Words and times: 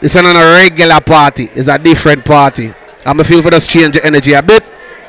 Is 0.00 0.14
not 0.14 0.36
a 0.36 0.52
regular 0.54 1.00
party. 1.00 1.48
It's 1.54 1.68
a 1.68 1.76
different 1.76 2.24
party. 2.24 2.72
I'm 3.04 3.18
feel 3.24 3.42
for 3.42 3.50
just 3.50 3.68
change 3.68 3.94
the 3.94 4.04
energy 4.04 4.32
a 4.32 4.42
bit. 4.42 4.62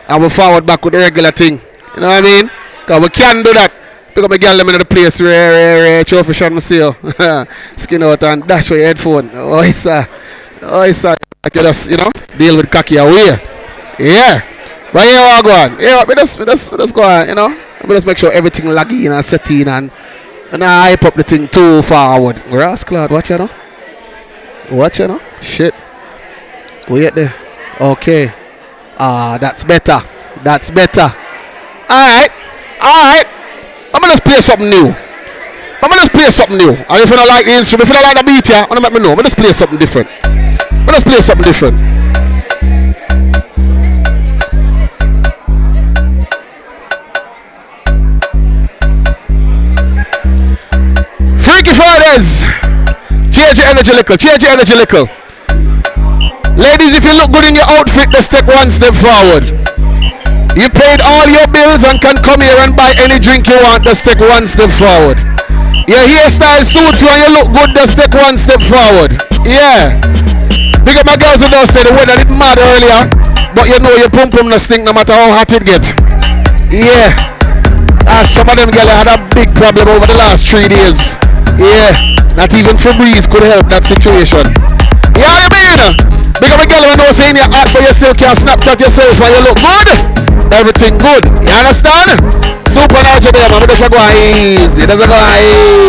And 0.08 0.23
we 0.23 0.29
forward 0.29 0.65
back 0.65 0.83
with 0.83 0.93
the 0.93 1.00
regular 1.00 1.31
thing. 1.31 1.62
You 1.96 2.01
know 2.01 2.08
what 2.09 2.17
I 2.17 2.21
mean? 2.21 2.50
Because 2.79 3.02
we 3.02 3.10
can 3.10 3.44
do 3.44 3.54
that. 3.54 3.71
Pick 4.15 4.23
up 4.23 4.31
a 4.31 4.38
girl 4.39 4.57
them 4.57 4.70
in 4.70 4.79
the 4.79 4.86
place 4.86 5.21
where, 5.21 5.78
where 5.78 6.04
trophy 6.04 6.33
shot 6.33 6.52
me 6.52 6.60
see 6.60 6.78
you. 6.78 6.96
Skin 7.78 8.02
out 8.02 8.23
and 8.23 8.47
dash 8.47 8.71
with 8.71 8.79
your 8.79 8.88
headphone. 8.88 9.29
Oh, 9.33 9.60
it's 9.62 9.86
uh, 9.86 10.05
oh, 10.63 10.82
it's 10.82 11.06
uh, 11.06 11.16
like 11.44 11.54
you 11.54 11.62
just, 11.62 11.92
you 11.92 11.98
know, 11.98 12.10
deal 12.38 12.58
with 12.58 12.71
cocky 12.71 12.98
away. 12.98 13.38
Yeah. 14.00 14.42
But 14.92 15.06
yeah, 15.06 15.21
what 15.21 15.46
go 15.46 15.52
on? 15.52 15.80
Yeah, 15.80 16.04
we 16.08 16.16
just, 16.16 16.40
we 16.40 16.46
just, 16.46 16.71
we 16.71 16.78
just 16.80 16.96
go 16.96 17.04
on, 17.04 17.30
you 17.30 17.36
know. 17.36 17.50
We 17.84 17.90
just 17.90 18.08
make 18.08 18.18
sure 18.18 18.32
everything 18.32 18.66
laggy 18.66 19.06
and 19.06 19.24
set 19.24 19.52
in 19.52 19.68
and, 19.68 19.92
and 20.52 20.64
I 20.64 20.90
hype 20.90 21.04
up 21.04 21.14
the 21.14 21.24
thing 21.24 21.48
too 21.48 21.84
forward. 21.84 22.44
Grass 22.46 22.84
cloud, 22.84 23.12
watch 23.12 23.30
know. 23.30 23.50
Watch 24.71 24.99
you 24.99 25.07
know. 25.07 25.21
Shit. 25.41 25.73
Wait 26.87 27.14
there. 27.15 27.33
Okay. 27.82 28.32
Ah, 28.97 29.37
that's 29.39 29.64
better. 29.64 30.00
That's 30.43 30.69
better. 30.69 31.14
Alright. 31.89 32.31
Alright. 32.77 33.27
I'm 33.94 34.02
gonna 34.02 34.13
just 34.13 34.23
play 34.23 34.41
something 34.41 34.69
new. 34.69 34.94
I'm 35.81 35.89
gonna 35.89 36.02
just 36.02 36.13
play 36.13 36.30
something 36.30 36.58
new. 36.58 36.72
And 36.72 37.02
if 37.02 37.09
you 37.09 37.16
don't 37.16 37.27
like 37.27 37.45
the 37.45 37.53
instrument, 37.53 37.89
if 37.89 37.89
you 37.89 37.95
don't 37.95 38.03
like 38.03 38.17
the 38.17 38.23
beat, 38.23 38.50
yeah, 38.50 38.61
I'm 38.63 38.69
gonna 38.69 38.81
let 38.81 38.94
me 38.94 39.00
know. 39.00 39.11
I'm 39.11 39.16
gonna 39.16 39.30
just 39.30 39.38
play 39.38 39.53
something 39.53 39.80
different. 39.80 40.09
I'm 40.25 40.86
gonna 40.86 40.99
just 40.99 41.08
play 41.08 41.22
something 41.22 41.45
different. 41.45 41.77
Freaky 51.41 51.73
Fridays. 51.73 52.48
Change 53.50 53.66
your 53.66 53.73
energy 53.73 53.94
little. 53.98 54.17
Change 54.17 54.42
your 54.45 54.53
energy 54.53 54.76
little. 54.78 55.09
Ladies, 56.53 56.94
if 56.94 57.02
you 57.02 57.17
look 57.17 57.34
good 57.34 57.50
in 57.50 57.58
your 57.58 57.66
outfit, 57.66 58.14
just 58.14 58.30
take 58.30 58.45
one 58.45 58.70
step 58.70 58.94
forward. 58.94 59.41
You 60.53 60.69
paid 60.69 61.02
all 61.02 61.25
your 61.25 61.50
bills 61.50 61.81
and 61.81 61.97
can 61.97 62.22
come 62.22 62.45
here 62.45 62.61
and 62.61 62.78
buy 62.78 62.94
any 63.02 63.17
drink 63.17 63.50
you 63.50 63.58
want, 63.66 63.89
just 63.89 64.06
take 64.06 64.22
one 64.22 64.45
step 64.45 64.69
forward. 64.69 65.17
Your 65.89 66.06
hairstyle 66.06 66.61
suits 66.61 67.02
you 67.02 67.09
and 67.09 67.25
you 67.25 67.31
look 67.41 67.50
good, 67.50 67.73
just 67.73 67.97
take 67.97 68.14
one 68.14 68.38
step 68.38 68.61
forward. 68.61 69.17
Yeah. 69.50 69.97
Big 70.86 71.02
up 71.02 71.09
my 71.09 71.17
girls 71.17 71.41
who 71.41 71.50
don't 71.50 71.66
say 71.66 71.81
the 71.81 71.89
weather 71.97 72.22
didn't 72.22 72.38
matter 72.38 72.61
earlier, 72.61 73.09
but 73.58 73.66
you 73.66 73.81
know 73.81 73.97
your 73.97 74.13
pum 74.13 74.30
pum 74.30 74.53
no 74.53 74.61
stink 74.61 74.86
no 74.86 74.94
matter 74.94 75.17
how 75.17 75.34
hot 75.34 75.50
it 75.50 75.66
get. 75.66 75.89
Yeah. 76.69 77.17
Ah, 78.06 78.22
some 78.30 78.45
of 78.45 78.61
them 78.61 78.69
girls 78.69 78.94
had 78.94 79.09
a 79.09 79.17
big 79.34 79.50
problem 79.58 79.89
over 79.89 80.06
the 80.06 80.22
last 80.22 80.45
three 80.45 80.69
days. 80.69 81.17
Yeah. 81.59 81.91
Not 82.39 82.55
even 82.55 82.79
Febreze 82.79 83.27
could 83.27 83.43
help 83.43 83.67
that 83.67 83.83
situation. 83.83 84.47
Yeah, 85.19 85.43
you 85.43 85.52
mean? 85.52 85.91
Big 86.39 86.55
up 86.55 86.63
a 86.63 86.67
girl 86.71 86.88
who 86.88 86.95
knows 86.95 87.19
saying 87.19 87.35
you're 87.35 87.51
hot 87.51 87.67
but 87.75 87.83
you 87.83 87.91
still 87.91 88.16
can't 88.16 88.39
Snapchat 88.39 88.79
yourself 88.79 89.19
and 89.19 89.31
you 89.35 89.41
look 89.43 89.59
good. 89.59 89.88
Everything 90.55 90.95
good. 90.95 91.27
You 91.43 91.51
understand? 91.51 92.16
Super 92.63 93.03
now 93.03 93.19
man. 93.19 93.59
It 93.59 93.67
doesn't 93.67 93.91
go 93.91 93.99
easy. 94.23 94.88
Doesn't 94.88 95.11
go 95.11 95.19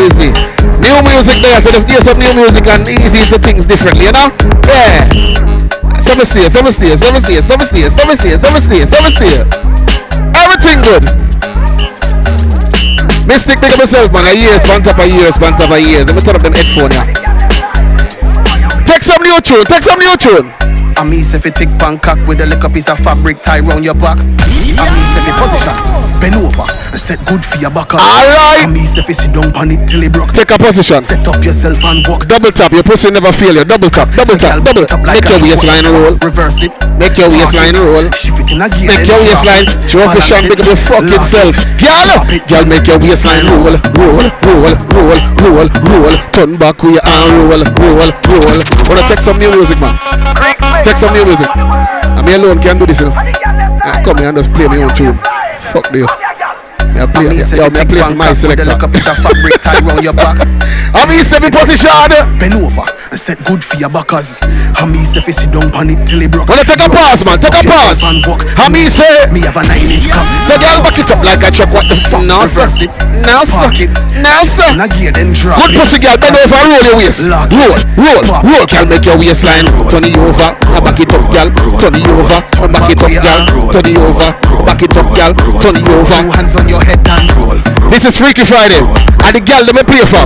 easy. 0.02 0.34
New 0.82 0.98
music 1.06 1.38
there, 1.38 1.60
so 1.62 1.70
just 1.70 1.86
some 2.02 2.18
new 2.18 2.34
music 2.34 2.66
and 2.66 2.82
easy 2.90 3.22
to 3.30 3.38
things 3.38 3.62
differently, 3.62 4.10
you 4.10 4.14
know? 4.16 4.32
Yeah. 4.66 5.06
Seven 6.02 6.26
stairs, 6.26 6.50
seven 6.50 6.72
stairs, 6.72 6.98
seven 6.98 7.20
stairs, 7.22 7.44
seven 7.46 7.66
stairs, 7.70 7.92
seven 7.94 8.16
stairs, 8.18 8.40
seven 8.42 8.58
stairs, 8.58 8.88
seven 8.90 9.10
stairs. 9.14 9.44
Everything 10.34 10.82
good. 10.82 11.04
Mystic, 13.30 13.60
big 13.60 13.70
up 13.70 13.78
yourself, 13.78 14.12
man. 14.12 14.26
A 14.26 14.34
years, 14.34 14.60
one 14.66 14.82
top 14.82 14.98
of 14.98 15.06
years, 15.06 15.38
one 15.38 15.54
top 15.54 15.70
of 15.70 15.78
years. 15.78 16.04
Let 16.04 16.16
me 16.16 16.22
turn 16.22 16.34
up 16.34 16.42
them 16.42 16.52
headphone, 16.52 16.90
yeah. 16.90 17.06
Take 18.82 19.04
some 19.04 19.22
new 19.22 19.40
tune, 19.40 19.62
take 19.66 19.84
some 19.86 20.00
new 20.00 20.16
tune. 20.16 20.69
I 20.96 21.04
mean, 21.04 21.20
if 21.20 21.44
you 21.44 21.52
take 21.52 21.72
Bangkok 21.78 22.18
with 22.26 22.40
a 22.40 22.46
little 22.46 22.70
piece 22.70 22.88
of 22.88 22.98
fabric 22.98 23.42
tie 23.42 23.60
round 23.60 23.84
your 23.84 23.94
back. 23.94 24.18
I 24.20 24.86
mean, 24.92 25.04
if 25.16 25.24
you 25.26 25.34
position, 25.36 25.74
bend 26.20 26.36
over, 26.40 26.68
set 26.96 27.20
good 27.26 27.42
for 27.44 27.58
your 27.58 27.72
back. 27.72 27.92
Alright. 27.96 28.64
I 28.64 28.70
mean, 28.70 28.84
if 28.84 29.08
you 29.08 29.16
sit 29.16 29.32
down 29.32 29.50
on 29.56 29.72
it 29.72 29.88
till 29.88 30.04
it 30.04 30.12
broke. 30.12 30.32
Take 30.32 30.52
a 30.52 30.58
position. 30.60 31.02
Set 31.02 31.26
up 31.26 31.42
yourself 31.42 31.80
and 31.84 32.04
walk. 32.06 32.28
Double 32.28 32.52
tap, 32.52 32.72
your 32.72 32.84
pussy 32.84 33.10
never 33.10 33.32
fail 33.32 33.56
you. 33.56 33.64
Double 33.64 33.88
tap, 33.90 34.12
double 34.12 34.36
tap, 34.36 34.62
double 34.62 34.84
tap. 34.84 35.00
Make 35.04 35.24
your 35.24 35.40
waistline 35.42 35.84
roll. 35.88 36.14
Reverse 36.20 36.68
it. 36.68 36.72
Make 37.00 37.16
your 37.16 37.28
waistline 37.32 37.76
roll. 37.76 38.06
Shift 38.12 38.40
it 38.40 38.52
in 38.52 38.60
a 38.60 38.68
gear. 38.68 38.92
Make 38.92 39.08
your 39.08 39.20
waistline. 39.24 39.66
Show 39.88 40.04
off 40.04 40.12
the 40.12 40.20
shot, 40.20 40.44
make 40.44 40.60
your 40.60 40.76
fucking 40.76 41.24
self. 41.24 41.56
Girl, 41.80 42.20
girl, 42.46 42.64
make 42.68 42.86
your 42.86 43.00
waistline 43.00 43.48
roll, 43.48 43.74
roll, 43.96 44.28
roll, 44.44 44.74
roll, 44.92 45.16
roll, 45.40 45.68
roll. 45.68 46.16
Turn 46.36 46.60
back 46.60 46.78
with 46.84 47.00
your 47.00 47.04
arm, 47.08 47.48
roll, 47.48 47.64
roll, 47.80 48.12
roll. 48.12 48.60
Wanna 48.86 49.02
take 49.08 49.24
some 49.24 49.40
new 49.40 49.50
music, 49.56 49.80
man? 49.80 49.96
Next 50.90 51.04
on 51.04 51.14
your 51.14 51.24
music. 51.24 51.46
I'm 51.54 52.26
here 52.26 52.42
alone, 52.42 52.58
can't 52.60 52.76
do 52.76 52.84
this, 52.84 52.98
you 52.98 53.06
know. 53.06 53.14
I 53.14 54.02
come 54.04 54.18
here 54.18 54.26
and 54.26 54.36
just 54.36 54.52
play 54.52 54.66
me 54.66 54.82
on 54.82 54.90
tune. 54.90 55.14
Fuck 55.70 55.86
you. 55.94 56.02
I'm 56.98 57.06
play 57.14 57.30
my 58.18 58.34
selector. 58.34 58.66
It's 58.66 59.06
a 59.06 59.14
fabric 59.14 59.62
tie 59.62 59.78
round 59.86 60.02
your 60.02 60.12
back. 60.12 60.42
I'm 60.98 61.08
in 61.14 61.22
seven 61.22 61.52
position. 61.54 61.94
Bend 62.42 62.54
over 62.58 62.99
and 63.10 63.18
set 63.18 63.42
good 63.44 63.62
for 63.62 63.76
your 63.76 63.90
backers. 63.90 64.38
I 64.78 64.86
mean, 64.86 65.02
if 65.02 65.26
you 65.26 65.34
sit 65.34 65.50
down 65.50 65.66
on 65.74 65.90
it 65.90 66.06
till 66.06 66.22
it 66.22 66.30
broke. 66.30 66.46
Wanna 66.46 66.62
take 66.62 66.78
a 66.78 66.86
pause, 66.88 67.26
man? 67.26 67.42
Take 67.42 67.58
a 67.58 67.62
pause. 67.66 68.06
And 68.06 68.22
walk. 68.26 68.46
How 68.54 68.70
me 68.70 68.86
say? 68.86 69.26
Me 69.34 69.42
have 69.42 69.58
a 69.58 69.62
nine 69.66 69.90
inch 69.90 70.06
cock. 70.06 70.22
So 70.46 70.54
girl, 70.56 70.78
back 70.86 70.98
it 70.98 71.10
up 71.10 71.20
like 71.26 71.42
a 71.42 71.50
truck. 71.50 71.70
What 71.74 71.90
the 71.90 71.98
fuck? 71.98 72.22
Now. 72.22 72.46
Reverse 72.46 72.86
it. 72.86 72.92
Now, 73.26 73.42
suck 73.44 73.76
it. 73.82 73.90
Now, 74.22 74.46
suck. 74.46 74.78
A 74.78 74.86
gear, 74.96 75.10
then 75.12 75.34
drop 75.34 75.58
Good 75.58 75.74
it. 75.74 75.78
pussy 75.82 75.98
girl, 75.98 76.16
bend 76.16 76.38
over 76.38 76.56
and 76.56 76.70
roll 76.70 76.84
your 76.86 76.96
waist. 77.02 77.26
Roll, 77.26 77.74
roll, 77.98 78.22
roll. 78.46 78.64
Girl, 78.70 78.86
make 78.86 79.04
your 79.04 79.18
waistline. 79.18 79.66
Turn 79.90 80.06
it 80.06 80.14
over, 80.16 80.54
and 80.54 80.82
back 80.86 81.00
it 81.02 81.10
up, 81.10 81.24
girl. 81.34 81.48
Turn 81.82 81.94
it 81.98 82.06
over, 82.06 82.38
and 82.62 82.70
back 82.72 82.88
it 82.94 83.02
up, 83.02 83.10
girl. 83.10 83.40
Turn 83.74 83.86
it 83.90 83.98
over, 83.98 84.28
back 84.64 84.82
it 84.82 84.94
up, 84.96 85.08
girl. 85.12 85.32
Turn 85.58 85.76
it 85.76 85.86
over. 85.90 86.16
Two 86.22 86.30
hands 86.32 86.54
on 86.56 86.66
your 86.70 86.80
head 86.80 87.02
and 87.04 87.28
roll. 87.36 87.58
This 87.90 88.06
is 88.06 88.14
Freaky 88.16 88.46
Friday. 88.46 88.78
And 89.26 89.34
the 89.36 89.42
girl, 89.42 89.66
let 89.66 89.74
me 89.74 89.82
play 89.84 90.06
for. 90.06 90.22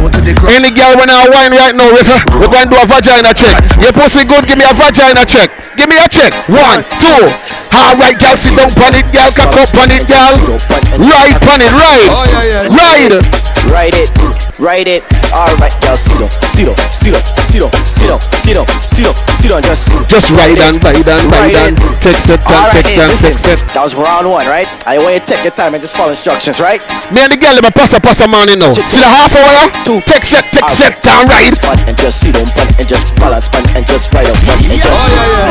Any 0.53 0.71
girl 0.71 0.95
when 1.01 1.09
I 1.11 1.27
wine 1.33 1.51
right 1.57 1.75
now 1.75 1.91
with 1.91 2.07
her, 2.07 2.21
we're 2.39 2.53
going 2.53 2.69
to 2.71 2.74
do 2.75 2.83
a 2.83 2.87
vagina 2.87 3.31
check. 3.31 3.63
Your 3.79 3.93
pussy 3.93 4.27
good, 4.27 4.47
give 4.47 4.59
me 4.59 4.67
a 4.67 4.75
vagina 4.75 5.23
check. 5.25 5.51
Give 5.79 5.87
me 5.87 5.97
a 5.99 6.09
check. 6.11 6.35
One, 6.51 6.83
two. 6.99 7.23
Alright, 7.71 8.19
girl, 8.19 8.37
sit 8.37 8.55
down 8.59 8.71
on 8.83 8.95
it, 8.95 9.07
girl. 9.15 9.31
Cock 9.31 9.55
up 9.55 9.71
on 9.79 9.91
it, 9.95 10.03
girl. 10.11 10.59
Ride 10.99 11.39
on 11.47 11.63
it, 11.63 11.71
ride. 11.71 12.11
Oh, 12.11 12.75
ride. 12.75 13.55
Ride 13.65 13.97
it, 13.97 14.13
ride 14.61 14.89
it. 14.89 15.03
Alright, 15.33 15.73
girl, 15.81 15.97
sit 15.97 16.21
up, 16.21 16.31
sit 16.45 16.69
up, 16.69 16.77
sit 16.93 17.17
up, 17.17 17.25
sit 17.41 17.63
up, 17.65 17.73
sit 17.89 18.13
up, 18.13 18.21
sit 18.37 18.57
up, 18.57 18.69
sit 18.85 19.07
up, 19.09 19.17
sit 19.33 19.51
up, 19.51 19.65
just. 19.65 19.89
Just 20.07 20.31
ride 20.37 20.61
and 20.61 20.77
ride 20.85 21.09
and 21.09 21.25
ride 21.33 21.57
and 21.57 21.77
take 22.05 22.15
set 22.15 22.39
and 22.45 22.71
then, 22.71 22.85
set, 22.85 23.33
take 23.33 23.39
set. 23.41 23.59
That 23.73 23.83
was 23.83 23.97
round 23.97 24.29
one, 24.29 24.47
right? 24.47 24.69
I 24.87 25.01
want 25.01 25.17
you 25.17 25.21
to 25.21 25.27
take 25.27 25.43
your 25.43 25.57
time 25.57 25.75
and 25.75 25.83
just 25.83 25.97
follow 25.97 26.13
instructions, 26.13 26.61
right? 26.61 26.79
Me 27.11 27.25
and 27.25 27.33
the 27.33 27.41
girl, 27.41 27.57
let 27.57 27.65
me 27.65 27.73
pass 27.73 27.97
a 27.97 28.01
pass 28.01 28.21
a 28.21 28.29
man, 28.29 28.53
you 28.53 28.61
know. 28.61 28.71
See 28.77 29.01
the 29.01 29.09
half 29.09 29.33
hour? 29.33 29.73
Two. 29.83 29.99
Take 30.07 30.29
set, 30.29 30.45
take 30.53 30.69
set 30.71 31.01
and 31.03 31.27
ride. 31.27 31.57
And 31.89 31.97
just 31.97 32.21
sit 32.21 32.37
on, 32.37 32.47
spun 32.65 32.81
and 32.81 32.89
just 32.89 33.17
balance, 33.17 33.47
spun 33.47 33.65
and 33.77 33.87
just 33.87 34.13
ride 34.13 34.29
up, 34.29 34.37
spun 34.37 34.59
and 34.65 34.81
just 34.81 34.89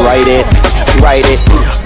ride 0.01 0.27
it, 0.27 0.45
ride 1.01 1.25
it, 1.29 1.39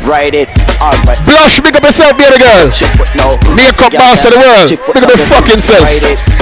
ride 0.08 0.36
it. 0.36 0.50
Alright. 0.78 1.20
Blush, 1.26 1.60
big 1.60 1.76
up 1.76 1.84
yourself, 1.84 2.14
baby 2.18 2.38
girl. 2.38 2.70
Now. 3.18 3.34
Makeup 3.58 3.92
boss 3.98 4.24
of 4.26 4.32
the 4.32 4.40
world. 4.40 4.70
Big 4.70 5.04
up 5.04 5.10
the 5.10 5.26
fucking 5.26 5.62
self. 5.62 5.90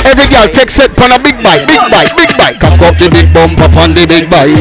Every 0.04 0.28
girl 0.28 0.48
take 0.52 0.70
set 0.70 0.92
on 1.00 1.16
a 1.16 1.20
big 1.20 1.40
bike, 1.40 1.64
big 1.66 1.82
bike, 1.88 2.12
big 2.20 2.32
bike. 2.36 2.60
Up 2.62 2.85
the 2.98 3.10
big 3.12 3.34
bump 3.34 3.60
up 3.60 3.76
on 3.76 3.94
the 3.94 4.08
big 4.08 4.30
bike. 4.30 4.56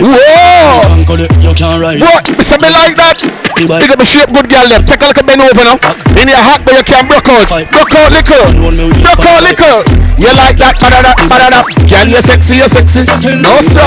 Whoa! 0.00 0.80
You. 1.98 2.04
What? 2.04 2.24
So 2.40 2.56
me 2.56 2.70
like 2.72 2.96
that. 2.96 3.20
Big 3.60 3.90
up 3.92 3.98
the 4.00 4.08
shape, 4.08 4.32
good 4.32 4.48
girl 4.48 4.68
them. 4.68 4.86
Take 4.88 5.02
a 5.02 5.06
look 5.12 5.18
at 5.20 5.26
bend 5.26 5.42
over 5.44 5.64
now. 5.64 5.76
In 6.16 6.28
your 6.28 6.40
hot, 6.40 6.64
but 6.64 6.74
you 6.76 6.84
can't 6.84 7.04
broke 7.04 7.28
out. 7.28 7.48
Broke 7.48 7.94
out 7.94 8.10
little. 8.12 8.44
Broke 9.04 9.26
out 9.26 9.42
little. 9.44 9.84
You 10.16 10.32
like 10.36 10.56
that? 10.60 10.76
Ba-da-da, 10.80 11.12
ba-da-da. 11.28 11.60
Girl, 11.84 12.08
you 12.08 12.20
sexy, 12.24 12.56
you 12.60 12.68
sexy. 12.68 13.04
No 13.40 13.60
sir. 13.64 13.84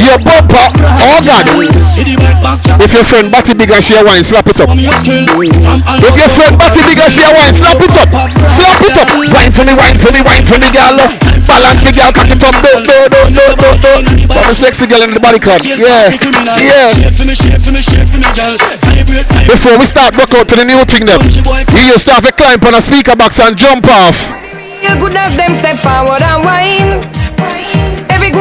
Your 0.00 0.16
bumper. 0.24 0.66
Oh 1.02 1.18
white 1.22 2.40
back 2.40 2.60
If 2.80 2.92
your 2.92 3.04
friend 3.04 3.30
body 3.30 3.54
big 3.54 3.70
and 3.70 3.84
she 3.84 3.94
a 3.94 4.04
wine, 4.04 4.24
slap 4.24 4.46
it 4.46 4.60
up. 4.60 4.68
If 4.72 4.84
your 4.84 6.30
friend 6.30 6.56
body 6.58 6.80
big 6.86 6.98
and 6.98 7.12
she 7.12 7.22
a 7.22 7.30
wine, 7.34 7.54
slap 7.54 7.80
it 7.80 7.96
up. 7.96 8.08
Slap 8.10 8.80
it 8.80 8.96
up. 8.96 9.01
Wine 9.10 9.52
for 9.52 9.64
me, 9.66 9.74
wine 9.74 9.98
for 9.98 10.10
me, 10.14 10.20
wine 10.22 10.46
for 10.46 10.58
me, 10.58 10.68
girl. 10.70 10.96
Balance 11.46 11.82
uh. 11.82 11.86
me, 11.86 11.92
girl. 11.92 12.10
Cock 12.14 12.30
it 12.30 12.42
up. 12.42 12.54
Do, 12.62 12.72
do, 12.86 12.98
do, 13.10 13.22
do, 13.34 13.46
do, 13.54 13.90
do. 14.06 14.28
Got 14.30 14.50
a 14.50 14.54
sexy 14.54 14.86
girl 14.86 15.02
in 15.02 15.14
the 15.14 15.20
body 15.20 15.38
club. 15.38 15.60
Yeah. 15.64 16.10
Yeah. 16.58 16.90
Shape 16.94 17.14
for 17.14 17.26
me, 17.26 17.34
shape 17.34 17.62
for 17.62 17.72
me, 17.72 17.82
shape 17.82 18.08
for 18.08 18.18
me, 18.18 18.28
girl. 18.32 18.54
Vibrate, 18.82 19.26
vibrate. 19.26 19.50
Before 19.50 19.76
we 19.78 19.86
start 19.86 20.16
work 20.16 20.32
out 20.34 20.48
to 20.50 20.56
the 20.56 20.64
new 20.64 20.82
thing 20.86 21.06
them, 21.06 21.20
you 21.22 21.82
used 21.90 22.06
to 22.06 22.14
have 22.14 22.26
a 22.26 22.32
climb 22.32 22.62
on 22.62 22.74
a 22.74 22.82
speaker 22.82 23.16
box 23.16 23.40
and 23.40 23.56
jump 23.56 23.86
off. 23.86 24.16
Feel 24.82 24.98
good 24.98 25.14
as 25.14 25.36
them 25.36 25.54
step 25.58 25.78
forward 25.78 26.22
and 26.22 26.40
whine. 26.44 27.22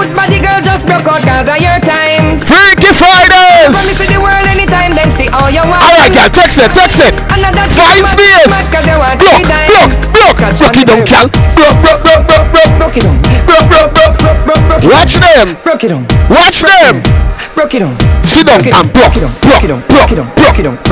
Good 0.01 0.17
body 0.17 0.41
girl 0.41 0.57
just 0.65 0.81
broke 0.89 1.05
out 1.05 1.21
cause 1.21 1.45
of 1.45 1.61
your 1.61 1.77
time. 1.85 2.41
Freaky 2.41 2.89
Fridays! 2.89 4.01
To 4.01 4.09
the 4.09 4.17
world 4.17 4.49
anytime 4.49 4.97
them 4.97 5.13
see 5.13 5.29
all 5.29 5.45
your 5.53 5.61
wine. 5.69 5.77
Alright, 5.77 6.09
girl, 6.09 6.25
text 6.25 6.57
it, 6.57 6.73
text 6.73 7.05
it. 7.05 7.13
Find 7.77 8.01
space. 8.09 8.65
Cause 8.73 8.81
they 8.81 8.97
want 8.97 9.21
Block, 9.21 9.29
three 9.29 9.45
block, 9.45 9.61
time. 9.61 9.93
block. 10.09 10.41
Rock 10.41 10.73
it 10.73 10.89
down, 10.89 11.05
girl. 11.05 11.29
Block, 11.53 11.75
block, 11.85 12.01
block, 12.01 12.25
block, 12.25 12.49
block. 12.49 12.81
them. 15.21 15.53
Broke 15.61 15.83
it 15.85 15.89
down. 15.93 16.03
Watch 16.33 16.65
them. 16.65 16.97
Broke 17.53 17.75
it 17.75 17.85
down. 17.85 17.93
Sit 18.25 18.47
down 18.47 18.63
and 18.63 18.87
block, 18.95 19.13
block, 19.13 19.61
block, 19.85 20.09
block. 20.15 20.41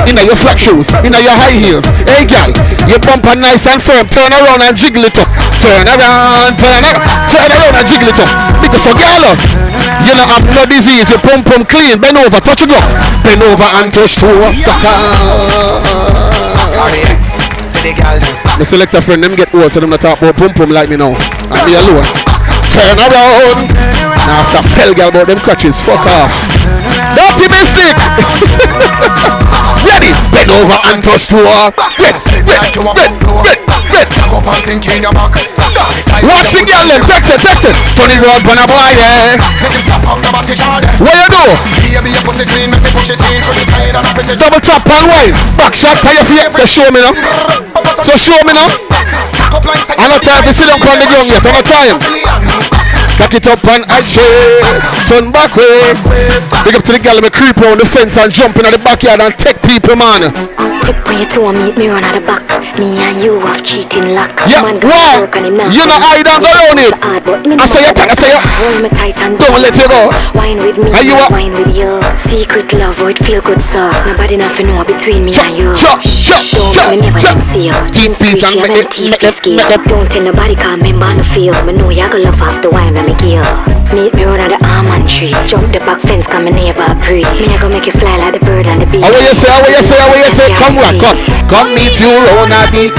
Inna 0.05 0.21
your 0.27 0.35
flat 0.35 0.59
shoes, 0.59 0.91
inna 1.01 1.23
your 1.23 1.33
high 1.33 1.55
heels. 1.55 1.87
Hey, 2.03 2.27
gal, 2.27 2.51
your 2.83 2.99
bumper 2.99 3.31
nice 3.33 3.63
and 3.63 3.79
firm. 3.79 4.05
Turn 4.11 4.27
around 4.35 4.59
and 4.61 4.75
jiggle 4.75 5.07
it 5.07 5.15
up. 5.15 5.29
Turn 5.63 5.87
around, 5.87 6.59
turn 6.59 6.83
around, 6.83 7.31
turn 7.31 7.47
around 7.47 7.75
and 7.79 7.87
jiggle 7.87 8.11
it 8.11 8.19
up. 8.19 8.27
Because 8.59 8.83
so, 8.83 8.91
gal, 8.99 9.31
you 10.03 10.13
know 10.13 10.27
have 10.27 10.43
no 10.51 10.67
disease. 10.67 11.07
Your 11.07 11.19
pump 11.23 11.47
pump 11.47 11.71
clean. 11.71 11.95
Bend 11.99 12.19
over, 12.19 12.39
touch 12.43 12.61
it 12.61 12.71
up. 12.71 12.83
Bend 13.23 13.41
over 13.41 13.67
and 13.79 13.87
touch 13.95 14.19
to 14.19 14.27
The 18.59 18.65
selector 18.67 19.01
friend, 19.01 19.23
them 19.23 19.35
get 19.35 19.55
old, 19.55 19.71
so 19.71 19.79
them 19.79 19.89
not 19.89 20.01
talk 20.01 20.19
about 20.19 20.35
pump 20.35 20.55
pump 20.55 20.71
like 20.71 20.89
me 20.89 20.97
now. 20.99 21.15
And 21.15 21.63
me 21.63 21.73
alone. 21.79 22.03
Turn 22.75 22.99
around. 22.99 23.71
Now 24.27 24.43
stop 24.43 24.67
tell 24.75 24.93
girl 24.93 25.09
about 25.09 25.27
them 25.27 25.39
crutches. 25.39 25.79
Fuck 25.81 26.05
off. 26.05 26.35
Dirty 27.15 27.47
mystic. 27.49 27.95
Ready? 29.85 30.11
Bend 30.35 30.51
over 30.51 30.77
and 30.91 30.99
touch 31.03 31.27
to 31.31 31.39
her. 31.39 31.71
Yes. 31.99 32.27
Bend, 32.27 32.45
bend, 32.45 32.75
bend, 32.95 33.15
bend. 33.19 34.09
Up 34.29 34.45
and 34.45 34.61
sink 34.61 34.85
in 34.91 35.01
your 35.03 35.13
back. 35.15 35.33
Watch 35.33 36.51
the 36.53 36.63
girl 36.67 36.85
then. 36.87 37.01
Text 37.07 37.31
it, 37.33 37.41
text 37.41 37.65
it. 37.65 37.75
Tony 37.95 38.15
it 38.15 38.23
round, 38.23 38.43
burn 38.45 38.59
a 38.59 38.67
boy 38.67 38.91
there. 38.93 39.39
What 39.39 40.45
you 40.47 40.55
do? 40.55 41.39
Baby, 41.79 42.11
your 42.13 42.23
pussy 42.23 42.45
clean. 42.45 42.69
Make 42.69 42.83
me 42.83 42.91
push 42.93 43.09
it 43.09 43.19
in 43.19 43.41
to 43.41 43.51
the 43.55 43.63
side 43.65 43.95
and 43.95 44.05
up 44.05 44.17
it. 44.19 44.29
Double 44.37 44.61
tap 44.61 44.85
and 44.85 45.07
wine. 45.09 45.33
Back 45.57 45.73
shot 45.73 45.97
for 45.97 46.13
your 46.13 46.25
feet. 46.27 46.51
So 46.53 46.65
show 46.67 46.87
me 46.91 47.01
now. 47.01 47.13
So 48.03 48.15
show 48.15 48.39
me 48.45 48.53
now. 48.53 48.69
I'm 49.99 50.09
not 50.11 50.21
time 50.23 50.43
to 50.43 50.53
sit 50.53 50.67
down 50.67 50.79
on 50.79 50.99
the 50.99 51.07
ground 51.07 51.27
yet. 51.29 51.43
I'm 51.43 51.53
not 51.55 51.65
time. 51.65 52.98
Back 53.19 53.35
it 53.35 53.47
up 53.47 53.59
and 53.67 53.83
I 53.91 53.99
say, 53.99 54.23
turn 55.11 55.31
back 55.31 55.51
way. 55.55 55.67
Big 56.63 56.75
up 56.75 56.83
to 56.87 56.93
the 56.95 56.99
girl, 57.03 57.19
me 57.19 57.29
creep 57.29 57.57
around 57.57 57.79
the 57.79 57.85
fence 57.85 58.17
and 58.17 58.31
jump 58.31 58.55
in 58.55 58.65
at 58.65 58.71
the 58.71 58.79
backyard 58.79 59.19
and 59.19 59.35
take 59.35 59.61
people, 59.61 59.95
man. 59.99 60.31
Tip 60.81 60.95
on 61.05 61.19
your 61.19 61.27
toe, 61.27 61.51
meet 61.51 61.77
me 61.77 61.89
run 61.89 62.03
at 62.03 62.15
the 62.15 62.25
back. 62.25 62.58
Me 62.79 62.95
and 62.95 63.19
you 63.21 63.35
have 63.43 63.59
cheating 63.61 64.15
luck. 64.15 64.31
Yeah, 64.47 64.63
Man, 64.63 64.79
go 64.79 64.87
wow. 64.87 65.19
work 65.21 65.35
and. 65.35 65.51
You 65.51 65.83
know 65.83 65.99
I 65.99 66.23
don't 66.23 66.39
go 66.39 66.47
around 66.47 66.79
it. 66.79 66.95
I 66.95 67.65
say 67.67 67.83
you, 67.83 67.91
I 67.91 68.15
say 68.15 68.31
you. 68.31 68.39
Hold 68.39 68.79
me 68.81 68.89
tight 68.95 69.19
and 69.19 69.35
Don't 69.37 69.59
let 69.61 69.75
you 69.75 69.83
go. 69.91 70.07
Wine 70.31 70.63
with 70.63 70.79
me, 70.79 70.87
you 71.03 71.19
wine 71.29 71.51
with 71.51 71.75
you. 71.75 71.99
Secret 72.15 72.71
love, 72.79 72.95
how 72.97 73.07
it 73.11 73.19
feel 73.19 73.41
good, 73.41 73.61
so 73.61 73.83
Nobody 74.07 74.37
nothing 74.37 74.67
know 74.67 74.83
between 74.85 75.25
me 75.25 75.35
and 75.35 75.57
you. 75.59 75.75
Chop, 75.75 75.99
chop, 75.99 76.39
Don't 76.55 76.71
chop, 76.71 76.91
me 76.91 77.01
never 77.03 77.19
them 77.19 77.41
see 77.41 77.67
you. 77.67 77.75
Deep 77.91 78.15
squeeze, 78.15 78.43
and 78.47 78.55
make 78.55 78.71
it- 78.71 78.95
make 79.11 79.23
it- 79.23 79.43
make 79.51 79.71
it- 79.75 79.87
Don't 79.91 80.07
tell 80.09 80.23
nobody, 80.23 80.55
cause 80.55 80.79
me 80.79 80.93
born 80.93 81.17
to 81.17 81.23
feel. 81.23 81.53
Me 81.67 81.73
know 81.73 81.89
you 81.89 82.07
gonna 82.07 82.31
love 82.31 82.61
the 82.61 82.69
wine 82.69 82.93
that 82.95 83.05
me 83.05 83.13
give. 83.19 83.78
Meet 83.89 84.13
me 84.13 84.23
run 84.23 84.39
at 84.39 84.53
the 84.53 84.59
almond 84.69 85.09
tree. 85.09 85.33
Jump 85.49 85.73
the 85.73 85.79
back 85.81 85.99
fence, 85.99 86.27
come 86.27 86.45
me 86.45 86.51
neighbor 86.51 86.85
pre. 87.01 87.25
Me 87.41 87.49
I 87.49 87.57
go 87.57 87.67
make 87.69 87.89
you 87.89 87.91
fly 87.91 88.17
like 88.21 88.37
the 88.37 88.41
bird 88.45 88.69
and 88.69 88.81
the 88.81 88.85
bee. 88.85 89.01
How 89.01 89.09
will 89.09 89.25
you 89.25 89.33
say, 89.33 89.49
how 89.49 89.65
will 89.65 89.73
you 89.73 89.81
say, 89.81 89.97
how 89.97 90.13
will 90.13 90.21
you 90.21 90.29
say? 90.29 90.47
Come 90.53 90.77
on, 90.77 90.93
come. 91.01 91.17
Come 91.49 91.69
meet 91.73 91.97
you 91.97 92.13
round 92.13 92.53
a 92.53 92.69
beat. 92.69 92.93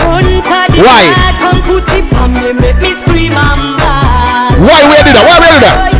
Why? 0.82 1.06
Come 1.38 1.62
put 1.62 1.86
it 1.94 2.10
on 2.18 2.34
me, 2.34 2.52
make 2.58 2.82
me 2.82 2.90
scream 2.98 3.38
and 3.38 3.78
bawl. 3.78 4.58
Why 4.66 4.82
we 4.90 4.98
did 5.06 5.14
that? 5.14 5.24
Why 5.30 5.38
we 5.38 5.46
did 5.54 5.62
that? 5.62 5.99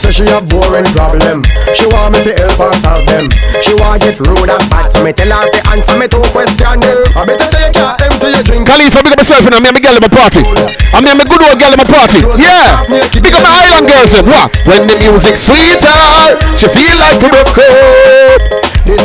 Say 0.00 0.10
she 0.10 0.24
a 0.26 0.40
boring 0.42 0.86
problem. 0.96 1.44
She 1.76 1.86
want 1.86 2.14
me 2.14 2.20
to 2.24 2.32
help 2.34 2.58
her 2.58 2.72
solve 2.80 3.04
them. 3.06 3.30
She 3.62 3.74
want 3.78 4.02
get 4.02 4.18
rude 4.20 4.50
and 4.50 4.64
bad, 4.70 4.90
so 4.90 5.02
me 5.04 5.12
tell 5.12 5.30
her 5.30 5.46
to 5.46 5.60
answer 5.70 5.94
me 5.98 6.06
two 6.08 6.22
question. 6.34 6.56
I 6.64 7.22
better 7.26 7.46
say 7.50 7.68
you 7.68 7.72
can't 7.72 8.00
empty 8.02 8.28
your 8.34 8.42
drink. 8.42 8.66
Khalifa, 8.66 9.02
big 9.04 9.12
up 9.14 9.20
myself 9.22 9.46
and 9.46 9.54
me 9.62 9.68
and 9.70 9.76
my 9.76 9.82
girl 9.82 9.96
in 9.96 10.02
my 10.02 10.10
party. 10.10 10.42
I 10.94 10.98
mean, 10.98 11.12
I'm 11.14 11.20
a 11.20 11.26
good 11.28 11.42
old 11.42 11.58
girl 11.60 11.72
in 11.72 11.78
my 11.78 11.86
party. 11.86 12.20
Yeah. 12.40 12.82
Big 13.14 13.34
up 13.34 13.42
my 13.44 13.52
island 13.54 13.86
girls. 13.86 14.12
What? 14.24 14.50
When 14.66 14.88
the 14.88 14.96
music's 14.98 15.46
sweeter, 15.46 15.94
she 16.58 16.66
feel 16.70 16.96
like 16.98 17.20
to 17.20 17.28
broke 17.30 17.58
up. 17.58 18.63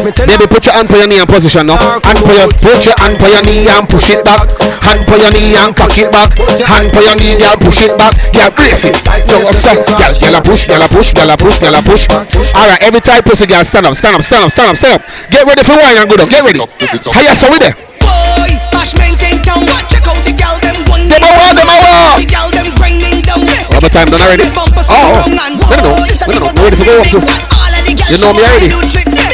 This 0.09 0.25
me 0.25 0.33
Baby, 0.33 0.49
put 0.49 0.65
your 0.65 0.73
hand 0.73 0.89
on 0.89 0.97
your 0.97 1.05
knee 1.05 1.21
and 1.21 1.29
position 1.29 1.69
now. 1.69 1.77
Hand 1.77 2.17
for 2.25 2.33
your, 2.33 2.49
put 2.49 2.81
your 2.81 2.97
hand 2.97 3.21
on 3.21 3.29
your 3.29 3.43
knee 3.45 3.69
and 3.69 3.85
push 3.85 4.09
it 4.09 4.25
back. 4.25 4.49
Hand 4.81 5.05
for 5.05 5.21
your 5.21 5.29
knee 5.29 5.53
and 5.53 5.69
cock 5.77 5.93
it 6.01 6.09
back. 6.09 6.33
Hand 6.33 6.89
for 6.89 7.01
your 7.05 7.13
knee 7.13 7.37
and 7.37 7.59
push 7.61 7.85
it 7.85 7.93
back. 7.93 8.17
Girl, 8.33 8.49
brace 8.49 8.89
it. 8.89 8.97
So 9.21 9.37
what's 9.45 9.61
up? 9.69 9.77
Girl, 9.85 10.13
girl, 10.17 10.33
a 10.33 10.41
push, 10.41 10.65
girl, 10.65 10.81
a 10.81 10.87
push, 10.89 11.13
girl, 11.13 11.29
a 11.29 11.37
push, 11.37 11.61
girl, 11.61 11.75
a 11.77 11.81
push. 11.85 12.09
All 12.57 12.65
right, 12.65 12.81
every 12.81 13.01
time 13.05 13.21
pussy 13.21 13.45
girl, 13.45 13.61
stand 13.61 13.85
up, 13.85 13.93
stand 13.93 14.17
up, 14.17 14.25
stand 14.25 14.45
up, 14.45 14.51
stand 14.51 14.69
up, 14.73 14.77
stand 14.81 14.93
up. 14.97 15.05
Get 15.29 15.45
ready 15.45 15.61
for 15.61 15.77
wine 15.77 16.01
and 16.01 16.09
go 16.09 16.17
down. 16.17 16.25
Get 16.25 16.41
ready. 16.41 16.57
How 16.57 17.21
you 17.21 17.35
so 17.37 17.45
with 17.53 17.61
there? 17.61 17.77
Boy, 18.01 18.49
Bashman 18.73 19.13
came 19.13 19.37
down. 19.45 19.61
Check 19.93 20.09
out 20.09 20.17
the 20.25 20.33
gal 20.33 20.57
them 20.57 20.89
one 20.89 21.05
Them 21.05 21.21
a 21.21 21.29
war, 21.37 21.53
them 21.53 21.69
a 21.69 21.75
war. 21.85 22.17
The 22.17 22.25
gal 22.25 22.49
them 22.49 22.65
grinding 22.81 23.21
down. 23.29 23.45
All 23.69 23.81
the 23.83 23.93
time 23.93 24.09
done 24.09 24.25
already. 24.25 24.49
Oh, 24.57 24.65
go 24.73 24.81
oh. 24.89 25.21
wrong 25.21 25.37
and 25.37 25.53
No, 25.61 25.69
no, 25.69 25.85
whoa, 25.85 26.01
no. 26.01 26.09
it's 26.09 26.25
a 26.25 26.33
No, 26.33 26.49
no. 26.49 26.65
Ready 26.65 26.77
for 26.81 26.85
go 26.89 26.97
up 26.97 27.13
to. 27.13 27.19
down 27.21 27.41
All 27.53 27.73
of 27.77 27.83
the 27.85 27.93
gal 27.93 28.09
You 28.09 28.17
know 28.17 28.33
me 28.33 28.41
already. 28.41 29.28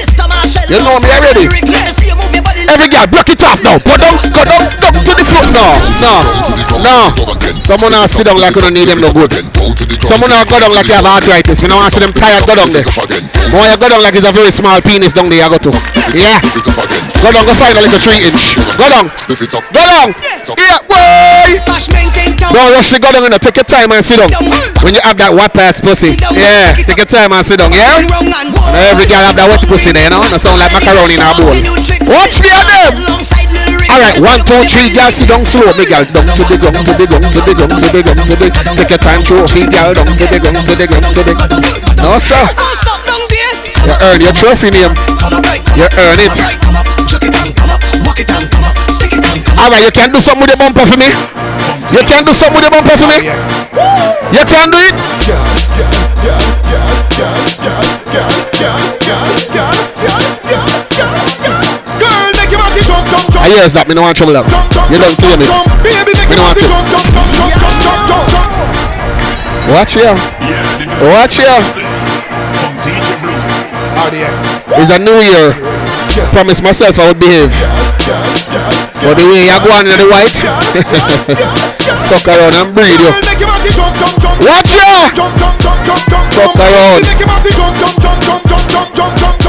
You 0.45 0.77
know 0.85 0.93
me 1.01 1.09
already. 1.09 1.49
Let's 1.49 1.97
see 1.97 2.05
you 2.05 2.13
move 2.21 2.29
your 2.29 2.45
body 2.45 2.69
Every 2.69 2.85
girl, 2.85 3.09
block 3.09 3.33
it 3.33 3.41
off 3.41 3.65
now. 3.65 3.81
Go 3.81 3.97
down, 3.97 4.13
go 4.29 4.45
down, 4.45 4.69
down 4.77 4.93
to 4.93 5.13
the 5.17 5.25
floor. 5.25 5.45
No, 5.49 5.73
no, 5.97 6.13
no. 6.85 6.95
Someone 7.65 7.97
now 7.97 8.05
sit 8.05 8.29
down 8.29 8.37
like 8.37 8.53
you 8.53 8.61
don't 8.61 8.77
need 8.77 8.85
them 8.85 9.01
no 9.01 9.09
good. 9.09 9.33
Someone 10.05 10.29
now 10.29 10.45
go 10.45 10.61
down 10.61 10.69
like 10.69 10.85
you 10.85 10.93
have 10.93 11.09
arthritis. 11.09 11.65
Me 11.65 11.69
now 11.73 11.81
want 11.81 11.89
to 11.89 11.97
see 11.97 12.03
them 12.05 12.13
tired. 12.13 12.45
Go 12.45 12.53
down 12.53 12.69
there. 12.69 12.85
More 13.57 13.65
you 13.65 13.77
go 13.81 13.89
down 13.89 14.05
like 14.05 14.13
it's 14.13 14.29
a 14.29 14.29
very 14.29 14.53
small 14.53 14.77
penis 14.85 15.17
down 15.17 15.33
there. 15.33 15.41
You 15.41 15.49
go 15.49 15.57
to. 15.65 15.71
Yeah. 16.13 16.37
Go 17.25 17.33
down, 17.33 17.41
go 17.49 17.53
find 17.57 17.73
a 17.73 17.81
little 17.81 17.97
three 18.05 18.21
inch. 18.21 18.53
Go 18.77 18.85
down. 18.85 19.09
Go 19.09 19.81
down. 19.81 20.13
Yeah, 20.61 20.77
boy. 20.85 22.14
Bashman 22.45 22.53
came 22.53 22.53
down. 22.53 22.53
Don't 22.53 22.71
rush 22.73 22.91
the 22.91 22.99
go 22.99 23.11
down. 23.11 23.23
You 23.23 23.29
know. 23.29 23.37
Take 23.37 23.57
your 23.57 23.65
time 23.65 23.91
and 23.91 24.05
sit 24.05 24.17
down. 24.19 24.29
When 24.83 24.93
you 24.93 25.01
have 25.01 25.17
that 25.17 25.33
wet 25.33 25.55
ass 25.57 25.81
pussy. 25.81 26.17
Yeah. 26.33 26.75
Take 26.75 26.97
your 26.97 27.09
time 27.09 27.31
and 27.33 27.45
sit 27.45 27.57
down. 27.57 27.71
Yeah. 27.71 28.05
And 28.05 28.85
every 28.85 29.07
girl 29.09 29.23
have 29.25 29.35
that 29.37 29.49
wet 29.49 29.63
pussy 29.65 29.91
there, 29.91 30.05
you 30.05 30.13
know. 30.13 30.21
That 30.29 30.41
sound 30.41 30.59
like 30.59 30.73
macaroni 30.73 31.17
in 31.17 31.25
a 31.25 31.33
bowl. 31.33 31.55
Watch 32.11 32.41
me 32.41 32.49
at 32.53 32.65
them. 32.67 33.01
Alongside 33.01 33.49
Lil 33.49 33.79
Rick. 33.79 33.89
Alright, 33.89 34.17
one, 34.21 34.41
two, 34.43 34.61
three, 34.69 34.89
girl, 34.93 35.09
sit 35.11 35.27
down 35.29 35.43
slow. 35.45 35.71
Me 35.75 35.85
girl, 35.85 36.05
down 36.05 36.25
to 36.25 36.43
the 36.45 36.57
ground, 36.57 36.85
to 36.85 36.93
the 36.93 37.05
ground, 37.07 37.25
to 37.33 37.41
the 37.41 37.53
ground, 37.53 37.71
to 37.71 37.89
the 37.89 38.01
ground, 38.01 38.19
to 38.25 38.35
the 38.35 38.47
Take 38.75 38.91
your 38.93 39.01
time, 39.01 39.21
trophy, 39.23 39.63
girl, 39.69 39.91
down 39.93 40.05
to 40.05 40.25
the 40.25 40.39
ground, 40.41 40.65
to 40.65 40.73
the 40.75 40.85
ground, 40.85 41.05
to 41.15 41.21
the 41.23 41.33
No, 42.01 42.17
sir. 42.19 42.43
Don't 42.53 42.77
stop 42.81 43.01
down 43.05 43.23
there. 43.29 43.53
You 43.85 43.95
earn 44.01 44.19
your 44.21 44.33
trophy 44.33 44.69
name. 44.73 44.93
You 45.77 45.87
earn 45.97 46.19
it. 46.19 47.84
Fuck 48.15 48.23
it 48.23 48.31
and 48.31 48.47
come 48.47 48.63
up, 48.63 48.79
stick 48.95 49.11
it 49.11 49.19
and 49.19 49.43
come 49.43 49.59
up. 49.59 49.75
You 49.75 49.91
can 49.91 50.07
do 50.07 50.23
something 50.23 50.47
with 50.47 50.55
bumper 50.55 50.87
for 50.87 50.95
me. 50.95 51.11
You 51.91 51.99
can 52.07 52.23
do 52.23 52.31
something 52.31 52.55
with 52.55 52.63
the 52.63 52.71
bumper 52.71 52.95
for 52.95 53.11
me. 53.11 53.27
You 53.27 54.43
can 54.47 54.71
do 54.71 54.79
it. 54.79 54.95
I 63.35 63.51
hear 63.51 63.67
that, 63.67 63.83
me 63.83 63.99
no 63.99 64.07
want 64.07 64.15
trouble. 64.15 64.31
You 64.31 64.95
don't 64.95 65.19
do 65.19 65.35
me. 65.35 65.43
Me 65.43 66.23
no 66.39 66.47
want 66.47 66.55
to. 66.55 66.71
Watch 69.75 69.99
here. 69.99 70.15
Watch 71.03 71.35
here. 71.35 71.59
It's 74.79 74.91
a 74.95 74.99
new 75.03 75.19
year. 75.19 75.74
Promise 76.31 76.61
myself 76.61 76.99
I 76.99 77.07
would 77.11 77.19
behave. 77.19 77.51
But 79.03 79.19
the 79.19 79.27
way 79.27 79.51
I 79.51 79.59
go 79.59 79.69
on 79.75 79.83
in 79.83 79.97
the 79.99 80.07
white, 80.07 80.31
fuck 82.07 82.23
around 82.31 82.55
and 82.55 82.71
breathe 82.71 82.95
you. 82.95 83.11
Watch 84.39 84.71
ya! 84.71 85.11
Fuck 86.31 86.55
around. 86.55 87.03
Make 87.03 87.19
it 87.19 87.27
jump, 87.51 87.75
jump, 87.75 87.99
jump, 87.99 88.21
jump, 88.23 88.43
jump, 88.47 88.63
jump, 88.71 88.95
jump, 88.95 89.17
jump, 89.19 89.45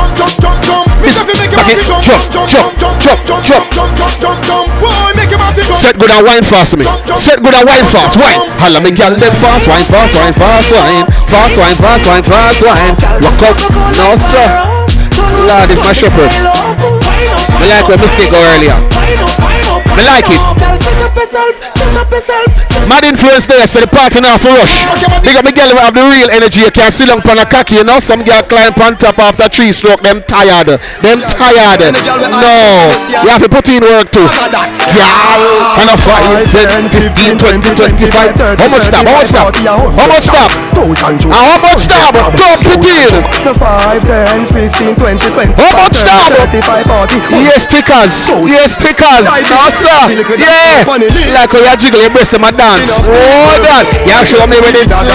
Set 5.76 5.98
good 5.98 6.10
and 6.10 6.26
wine 6.26 6.42
fast 6.42 6.72
to 6.72 6.76
me. 6.78 6.84
Set 7.16 7.42
good 7.42 7.54
and 7.54 7.66
wine 7.68 7.84
fast. 7.84 8.18
Wine. 8.18 8.42
Holla 8.58 8.80
me 8.80 8.90
gal 8.90 9.14
them 9.14 9.34
fast. 9.34 9.68
Wine 9.68 9.84
fast. 9.84 10.14
Wine 10.16 10.32
fast. 10.34 10.72
Wine. 10.72 11.06
Fast 11.30 11.58
wine. 11.58 11.76
Fast 11.76 12.06
wine. 12.06 12.24
Fast 12.24 12.62
wine. 12.66 12.96
Rock 13.22 13.42
up. 13.42 13.56
No 13.94 14.16
sir. 14.16 14.75
Lord, 15.16 15.70
it's 15.70 15.82
my 15.82 15.92
shepherd. 15.92 16.28
I 16.28 17.66
like 17.68 17.88
when 17.88 18.00
mistake 18.00 18.30
go 18.30 18.40
earlier. 18.52 19.65
Me 19.96 20.04
like 20.04 20.28
it. 20.28 20.40
Mad 22.86 23.02
influence 23.02 23.46
there, 23.48 23.66
so 23.66 23.80
the 23.80 23.88
party 23.88 24.20
now 24.20 24.36
for 24.38 24.52
rush. 24.52 24.84
Big 25.24 25.34
up 25.34 25.44
me 25.44 25.50
girl 25.50 25.74
have 25.80 25.96
the 25.96 26.04
real 26.06 26.30
energy. 26.30 26.60
You 26.62 26.70
can 26.70 26.92
sit 26.92 27.10
on 27.10 27.24
pan 27.24 27.40
a 27.40 27.46
cocky, 27.48 27.80
you 27.80 27.84
know. 27.84 27.98
Some 27.98 28.22
girl 28.22 28.42
climb 28.46 28.76
on 28.78 28.94
top 29.00 29.18
after 29.18 29.48
three 29.48 29.72
stroke. 29.72 30.04
Them 30.04 30.22
tired. 30.22 30.68
Them 31.02 31.18
tired. 31.24 31.80
No. 32.30 32.92
You 33.24 33.30
have 33.32 33.42
to 33.42 33.48
put 33.48 33.66
in 33.72 33.82
work 33.82 34.12
too. 34.12 34.22
Yeah. 34.94 35.80
And 35.80 35.90
a 35.90 35.96
5, 35.96 36.52
10, 36.52 36.92
15, 36.92 37.38
20, 37.40 37.74
25. 37.74 38.36
How 38.36 38.68
much 38.68 38.86
stop? 38.86 39.02
How 39.02 39.16
much 39.16 39.28
stop? 39.32 39.52
How 39.96 40.06
much 40.06 40.28
stop? 40.28 40.50
How 41.32 41.58
much 41.58 41.80
stop? 41.80 42.12
Don't 42.36 42.60
put 42.60 42.84
in. 42.84 43.10
5, 43.10 44.04
10, 44.04 44.46
15, 44.46 44.94
20, 44.94 45.30
20. 45.32 45.52
How 45.56 45.72
much 45.80 45.96
stop? 45.96 46.30
35, 46.52 46.86
40. 46.86 47.40
Yes, 47.42 47.64
stickers. 47.64 48.14
Yes, 48.46 48.76
stickers. 48.76 49.26
Yeah. 49.86 50.82
Like 51.36 51.52
how 51.52 51.62
you 51.62 51.76
jiggle 51.78 52.00
your 52.02 52.10
breast 52.10 52.34
in 52.34 52.40
my 52.42 52.50
dance. 52.50 53.02
Oh, 53.06 53.54
God. 53.62 53.86
You 54.02 54.18
show 54.26 54.46
me 54.46 54.58
when 54.58 54.74
it 54.74 54.90
lad. 54.90 55.06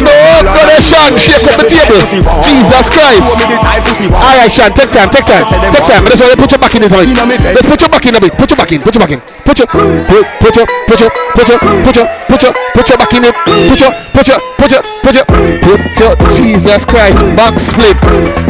No, 0.00 0.40
brother 0.48 0.80
Sean, 0.80 1.12
shake 1.20 1.44
up 1.44 1.60
the 1.60 1.68
table. 1.68 2.00
Jesus 2.44 2.86
Christ. 2.88 3.44
All 3.44 4.34
right, 4.36 4.50
Sean, 4.50 4.72
take 4.72 4.90
time, 4.90 5.08
take 5.12 5.26
time, 5.28 5.44
take 5.44 5.84
time. 5.84 6.02
You 6.04 6.36
put 6.40 6.50
your 6.50 6.60
back 6.60 6.74
in 6.74 6.82
it. 6.84 6.90
honey. 6.90 7.12
Let's 7.52 7.66
put 7.68 7.80
your 7.80 7.90
back 7.90 8.06
in 8.06 8.14
a 8.16 8.20
bit. 8.20 8.32
Put 8.34 8.50
your 8.50 8.56
back 8.56 8.72
in. 8.72 8.80
Put 8.80 8.94
your 8.94 9.02
back 9.04 9.12
in. 9.12 9.20
Put 9.44 9.58
your, 9.58 9.66
put, 9.68 10.24
put 10.40 10.56
your, 10.56 10.66
put 10.88 11.00
your, 11.00 11.10
put 11.36 11.48
your, 11.48 11.58
put 11.84 11.96
your, 11.96 12.06
put 12.28 12.42
your, 12.42 12.52
put 12.74 12.88
your 12.88 12.98
back 12.98 13.12
in 13.12 13.24
it. 13.28 13.34
Put 13.68 13.80
your, 13.80 13.92
put 14.16 14.26
your, 14.26 14.40
put 14.56 14.70
your, 14.72 14.82
put 15.04 15.14
your, 15.14 15.24
put 15.60 16.00
your. 16.00 16.12
Jesus 16.40 16.84
Christ, 16.84 17.20
back 17.36 17.58
split. 17.58 17.96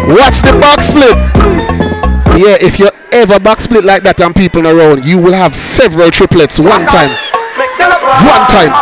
Watch 0.09 0.43
the 0.43 0.53
back 0.61 0.81
split. 0.81 1.84
Yeah, 2.35 2.59
if 2.59 2.79
you 2.79 2.91
ever 3.13 3.39
back 3.39 3.61
split 3.61 3.85
like 3.85 4.03
that 4.03 4.21
and 4.21 4.35
people 4.35 4.67
around, 4.67 5.05
you 5.07 5.23
will 5.23 5.33
have 5.33 5.55
several 5.55 6.11
triplets 6.11 6.59
one 6.59 6.83
time. 6.91 7.11
One 8.27 8.45
time. 8.51 8.75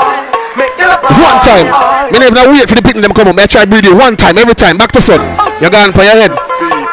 One 0.56 1.38
time. 1.44 1.68
Me 2.12 2.18
never 2.18 2.48
wait 2.48 2.64
for 2.68 2.76
the 2.76 2.82
people 2.82 3.02
them 3.02 3.12
come 3.12 3.28
up. 3.28 3.36
Me 3.36 3.46
try 3.46 3.64
breathe 3.64 3.84
you 3.84 3.96
one 3.96 4.16
time, 4.16 4.38
every 4.38 4.54
time, 4.54 4.78
back 4.78 4.92
to 4.92 5.00
front. 5.00 5.22
You're 5.60 5.70
gone 5.70 5.92
for 5.92 6.00
your 6.00 6.16
head. 6.16 6.32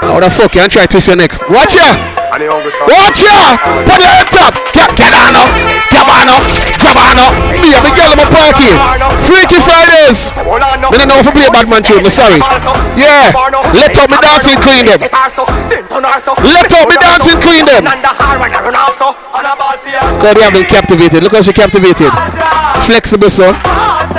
How 0.03 0.19
the 0.19 0.29
fuck 0.29 0.53
you 0.55 0.61
and 0.61 0.71
try 0.71 0.85
twist 0.85 1.07
your 1.07 1.15
neck? 1.15 1.31
Watch 1.49 1.75
ya! 1.75 2.18
Watch 2.29 3.25
ya! 3.25 3.57
Put 3.89 3.97
your 3.97 4.13
head 4.13 4.29
up! 4.37 4.53
Get, 4.69 4.93
get 4.93 5.09
on 5.17 5.33
up! 5.33 5.49
Get 5.89 6.05
on 6.05 6.29
up! 6.29 6.45
Grab 6.77 7.01
on 7.01 7.17
up! 7.17 7.33
Me 7.57 7.73
and 7.73 7.81
the 7.81 7.89
girl 7.89 8.13
in 8.13 8.21
my 8.21 8.29
party. 8.29 8.69
Freaky 9.25 9.57
Fridays! 9.57 10.29
Me 10.37 10.93
don't 10.93 11.09
know 11.09 11.17
if 11.17 11.25
I 11.25 11.33
play 11.33 11.49
bad 11.49 11.65
man 11.65 11.81
tune, 11.81 12.05
me 12.05 12.13
sorry. 12.13 12.37
Yeah! 12.93 13.33
Let 13.73 13.97
up 13.97 14.13
me 14.13 14.17
dancing 14.21 14.61
queen 14.61 14.85
them. 14.85 15.01
Let 15.01 16.69
up 16.69 16.85
me 16.85 16.95
dancing 17.01 17.41
queen 17.41 17.65
them. 17.65 17.89
God, 20.21 20.37
they 20.37 20.45
have 20.45 20.53
been 20.53 20.69
captivated. 20.69 21.23
Look 21.25 21.33
how 21.33 21.41
she 21.41 21.53
captivated. 21.53 22.13
Flexible, 22.85 23.33
so. 23.33 23.49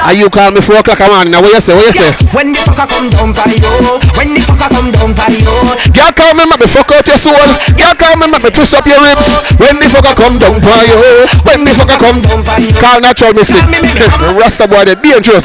And 0.02 0.19
you 0.19 0.31
call 0.31 0.50
me 0.50 0.61
4 0.61 0.83
o'clock 0.83 0.99
a 1.00 1.07
morning. 1.07 1.33
Now, 1.33 1.43
what 1.43 1.55
you 1.55 1.61
say? 1.62 1.75
What 1.75 1.87
you 1.87 1.95
say? 1.95 2.11
When 2.35 2.52
the 2.52 2.59
fucker 2.59 2.87
come 2.90 3.11
down 3.11 3.35
for 3.35 3.50
you, 3.50 3.71
when 4.19 4.35
the 4.35 4.43
fucker 4.43 4.67
come 4.71 4.90
down 4.90 5.14
for 5.14 5.31
you, 5.31 5.47
Girl, 5.95 6.11
call 6.14 6.35
me, 6.35 6.47
make 6.47 6.59
me 6.59 6.67
fuck 6.67 6.90
out 6.90 7.07
your 7.07 7.19
soul. 7.19 7.35
Girl, 7.75 7.95
call 8.00 8.16
me, 8.16 8.26
make 8.33 8.40
me 8.40 8.50
twist 8.50 8.73
up 8.73 8.88
your 8.88 8.97
ribs. 9.04 9.28
When 9.61 9.76
the 9.76 9.87
fucker 9.92 10.16
come 10.16 10.40
down 10.40 10.57
for 10.64 10.80
you. 10.88 10.97
When 11.45 11.69
the 11.69 11.76
fucker 11.76 12.00
come 12.00 12.25
down 12.25 12.40
for 12.40 12.57
you. 12.57 12.73
Call 12.80 13.04
natural 13.04 13.37
mystic. 13.37 13.61
Rasta 14.33 14.64
boy, 14.64 14.88
they 14.88 14.97
dangerous. 14.97 15.45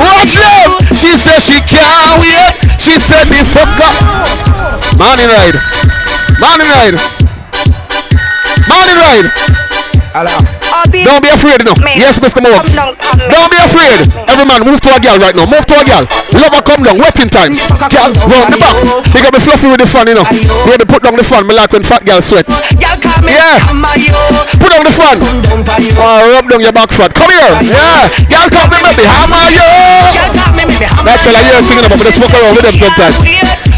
Watch 0.00 0.32
them. 0.40 0.80
She 0.96 1.12
said 1.20 1.44
she 1.44 1.60
can't 1.68 2.16
wait. 2.16 2.56
She 2.80 2.96
said 2.96 3.28
the 3.28 3.44
fucker. 3.44 3.92
Money 4.96 5.28
ride. 5.28 5.60
Money 6.40 6.64
ride. 6.72 6.96
Money 8.64 8.94
ride. 8.96 10.59
Don't 10.88 11.20
be 11.20 11.28
afraid, 11.28 11.60
no. 11.66 11.76
Yes, 11.92 12.16
Mr. 12.18 12.40
Morgs. 12.40 12.72
Don't 13.28 13.50
be 13.52 13.58
afraid. 13.60 13.92
Every 14.30 14.46
man, 14.48 14.64
move 14.64 14.80
to 14.80 14.90
a 14.96 14.98
girl 15.00 15.18
right 15.20 15.36
now. 15.36 15.44
Move 15.44 15.64
to 15.68 15.74
a 15.76 15.84
girl. 15.84 16.04
Lover, 16.32 16.62
come 16.64 16.82
down. 16.86 16.96
Wetting 16.96 17.28
times. 17.28 17.68
Girl, 17.92 18.10
round 18.32 18.48
the 18.48 18.56
back. 18.56 18.76
They 19.12 19.20
got 19.20 19.32
me 19.36 19.40
fluffy 19.44 19.68
with 19.68 19.80
the 19.84 19.88
fan, 19.88 20.08
you 20.08 20.16
know. 20.16 20.24
Baby, 20.24 20.84
put 20.88 21.02
down 21.04 21.16
the 21.20 21.24
fan. 21.26 21.44
Me 21.46 21.52
like 21.52 21.72
when 21.72 21.84
fat 21.84 22.04
girl 22.08 22.22
sweat. 22.24 22.48
y'all 22.48 22.96
call 22.96 23.20
me 23.20 23.36
Yeah. 23.36 23.60
you, 24.00 24.16
Put 24.56 24.70
down 24.72 24.84
the 24.88 24.94
fan. 24.94 25.20
come 25.20 25.40
down 25.44 25.60
for 25.68 25.78
you. 25.84 25.92
Oh, 26.00 26.32
rub 26.32 26.48
down 26.48 26.60
your 26.64 26.72
back 26.72 26.90
fat. 26.96 27.12
Come 27.12 27.28
here. 27.28 27.50
Yeah. 27.68 28.08
Girl, 28.30 28.48
come 28.48 28.68
me, 28.72 28.78
baby. 28.80 29.04
Hammer 29.04 29.44
you. 29.52 29.68
Y'all 30.16 30.32
call 30.32 30.50
me, 30.56 30.64
me 30.64 30.74
me 30.80 30.86
hammer 30.88 31.04
That 31.12 31.20
fella, 31.20 31.40
you're 31.44 31.60
singing 31.66 31.84
about, 31.84 32.00
let's 32.00 32.16
fuck 32.16 32.32
around 32.40 32.56
with 32.56 32.64
them 32.64 32.76
sometimes. 32.80 33.16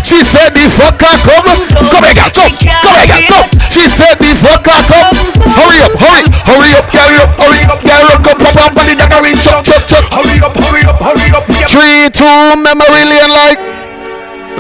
She 0.06 0.20
said 0.22 0.52
the 0.54 0.66
fucker 0.70 1.14
come. 1.24 1.46
Come 1.88 2.04
here, 2.04 2.14
girl. 2.14 2.30
Come. 2.30 2.52
Come 2.62 2.94
here, 2.94 3.08
girl. 3.10 3.22
Come. 3.26 3.48
She 3.72 3.88
said 3.88 4.16
the 4.20 4.30
fucker 4.36 4.78
come. 4.86 5.16
Hurry 5.52 5.78
up, 5.84 5.92
hurry, 6.00 6.24
hurry 6.52 6.70
up, 6.76 6.86
hurry 6.92 7.16
up, 7.18 7.32
hurry 7.40 7.62
up, 7.66 7.80
hurry 7.80 8.12
up, 8.12 8.20
come 8.22 8.38
pop 8.38 8.56
on 8.60 8.70
body, 8.76 8.94
that 9.00 9.08
hurry, 9.08 9.32
chuck, 9.40 9.64
chuck, 9.64 9.82
chuck. 9.88 10.04
Hurry 10.12 10.36
up, 10.44 10.52
hurry 10.54 10.84
up, 10.84 10.98
hurry 11.00 11.28
up. 11.32 11.44
Three, 11.72 12.12
two, 12.12 12.28
memory 12.60 13.02
lane 13.08 13.32
like. 13.32 13.60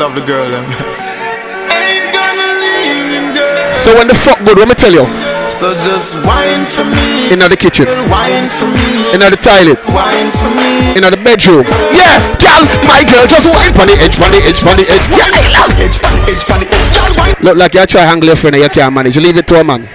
Love 0.00 0.16
the 0.16 0.24
girl, 0.24 0.48
them. 0.50 0.64
So 3.82 3.90
when 3.98 4.06
the 4.06 4.14
fuck 4.14 4.38
good, 4.46 4.58
let 4.58 4.68
me 4.70 4.74
tell 4.78 4.92
you, 4.94 5.02
So 5.50 5.74
just 5.82 6.14
wine 6.22 6.62
for 6.70 6.86
me. 6.86 7.34
in 7.34 7.42
the 7.42 7.56
kitchen, 7.58 7.84
Wine 8.06 8.46
for 8.46 8.70
me. 8.70 9.10
in 9.10 9.18
the 9.18 9.34
toilet, 9.42 9.74
Wine 9.90 10.30
for 10.38 10.50
me. 10.54 10.94
in 10.94 11.02
the 11.02 11.18
bedroom. 11.18 11.66
Yeah, 11.90 12.14
girl, 12.38 12.62
my 12.86 13.02
girl 13.02 13.26
just 13.26 13.50
wine 13.50 13.74
on 13.74 13.90
the 13.90 13.98
edge, 13.98 14.22
on 14.22 14.30
the 14.30 14.38
edge, 14.46 14.62
on 14.62 14.78
the 14.78 14.86
edge. 14.86 15.06
Yeah, 15.10 15.26
Edge, 15.34 15.98
edge, 15.98 15.98
edge, 16.30 16.44
edge, 16.46 17.16
wine. 17.18 17.34
Look 17.42 17.56
like 17.58 17.74
you 17.74 17.84
try 17.86 18.02
hang 18.06 18.22
your 18.22 18.36
friend 18.36 18.54
and 18.54 18.62
you 18.64 18.70
can't 18.70 18.94
manage. 18.94 19.16
Leave 19.18 19.36
it 19.36 19.48
to 19.48 19.58
a 19.58 19.64
man. 19.64 19.88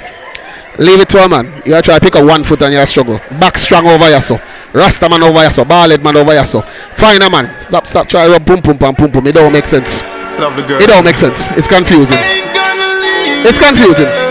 Leave 0.77 1.01
it 1.01 1.09
to 1.09 1.23
a 1.23 1.29
man. 1.29 1.45
You 1.65 1.81
try 1.81 1.97
to 1.97 1.99
pick 1.99 2.15
up 2.15 2.25
one 2.25 2.43
foot 2.43 2.61
and 2.61 2.73
you 2.73 2.85
struggle. 2.85 3.19
Back 3.39 3.57
strong 3.57 3.87
over 3.87 4.09
your 4.09 4.21
so. 4.21 4.39
Rasta 4.73 5.09
man 5.09 5.23
over 5.23 5.41
your 5.41 5.51
so. 5.51 5.63
Ballhead 5.65 6.03
man 6.03 6.17
over 6.17 6.33
your 6.33 6.45
so. 6.45 6.61
Find 6.95 7.21
a 7.23 7.29
man. 7.29 7.59
Stop, 7.59 7.87
stop 7.87 8.07
try 8.07 8.27
rub 8.27 8.45
boom, 8.45 8.61
boom, 8.61 8.77
pum 8.77 8.93
boom, 8.95 9.11
pum. 9.11 9.27
It 9.27 9.35
don't 9.35 9.51
make 9.51 9.65
sense. 9.65 10.01
Love 10.39 10.55
the 10.55 10.63
girl. 10.67 10.81
It 10.81 10.87
don't 10.87 11.03
make 11.03 11.17
sense. 11.17 11.49
It's 11.57 11.67
confusing. 11.67 12.17
Ain't 12.17 12.53
gonna 12.53 13.01
leave. 13.01 13.45
It's 13.45 13.57
confusing. 13.57 14.26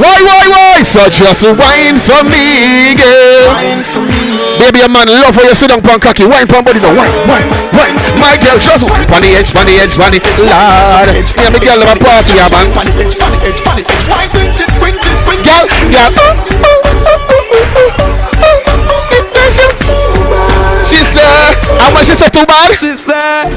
Why, 0.00 0.16
why, 0.24 0.48
why? 0.48 0.80
So 0.80 1.04
just 1.12 1.44
wine 1.60 2.00
for 2.00 2.24
me, 2.24 2.96
girl. 2.96 3.52
For 3.84 4.00
me. 4.00 4.56
Baby, 4.56 4.80
a 4.80 4.88
man 4.88 5.12
love 5.12 5.36
how 5.36 5.44
you 5.44 5.54
sit 5.54 5.68
down 5.68 5.84
pon 5.84 6.00
cocky. 6.00 6.24
Wine 6.24 6.48
pon 6.48 6.64
body 6.64 6.80
now. 6.80 6.96
Wine, 6.96 7.12
wine, 7.28 7.44
wine. 7.76 7.92
My 8.16 8.40
girl 8.40 8.56
just 8.56 8.88
wine 8.88 9.04
pon 9.04 9.20
the 9.20 9.36
edge, 9.36 9.52
pon 9.52 9.68
the 9.68 9.76
edge, 9.76 10.00
pon 10.00 10.16
the 10.16 10.20
Lord. 10.40 11.20
Yeah, 11.36 11.52
me 11.52 11.60
girl 11.60 11.84
have 11.84 12.00
a 12.00 12.00
party, 12.00 12.32
yeah, 12.32 12.48
man. 12.48 12.72
Funny 12.72 12.96
edge, 12.96 13.20
funny 13.20 13.36
edge, 13.44 13.60
funny 13.60 13.84
edge. 13.84 14.04
Wine, 14.08 14.32
quint 14.32 14.56
it, 14.56 14.72
quint 14.80 14.96
it. 14.96 15.20
Girl, 15.44 15.68
girl. 15.92 16.40
She 19.50 19.60
said, 19.60 19.99
how 21.80 21.90
much 21.92 22.06
she 22.06 22.14
said 22.14 22.32
too 22.32 22.46
bad? 22.46 22.70
She 22.74 22.92
said, 22.96 23.50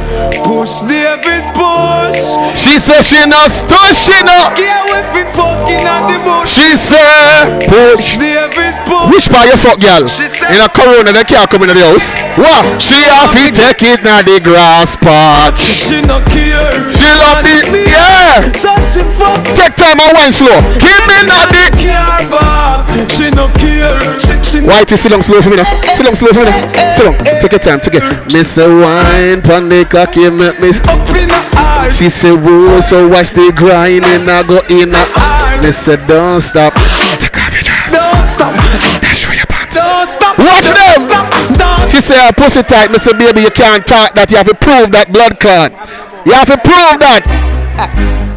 push 0.46 0.84
David 0.88 1.44
push. 1.54 2.22
She 2.58 2.80
said 2.80 3.04
she 3.04 3.22
not 3.30 3.50
stush, 3.50 4.10
she 4.10 4.18
not. 4.26 4.58
With 4.58 5.10
me 5.16 5.24
fucking 5.34 5.84
at 5.84 6.04
the 6.10 6.18
bush. 6.22 6.50
She 6.54 6.76
said, 6.78 7.66
push. 7.66 8.18
David 8.18 8.76
push. 8.86 9.10
Which 9.14 9.28
part 9.30 9.50
you 9.50 9.58
fuck, 9.58 9.80
girl? 9.80 10.06
In 10.06 10.60
a 10.62 10.70
corona, 10.70 11.14
they 11.14 11.26
can't 11.26 11.50
come 11.50 11.64
in 11.64 11.74
the 11.74 11.82
house. 11.82 12.18
What? 12.38 12.82
She 12.82 12.98
have 13.10 13.32
to 13.34 13.50
take 13.52 13.82
it 13.84 14.04
now 14.04 14.22
the 14.22 14.40
grass 14.42 14.96
patch. 14.98 15.62
She 15.62 16.02
no 16.06 16.22
care. 16.30 16.74
She 16.90 17.08
love 17.10 17.46
the, 17.46 17.86
yeah. 17.86 18.42
So 18.58 18.72
she 18.90 19.02
fuck 19.18 19.44
Take 19.54 19.76
time 19.76 20.00
and 20.00 20.12
wine 20.16 20.34
slow. 20.34 20.58
Give 20.80 21.04
me 21.06 21.18
not 21.28 21.50
the. 21.50 21.70
care 21.78 22.04
back. 22.32 23.10
She 23.12 23.30
no 23.36 23.48
care. 23.60 23.98
She, 24.20 24.34
she 24.42 24.58
Whitey, 24.66 24.98
sit 24.98 25.10
down 25.10 25.22
slow 25.22 25.42
for 25.42 25.50
me 25.50 25.58
now. 25.58 25.68
Sit 25.94 26.06
down 26.06 26.16
slow 26.16 26.32
for 26.32 26.42
me 26.42 26.50
now. 26.50 26.62
Sit 26.96 27.04
down. 27.06 27.16
Take 27.42 27.52
your 27.52 27.60
time. 27.60 27.80
Miss 28.34 28.58
a 28.58 28.68
wine, 28.68 29.42
pon 29.42 29.68
the 29.68 29.86
cocky, 29.90 30.30
make 30.30 30.60
me. 30.64 30.72
up 30.88 31.04
in 31.16 31.30
eyes. 31.30 31.98
She 31.98 32.10
say, 32.10 32.32
whoa, 32.32 32.82
so 32.82 33.08
watch 33.08 33.32
the 33.32 33.52
grinding, 33.56 34.28
I 34.30 34.44
go 34.44 34.60
in 34.72 34.94
a 34.96 35.04
Miss 35.60 35.78
say, 35.78 35.98
don't 36.08 36.42
stop. 36.42 36.74
Take 37.20 37.38
off 37.38 37.54
your 37.54 37.64
dress. 37.64 37.92
Don't 37.92 38.28
stop. 38.32 38.54
Dash 39.02 39.26
for 39.26 39.34
your 39.34 39.46
pants. 39.46 39.76
Don't 39.76 40.10
stop. 40.10 40.38
Watch 40.40 40.70
them. 40.72 41.00
Stop. 41.08 41.28
Don't 41.56 41.90
She 41.92 42.02
say, 42.02 42.18
her 42.26 42.34
pussy 42.34 42.64
tight. 42.64 42.92
Me 42.92 42.98
say, 42.98 43.14
baby, 43.14 43.42
you 43.42 43.52
can't 43.52 43.86
talk 43.86 44.16
that. 44.16 44.32
You 44.32 44.38
have 44.38 44.48
to 44.48 44.56
prove 44.56 44.92
that 44.92 45.12
blood 45.12 45.40
clot. 45.40 45.72
You 46.26 46.34
have 46.34 46.48
to 46.48 46.58
prove 46.58 47.00
that. 47.00 47.24
Ah. 47.78 48.33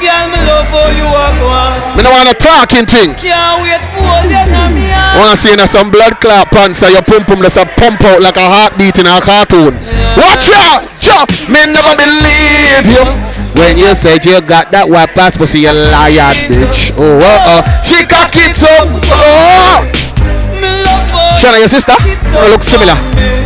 Girl, 0.00 0.32
me 0.32 0.40
love 0.48 0.64
how 0.72 0.88
you 0.96 1.04
walk 1.04 1.36
one. 1.44 1.76
Me 1.92 2.00
don't 2.00 2.16
want 2.16 2.32
a 2.32 2.32
talking 2.32 2.88
thing. 2.88 3.12
Can't 3.20 3.60
wait 3.60 3.84
for 3.92 4.00
you 4.24 4.40
now, 4.48 4.72
me 4.72 4.88
I 4.88 5.20
want 5.20 5.36
to 5.36 5.36
see 5.36 5.52
you 5.52 5.66
some 5.68 5.92
blood 5.92 6.16
clot 6.24 6.48
pants 6.48 6.80
and 6.80 6.96
your 6.96 7.04
pum 7.04 7.28
pum 7.28 7.44
just 7.44 7.60
a 7.60 7.68
pump 7.76 8.00
out 8.08 8.24
like 8.24 8.40
a 8.40 8.48
heartbeat 8.48 8.96
in 8.96 9.04
a 9.04 9.20
cartoon. 9.20 9.76
Watch 10.16 10.48
out! 10.56 10.88
Chop! 11.04 11.28
Me 11.52 11.68
never 11.68 11.92
believe 12.00 12.88
you. 12.88 13.04
When 13.52 13.76
you 13.76 13.92
said 13.92 14.24
you 14.24 14.40
got 14.40 14.72
that 14.72 14.88
white 14.88 15.12
pass, 15.12 15.36
but 15.36 15.52
see 15.52 15.68
you 15.68 15.74
liar, 15.76 16.32
bitch. 16.48 16.96
Oh, 16.96 17.20
uh, 17.20 17.60
uh. 17.60 17.62
She 17.84 18.00
cock 18.08 18.32
it 18.40 18.56
up. 18.64 18.88
Oh! 19.12 19.84
Me 20.56 20.64
love 20.80 21.12
how 21.12 21.36
Shana, 21.36 21.60
your 21.60 21.68
sister? 21.68 21.92
You 22.08 22.48
look 22.48 22.64
similar. 22.64 22.96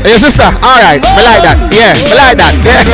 Your 0.06 0.22
sister? 0.22 0.46
Alright. 0.62 1.02
Me 1.02 1.22
like 1.26 1.42
that. 1.42 1.58
Yeah, 1.74 1.98
me 1.98 2.14
like 2.14 2.38
that. 2.38 2.54
Yeah. 2.62 2.86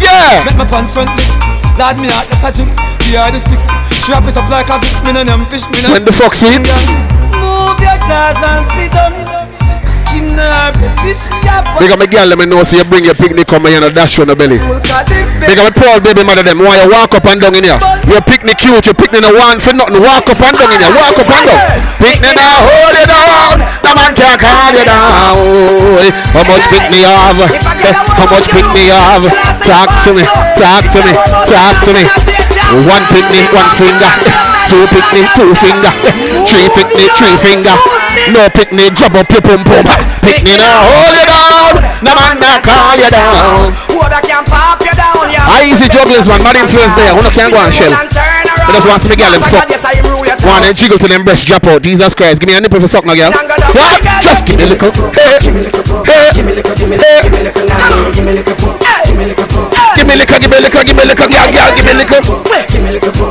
Yeah. 0.00 1.43
Make 1.76 1.96
my 1.96 1.98
pants 1.98 1.98
front 1.98 1.98
lift. 1.98 1.98
Lord, 1.98 1.98
me 1.98 2.08
heart 2.08 2.28
just 2.30 2.44
a 2.44 2.50
jiff. 2.52 2.70
We 3.10 3.16
are 3.16 3.30
the 3.30 3.40
stick. 3.40 3.84
Wrap 4.04 4.28
it 4.28 4.36
up 4.36 4.50
like 4.52 4.68
a 4.68 4.76
gift, 4.84 5.00
me 5.00 5.16
no 5.16 5.24
name 5.24 5.48
fish, 5.48 5.64
me 5.72 5.80
no 5.80 5.96
When 5.96 6.04
the 6.04 6.12
fuck 6.12 6.36
sweet? 6.36 6.60
Move 6.60 7.80
your 7.80 7.96
jaws 8.04 8.36
and 8.36 8.64
sit 8.76 8.92
down 8.92 9.16
Cocky 9.80 10.20
nerve, 10.28 10.76
this 11.00 11.32
your 11.40 11.64
Big 11.80 11.88
up 11.88 11.98
my 11.98 12.04
girl, 12.04 12.28
let 12.28 12.36
me 12.36 12.44
know 12.44 12.60
so 12.68 12.76
you 12.76 12.84
bring 12.84 13.08
your 13.08 13.16
picnic 13.16 13.48
come 13.48 13.64
here 13.64 13.80
and 13.80 13.94
dash 13.96 14.20
on 14.20 14.28
the 14.28 14.36
belly. 14.36 14.60
Big 15.40 15.56
up 15.56 15.64
my 15.64 15.72
poor 15.72 16.04
baby 16.04 16.20
mother 16.20 16.44
them. 16.44 16.60
Why 16.60 16.84
you 16.84 16.92
walk 16.92 17.16
up 17.16 17.24
and 17.24 17.40
down 17.40 17.56
in 17.56 17.64
here? 17.64 17.80
Your 18.04 18.20
picnic 18.20 18.60
cute, 18.60 18.84
your 18.84 18.94
picnic 18.94 19.24
no 19.24 19.32
want 19.32 19.64
for 19.64 19.72
nothing. 19.72 20.04
Walk 20.04 20.28
up 20.28 20.44
and 20.44 20.52
down 20.52 20.68
in 20.68 20.78
here. 20.78 20.92
Walk 21.00 21.16
up 21.16 21.30
and 21.32 21.44
down. 21.48 21.60
Picnic 21.96 22.36
now 22.36 22.60
hold 22.60 22.94
it 22.94 23.08
down. 23.08 23.83
Man 23.94 24.10
can 24.14 24.34
call 24.42 24.74
you 24.74 24.84
down. 24.84 25.38
How 26.34 26.42
much 26.42 26.66
pick 26.66 26.90
me 26.90 27.06
up? 27.06 27.38
How 28.18 28.26
much 28.26 28.50
pick 28.50 28.66
me 28.74 28.90
up? 28.90 29.22
Talk 29.62 29.90
to 30.02 30.10
me, 30.12 30.22
talk 30.58 30.82
to 30.90 30.98
me, 30.98 31.12
talk 31.46 31.74
to 31.86 31.90
me. 31.94 32.02
One 32.84 33.04
pick 33.14 33.26
me, 33.30 33.40
one 33.54 33.70
finger. 33.78 34.10
Two 34.66 34.82
pick 34.90 35.06
me, 35.14 35.20
two 35.38 35.54
finger. 35.54 35.92
Three 36.50 36.68
pick 36.74 36.90
me, 36.90 37.06
three 37.14 37.36
finger. 37.38 37.74
No 38.34 38.50
pick 38.50 38.74
me, 38.74 38.90
grab 38.98 39.14
up 39.14 39.30
your 39.30 39.42
pum 39.46 39.62
pum. 39.62 39.86
Pick 40.26 40.42
me 40.42 40.58
now, 40.58 40.82
hold 40.82 41.14
you 41.14 41.26
down. 41.30 41.78
No 42.02 42.12
man 42.18 42.36
can 42.42 42.60
call 42.66 42.98
you 42.98 43.10
down. 43.10 43.78
I 45.46 45.62
easy 45.70 45.86
jugglers 45.88 46.26
man, 46.26 46.42
mad 46.42 46.56
influence 46.56 46.94
there. 46.98 47.14
Who 47.14 47.22
can't 47.30 47.52
go 47.52 47.62
and 47.62 47.70
shell? 47.70 47.94
I 47.94 48.72
just 48.74 48.88
want 48.88 49.02
to 49.02 49.08
me 49.08 49.16
girl 49.16 49.30
them 49.30 49.42
fuck. 49.46 49.70
One 50.44 50.62
and 50.62 50.76
jiggle 50.76 50.98
to 50.98 51.08
them 51.08 51.24
breast 51.24 51.46
drop 51.46 51.64
out. 51.64 51.82
Jesus 51.82 52.14
Christ, 52.14 52.40
give 52.40 52.48
me 52.48 52.56
a 52.56 52.60
nipple 52.60 52.80
for 52.80 52.88
suck 52.88 53.04
now, 53.04 53.14
girl. 53.14 53.32
What? 53.32 54.02
Just 54.22 54.44
give 54.46 54.58
me 54.58 54.64
a 54.64 54.66
little. 54.68 54.92
Hey, 55.12 55.40
hey, 56.06 56.32
hey. 58.20 58.83
Give 59.24 60.04
me 60.06 60.12
a 60.14 60.20
little, 60.20 60.38
give 60.38 60.50
me 60.50 60.56
a 60.58 60.60
little, 60.60 60.84
give 60.84 60.96
me 60.96 61.02
a 61.02 61.06
little, 61.08 61.28
give 61.28 61.36
me 61.36 61.44
a 61.44 61.48
little, 61.48 61.72
give 61.72 61.84
me 61.84 61.92
a 61.92 61.96
little, 61.96 62.12
girl, 62.12 62.12
girl, 62.44 62.60
give 62.68 62.76
me 62.76 62.80
a 62.80 62.92
little. 62.92 63.24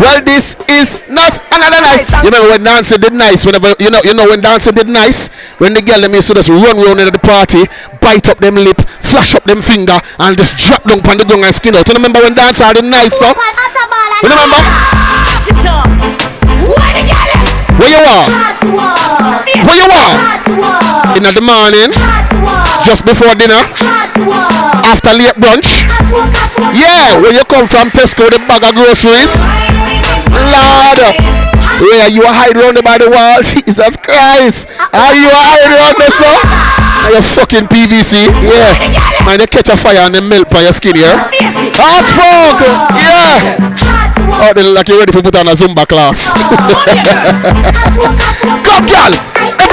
Well, 0.00 0.20
this 0.22 0.56
is 0.68 1.00
not 1.08 1.32
another 1.52 1.80
night. 1.80 2.04
You 2.22 2.28
remember 2.28 2.48
when 2.50 2.64
dancing 2.64 3.00
did 3.00 3.12
nice? 3.14 3.46
Whenever 3.46 3.74
you 3.80 3.90
know, 3.90 4.00
you 4.04 4.12
know 4.14 4.26
when 4.28 4.40
dancing 4.40 4.74
did 4.74 4.88
nice. 4.88 5.28
When 5.58 5.72
the 5.72 5.80
girl 5.80 6.00
them 6.00 6.12
used 6.14 6.28
to 6.28 6.34
just 6.34 6.48
run 6.50 6.76
round 6.76 7.00
into 7.00 7.10
the 7.12 7.18
party, 7.18 7.64
bite 8.00 8.28
up 8.28 8.38
them 8.38 8.56
lip, 8.56 8.80
flash 9.00 9.34
up 9.34 9.44
them 9.44 9.62
finger, 9.62 9.98
and 10.18 10.36
just 10.36 10.56
drop 10.58 10.84
down 10.84 11.00
on 11.08 11.16
the 11.18 11.24
gong 11.24 11.44
and 11.44 11.54
skin 11.54 11.74
out. 11.76 11.88
You 11.88 11.94
remember 11.94 12.20
when 12.20 12.34
dancing 12.34 12.72
did 12.74 12.84
nice, 12.84 13.16
so? 13.16 13.26
You 13.26 14.28
remember? 14.28 14.60
Where 17.78 17.90
you 17.90 18.04
are? 18.04 18.28
Where 19.64 19.80
you 19.82 19.90
are? 19.90 20.23
In 21.14 21.22
the 21.22 21.46
morning, 21.46 21.94
just 22.82 23.06
before 23.06 23.38
dinner, 23.38 23.62
after 24.82 25.14
late 25.14 25.38
brunch. 25.38 25.86
Yeah, 26.74 27.22
where 27.22 27.30
you 27.30 27.46
come 27.46 27.70
from 27.70 27.94
Tesco, 27.94 28.26
the 28.26 28.42
bag 28.50 28.66
of 28.66 28.74
groceries. 28.74 29.30
Lord, 30.34 30.98
where 31.86 32.10
you 32.10 32.26
are 32.26 32.34
hide 32.34 32.58
round 32.58 32.82
by 32.82 32.98
the 32.98 33.06
wall, 33.06 33.38
Jesus 33.46 33.94
Christ. 34.02 34.66
Are 34.90 35.14
you 35.14 35.30
hide 35.30 35.70
round 35.70 36.02
there? 36.02 36.10
Now 37.06 37.14
you 37.14 37.22
fucking 37.22 37.70
PVC, 37.70 38.26
yeah. 38.42 38.74
Man, 39.22 39.38
they 39.38 39.46
catch 39.46 39.70
a 39.70 39.78
fire 39.78 40.02
and 40.02 40.18
they 40.18 40.20
melt 40.20 40.50
by 40.50 40.66
your 40.66 40.74
skin, 40.74 40.98
yeah. 40.98 41.30
Hot 41.78 42.10
fuck, 42.10 42.58
yeah. 42.98 43.54
Oh, 44.42 44.50
they 44.52 44.64
like 44.66 44.88
you're 44.88 44.98
ready 44.98 45.12
for 45.12 45.22
put 45.22 45.36
on 45.36 45.46
a 45.46 45.54
Zumba 45.54 45.86
class. 45.86 46.34
Come, 48.66 48.86
girl. 48.90 49.14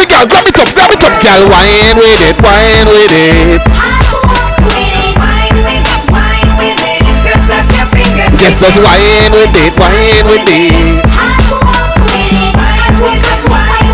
Every 0.01 0.17
girl, 0.17 0.25
grab 0.25 0.47
it 0.49 0.57
up, 0.57 0.65
grab 0.73 0.89
it 0.89 1.03
up, 1.05 1.13
girl. 1.21 1.45
Wine 1.45 1.93
with 1.93 2.25
it, 2.25 2.33
wine 2.41 2.89
with 2.89 3.13
it. 3.13 3.61
Yes, 8.41 8.57
just 8.57 8.81
wine 8.81 9.29
with 9.29 9.53
it, 9.53 9.77
wine 9.77 10.25
with 10.25 10.49
it. 10.49 11.05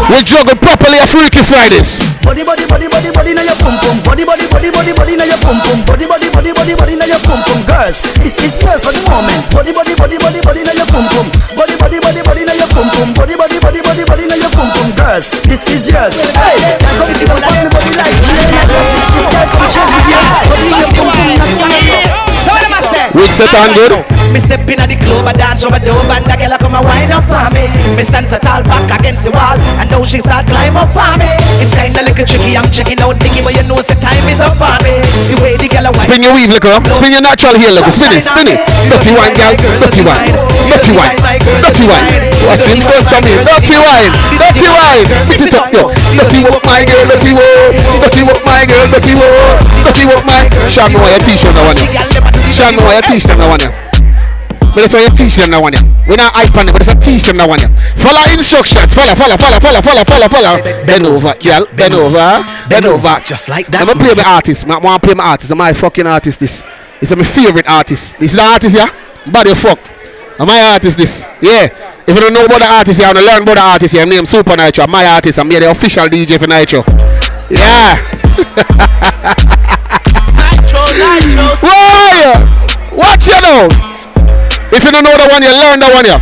We 0.07 0.23
juggle 0.23 0.55
properly 0.63 0.95
at 1.03 1.11
Freaky 1.11 1.43
Fridays. 1.43 1.99
Body, 2.23 2.47
body, 2.47 2.63
body, 2.71 2.87
body, 2.87 3.11
body, 3.11 3.35
now 3.35 3.43
your 3.43 3.59
pum 3.59 3.75
pum. 3.83 3.99
Body, 4.07 4.23
body, 4.23 4.47
body, 4.47 4.71
body, 4.71 4.95
body, 4.95 5.19
now 5.19 5.27
your 5.27 5.39
pum 5.43 5.59
pum. 5.59 5.83
Body, 5.83 6.07
body, 6.07 6.31
body, 6.31 6.55
body, 6.55 6.73
body, 6.79 6.95
now 6.95 7.03
your 7.03 7.19
pum 7.27 7.43
pum. 7.43 7.59
Girls, 7.67 7.99
this 8.23 8.39
is 8.39 8.55
girls 8.63 8.79
for 8.87 8.95
the 8.95 9.03
moment. 9.11 9.43
Body, 9.51 9.75
body, 9.75 9.91
body, 9.99 10.15
body, 10.15 10.39
body, 10.39 10.63
now 10.63 10.71
your 10.71 10.87
pum 10.87 11.03
pum. 11.11 11.27
Body, 11.59 11.75
body, 11.75 11.99
body, 11.99 12.23
body, 12.23 12.47
now 12.47 12.55
your 12.55 12.71
pum 12.71 12.87
pum. 12.95 13.11
Body, 13.19 13.35
body, 13.35 13.59
your 15.07 15.23
pum 15.23 15.31
pum. 15.31 15.37
Girls, 15.37 15.43
this 15.47 15.63
is 15.71 15.87
yours. 15.87 16.15
Hey, 16.35 16.75
now 16.81 16.91
come 16.99 17.13
sit 17.15 17.27
down, 17.27 17.39
body, 17.39 17.69
body 17.71 17.95
like 17.95 18.19
sit 18.19 18.35
down, 18.35 19.47
come 19.47 19.67
check 19.71 19.87
with 19.95 20.09
your 20.11 20.19
body, 20.19 20.59
your 20.59 20.87
pum 20.91 21.07
pum, 21.07 21.37
not 21.37 21.47
turn 21.55 21.71
up. 21.71 21.76
Set 23.37 23.53
on 23.53 23.69
good. 23.77 23.93
Me 24.33 24.41
step 24.41 24.65
in 24.65 24.81
at 24.81 24.89
the 24.89 24.97
club, 24.97 25.29
I 25.29 25.33
dance 25.37 25.61
over 25.61 25.77
the 25.77 25.93
and 25.93 26.25
the 26.25 26.33
girl 26.33 26.57
come 26.57 26.73
and 26.73 26.81
wind 26.81 27.13
up 27.13 27.29
on 27.29 27.53
me. 27.53 27.69
Me 27.93 28.01
stand 28.01 28.25
so 28.25 28.41
tall 28.41 28.65
back 28.65 28.89
against 28.97 29.29
the 29.29 29.31
wall, 29.31 29.53
and 29.77 29.85
now 29.93 30.01
she 30.01 30.17
start 30.17 30.49
climb 30.49 30.73
up 30.73 30.89
on 30.97 31.21
me. 31.21 31.29
It's 31.61 31.77
kinda 31.77 32.01
little 32.01 32.25
tricky, 32.25 32.57
I'm 32.57 32.65
checking 32.73 32.97
out 32.97 33.13
Nicky, 33.21 33.45
but 33.45 33.53
you 33.53 33.61
know 33.69 33.77
the 33.77 33.93
time 34.01 34.25
is 34.25 34.41
up 34.41 34.57
on 34.57 34.81
me. 34.81 34.97
The 35.29 35.37
way 35.37 35.53
the 35.53 35.69
girl 35.69 35.85
a 35.85 35.93
Spin 35.93 36.25
your 36.25 36.33
weave, 36.33 36.49
look 36.49 36.65
up. 36.65 36.81
Spin 36.89 37.13
your 37.13 37.21
natural 37.21 37.53
heel, 37.53 37.77
look. 37.77 37.85
Spin 37.93 38.09
it, 38.17 38.25
spin 38.25 38.49
it. 38.49 38.59
Dirty 38.89 39.13
wine, 39.13 39.37
girl. 39.37 39.53
Dirty 39.85 40.01
wine. 40.01 40.33
Dirty 40.73 40.91
wine. 40.97 41.17
Dirty 41.61 41.85
wine. 41.85 42.09
Watch 42.49 42.65
it 42.65 42.81
first 42.81 43.13
on 43.13 43.21
me. 43.21 43.37
Dirty 43.45 43.77
wine. 43.77 44.13
Dirty 44.41 44.67
wine. 44.73 45.05
Fix 45.29 45.45
it 45.45 45.53
up, 45.53 45.69
yo. 45.69 45.93
Dirty 46.17 46.41
walk, 46.41 46.63
my 46.65 46.81
girl. 46.89 47.05
Dirty 47.05 47.37
walk. 47.37 47.73
Dirty 48.01 48.21
walk, 48.25 48.41
my 48.49 48.65
girl. 48.65 48.85
Dirty 48.89 49.13
walk. 49.13 49.57
Dirty 49.85 50.05
walk, 50.09 50.23
my. 50.25 50.41
Know 50.47 51.05
your 51.05 51.21
t-shirt 51.21 51.53
now, 51.53 51.67
one. 51.69 52.36
Sean, 52.51 52.75
know 52.75 52.91
your 52.91 53.01
t-shirt 53.01 53.37
now, 53.37 53.49
one. 53.49 53.87
But 54.77 54.85
that's 54.85 54.93
why 54.93 55.09
you 55.09 55.09
teach 55.09 55.35
them 55.41 55.49
now 55.49 55.61
one. 55.65 55.73
We're 56.05 56.21
not 56.21 56.37
hype 56.37 56.53
on 56.53 56.69
it, 56.69 56.71
but 56.71 56.85
it's 56.85 56.93
a 56.93 56.93
teach 56.93 57.25
them 57.25 57.41
now 57.41 57.49
one. 57.49 57.57
Follow 57.97 58.21
instructions. 58.29 58.93
Follow, 58.93 59.17
follow, 59.17 59.33
follow, 59.33 59.57
follow, 59.57 59.81
follow, 59.81 60.05
follow, 60.05 60.29
follow. 60.29 60.53
Bend 60.85 61.01
over, 61.01 61.33
girl. 61.41 61.65
Bend 61.73 61.97
over. 61.97 62.45
Bend 62.69 62.85
over. 62.85 63.17
just 63.25 63.49
like 63.49 63.65
I'm 63.73 63.87
gonna 63.89 63.97
play 63.97 64.13
my 64.13 64.21
artist. 64.21 64.69
I 64.69 64.77
want 64.77 65.01
to 65.01 65.07
play 65.07 65.15
my 65.15 65.33
artist. 65.33 65.49
I'm 65.49 65.57
my 65.57 65.73
fucking 65.73 66.05
artist. 66.05 66.39
This. 66.39 66.63
Is 67.01 67.15
my 67.15 67.23
favorite 67.23 67.67
artist. 67.67 68.19
This 68.19 68.31
is 68.31 68.37
the 68.37 68.45
artist, 68.45 68.75
yeah. 68.75 68.93
Body 69.25 69.55
fuck. 69.55 69.79
I'm 70.37 70.45
my 70.45 70.61
artist. 70.61 70.95
This. 70.95 71.25
Yeah. 71.41 71.73
If 72.05 72.13
you 72.13 72.21
don't 72.21 72.33
know 72.33 72.45
about 72.45 72.61
the 72.61 72.69
artist, 72.69 72.99
yeah, 72.99 73.05
I 73.05 73.09
want 73.09 73.17
to 73.17 73.25
learn 73.25 73.41
about 73.41 73.57
the 73.57 73.65
artist. 73.65 73.93
Yeah, 73.95 74.03
I'm 74.03 74.29
Supa 74.29 74.53
Nytro. 74.55 74.83
I'm 74.85 74.91
my 74.91 75.05
artist. 75.07 75.39
I'm 75.39 75.49
here 75.49 75.61
the 75.61 75.71
official 75.71 76.05
DJ 76.05 76.37
for 76.37 76.45
Nytro. 76.45 76.85
Yeah. 77.49 77.97
Nytro. 80.97 81.45
Why? 81.61 82.33
Watch 82.91 83.27
you 83.29 83.39
know. 83.41 83.69
If 84.73 84.83
you 84.83 84.91
don't 84.91 85.05
know 85.05 85.15
the 85.15 85.27
one, 85.29 85.41
you 85.41 85.53
learn 85.53 85.79
the 85.79 85.89
one, 85.93 86.05
yeah. 86.05 86.19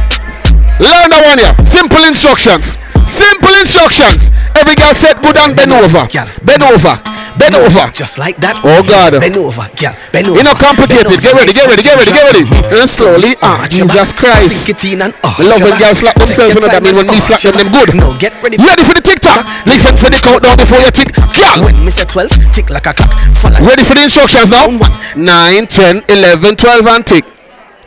Learn 0.80 1.10
the 1.10 1.20
one, 1.24 1.40
yeah. 1.40 1.56
Simple 1.64 2.04
instructions. 2.04 2.78
Simple 3.08 3.54
instructions. 3.62 4.32
Every 4.56 4.76
girl 4.76 4.96
said 4.96 5.20
good 5.20 5.36
and 5.38 5.56
bend 5.56 5.72
over. 5.72 6.08
Bend 6.44 6.64
over. 6.64 6.96
Bend 7.36 7.56
over. 7.56 7.86
Just 7.92 8.18
like 8.18 8.40
that. 8.40 8.56
Oh 8.64 8.82
God. 8.88 9.20
Bend 9.20 9.36
over, 9.36 9.68
girl. 9.76 9.94
Bend 10.16 10.32
over. 10.32 10.40
You 10.40 10.44
know 10.48 10.56
complicated. 10.56 11.12
Get 11.20 11.36
ready, 11.36 11.52
get 11.52 11.68
ready, 11.68 11.84
get 11.84 11.96
ready, 12.00 12.12
get 12.12 12.26
ready. 12.32 12.44
And 12.80 12.90
slowly, 12.90 13.36
ah, 13.44 13.68
Jesus 13.68 14.16
Christ. 14.16 14.48
Sink 14.48 14.72
it 14.72 14.82
in 14.88 15.04
and 15.04 15.14
oh. 15.28 15.36
I 15.38 15.44
love 15.44 15.60
when 15.60 15.76
girls 15.76 16.00
slap 16.00 16.16
themselves, 16.16 16.56
know 16.56 16.72
that 16.72 16.80
mean 16.82 16.96
when 16.96 17.08
me 17.12 17.20
slap 17.20 17.44
them, 17.44 17.56
them 17.60 17.70
good. 17.76 17.94
No, 18.00 18.16
get 18.16 18.32
ready. 18.40 18.56
Ready 18.56 18.84
for 18.88 18.96
the 18.96 19.04
TikTok? 19.04 19.44
Listen 19.68 20.00
for 20.00 20.08
the 20.08 20.20
countdown 20.24 20.56
before 20.56 20.80
you 20.80 20.92
tick. 20.92 21.12
When 21.36 21.76
Mr. 21.86 22.08
12, 22.08 22.54
tick 22.54 22.70
like 22.70 22.86
a 22.86 22.94
clock. 22.94 23.12
Follow 23.36 23.60
Ready 23.60 23.84
for 23.84 23.94
the 23.94 24.04
instructions 24.04 24.52
now? 24.52 24.68
Down 24.68 24.80
9, 25.18 25.68
10, 25.68 26.04
11, 26.10 26.56
12 26.56 26.88
and 26.88 27.06
tick. 27.06 27.26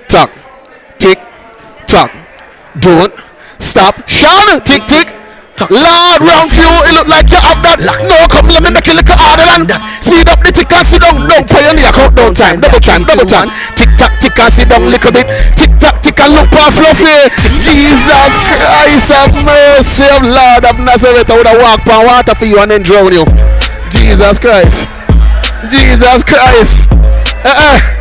Tock. 0.09 0.31
Tick. 0.99 1.19
Tock. 1.87 2.11
Don't 2.79 3.13
stop. 3.59 4.09
Sean. 4.09 4.61
Tick, 4.65 4.85
tick. 4.87 5.09
Lord, 5.67 6.23
round 6.23 6.51
you, 6.55 6.71
it 6.87 6.95
look 6.95 7.11
like 7.11 7.27
you 7.35 7.43
have 7.43 7.59
that. 7.67 7.83
No, 7.83 8.31
come 8.31 8.47
let 8.47 8.63
me 8.63 8.71
make 8.71 8.87
it 8.87 8.95
look 8.95 9.11
harder 9.11 9.43
than 9.43 9.67
that. 9.67 9.83
Speed 9.99 10.31
up 10.31 10.39
the 10.39 10.55
tick 10.55 10.71
and 10.71 10.87
sit 10.87 11.03
down. 11.03 11.27
No 11.27 11.43
pioneer 11.43 11.91
countdown 11.91 12.33
time. 12.39 12.63
Double 12.63 12.79
time, 12.79 13.03
double 13.03 13.27
time. 13.27 13.51
Tick 13.75 13.91
tock, 13.99 14.15
tick 14.23 14.39
and 14.39 14.53
sit 14.55 14.71
down 14.71 14.87
little 14.87 15.11
bit. 15.11 15.27
Tick 15.59 15.73
tock, 15.83 15.99
tick 16.07 16.19
look 16.31 16.49
for 16.55 16.71
fluffy. 16.71 17.27
Jesus 17.59 18.35
Christ 18.47 19.09
have 19.11 19.35
mercy 19.43 20.07
of 20.15 20.23
Lord 20.23 20.63
of 20.63 20.79
Nazareth. 20.79 21.31
I 21.31 21.37
would 21.37 21.47
have 21.51 21.61
walked 21.61 21.89
on 21.89 22.07
water 22.07 22.35
for 22.35 22.47
you 22.47 22.59
and 22.61 22.71
then 22.71 22.83
drown 22.83 23.13
you. 23.13 23.25
Jesus 23.91 24.39
Christ. 24.39 24.87
Jesus 25.71 26.23
Christ. 26.23 26.87
Uh-uh. 27.45 27.98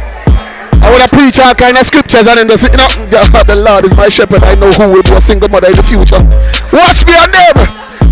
I 0.88 0.90
want 0.90 1.04
to 1.04 1.12
preach 1.12 1.36
all 1.36 1.52
kind 1.52 1.76
of 1.76 1.84
scriptures 1.84 2.24
and 2.24 2.40
then 2.40 2.48
just, 2.48 2.64
you 2.64 2.80
know, 2.80 2.88
the 3.44 3.60
Lord 3.60 3.84
is 3.84 3.92
my 3.92 4.08
shepherd. 4.08 4.40
I 4.40 4.56
know 4.56 4.72
who 4.72 4.88
will 4.88 5.04
be 5.04 5.12
a 5.12 5.20
single 5.20 5.52
mother 5.52 5.68
in 5.68 5.76
the 5.76 5.84
future. 5.84 6.24
Watch 6.72 7.04
me 7.04 7.12
on 7.20 7.28
them. 7.28 7.60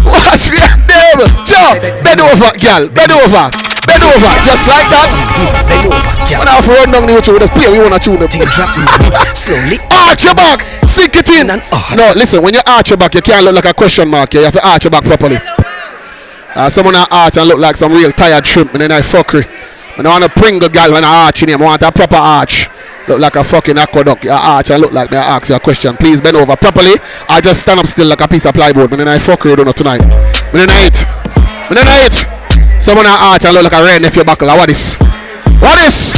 Watch 0.03 0.51
me 0.51 0.59
on 0.59 0.83
them. 0.83 1.23
Joe, 1.47 1.79
bend 2.03 2.19
over, 2.19 2.51
girl. 2.59 2.91
Bend 2.91 3.15
over. 3.15 3.47
Bend 3.88 4.03
over. 4.03 4.31
Just 4.43 4.67
like 4.67 4.91
that. 4.91 5.07
Bend 5.71 5.88
over. 5.88 6.03
When 6.35 6.47
I 6.51 6.59
have 6.59 6.67
to 6.67 6.75
run 6.75 6.91
down 6.91 7.07
the 7.07 7.15
road, 7.15 7.23
just 7.23 7.55
play, 7.55 7.71
we 7.71 7.79
want 7.79 7.95
to 7.95 8.01
tune 8.03 8.19
them. 8.19 8.27
Slowly. 9.39 9.79
Arch 10.03 10.27
your 10.27 10.35
back. 10.35 10.59
Sink 10.83 11.15
it 11.15 11.31
in. 11.31 11.47
No, 11.47 12.11
listen, 12.11 12.43
when 12.43 12.59
you 12.59 12.61
arch 12.67 12.91
your 12.91 12.99
back, 12.99 13.15
you 13.15 13.23
can't 13.23 13.47
look 13.47 13.55
like 13.55 13.71
a 13.71 13.73
question 13.73 14.11
mark. 14.11 14.33
You 14.35 14.43
have 14.43 14.53
to 14.53 14.67
arch 14.67 14.83
your 14.83 14.91
back 14.91 15.07
properly. 15.07 15.39
Uh, 16.55 16.67
someone 16.67 16.95
arch 16.95 17.38
and 17.39 17.47
look 17.47 17.59
like 17.59 17.75
some 17.75 17.91
real 17.91 18.11
tired 18.11 18.45
shrimp 18.45 18.73
and 18.73 18.81
then 18.81 18.91
I 18.91 18.99
fuckery. 18.99 19.47
I 19.97 20.01
don't 20.03 20.12
want 20.12 20.25
a 20.25 20.29
Pringle 20.29 20.67
girl 20.67 20.91
when 20.91 21.05
I 21.05 21.27
arch 21.27 21.43
in 21.43 21.49
him. 21.49 21.62
I 21.62 21.65
want 21.65 21.81
a 21.81 21.91
proper 21.91 22.19
arch. 22.19 22.67
Look 23.08 23.19
like 23.19 23.36
a 23.38 23.43
fucking 23.43 23.77
aqueduct. 23.77 24.25
Your 24.25 24.36
arch 24.36 24.69
and 24.69 24.81
look 24.81 24.91
like 24.91 25.10
me 25.10 25.17
I 25.17 25.38
ask 25.38 25.47
you 25.47 25.55
a 25.55 25.60
question. 25.60 25.95
Please 25.95 26.19
bend 26.19 26.36
over 26.36 26.55
properly. 26.58 26.99
I 27.29 27.39
just 27.39 27.62
stand 27.62 27.79
up 27.79 27.88
still 27.88 28.08
like 28.08 28.19
a 28.19 28.27
piece 28.27 28.45
of 28.45 28.53
plywood. 28.53 28.91
And 28.91 28.99
then 28.99 29.08
I 29.08 29.19
fuck 29.19 29.45
you 29.45 29.55
don't 29.55 29.65
know 29.65 29.71
tonight. 29.71 30.01
Then 30.51 30.67
I 30.69 30.91
I 31.71 32.05
eat. 32.05 32.81
Someone 32.84 33.05
I 33.08 33.31
arch 33.31 33.45
and 33.45 33.53
look 33.55 33.63
like 33.63 33.73
a 33.73 33.84
red 33.84 34.01
nephew 34.01 34.25
buckle. 34.25 34.49
What 34.49 34.69
is? 34.69 34.95
What 35.63 35.79
is? 35.88 36.12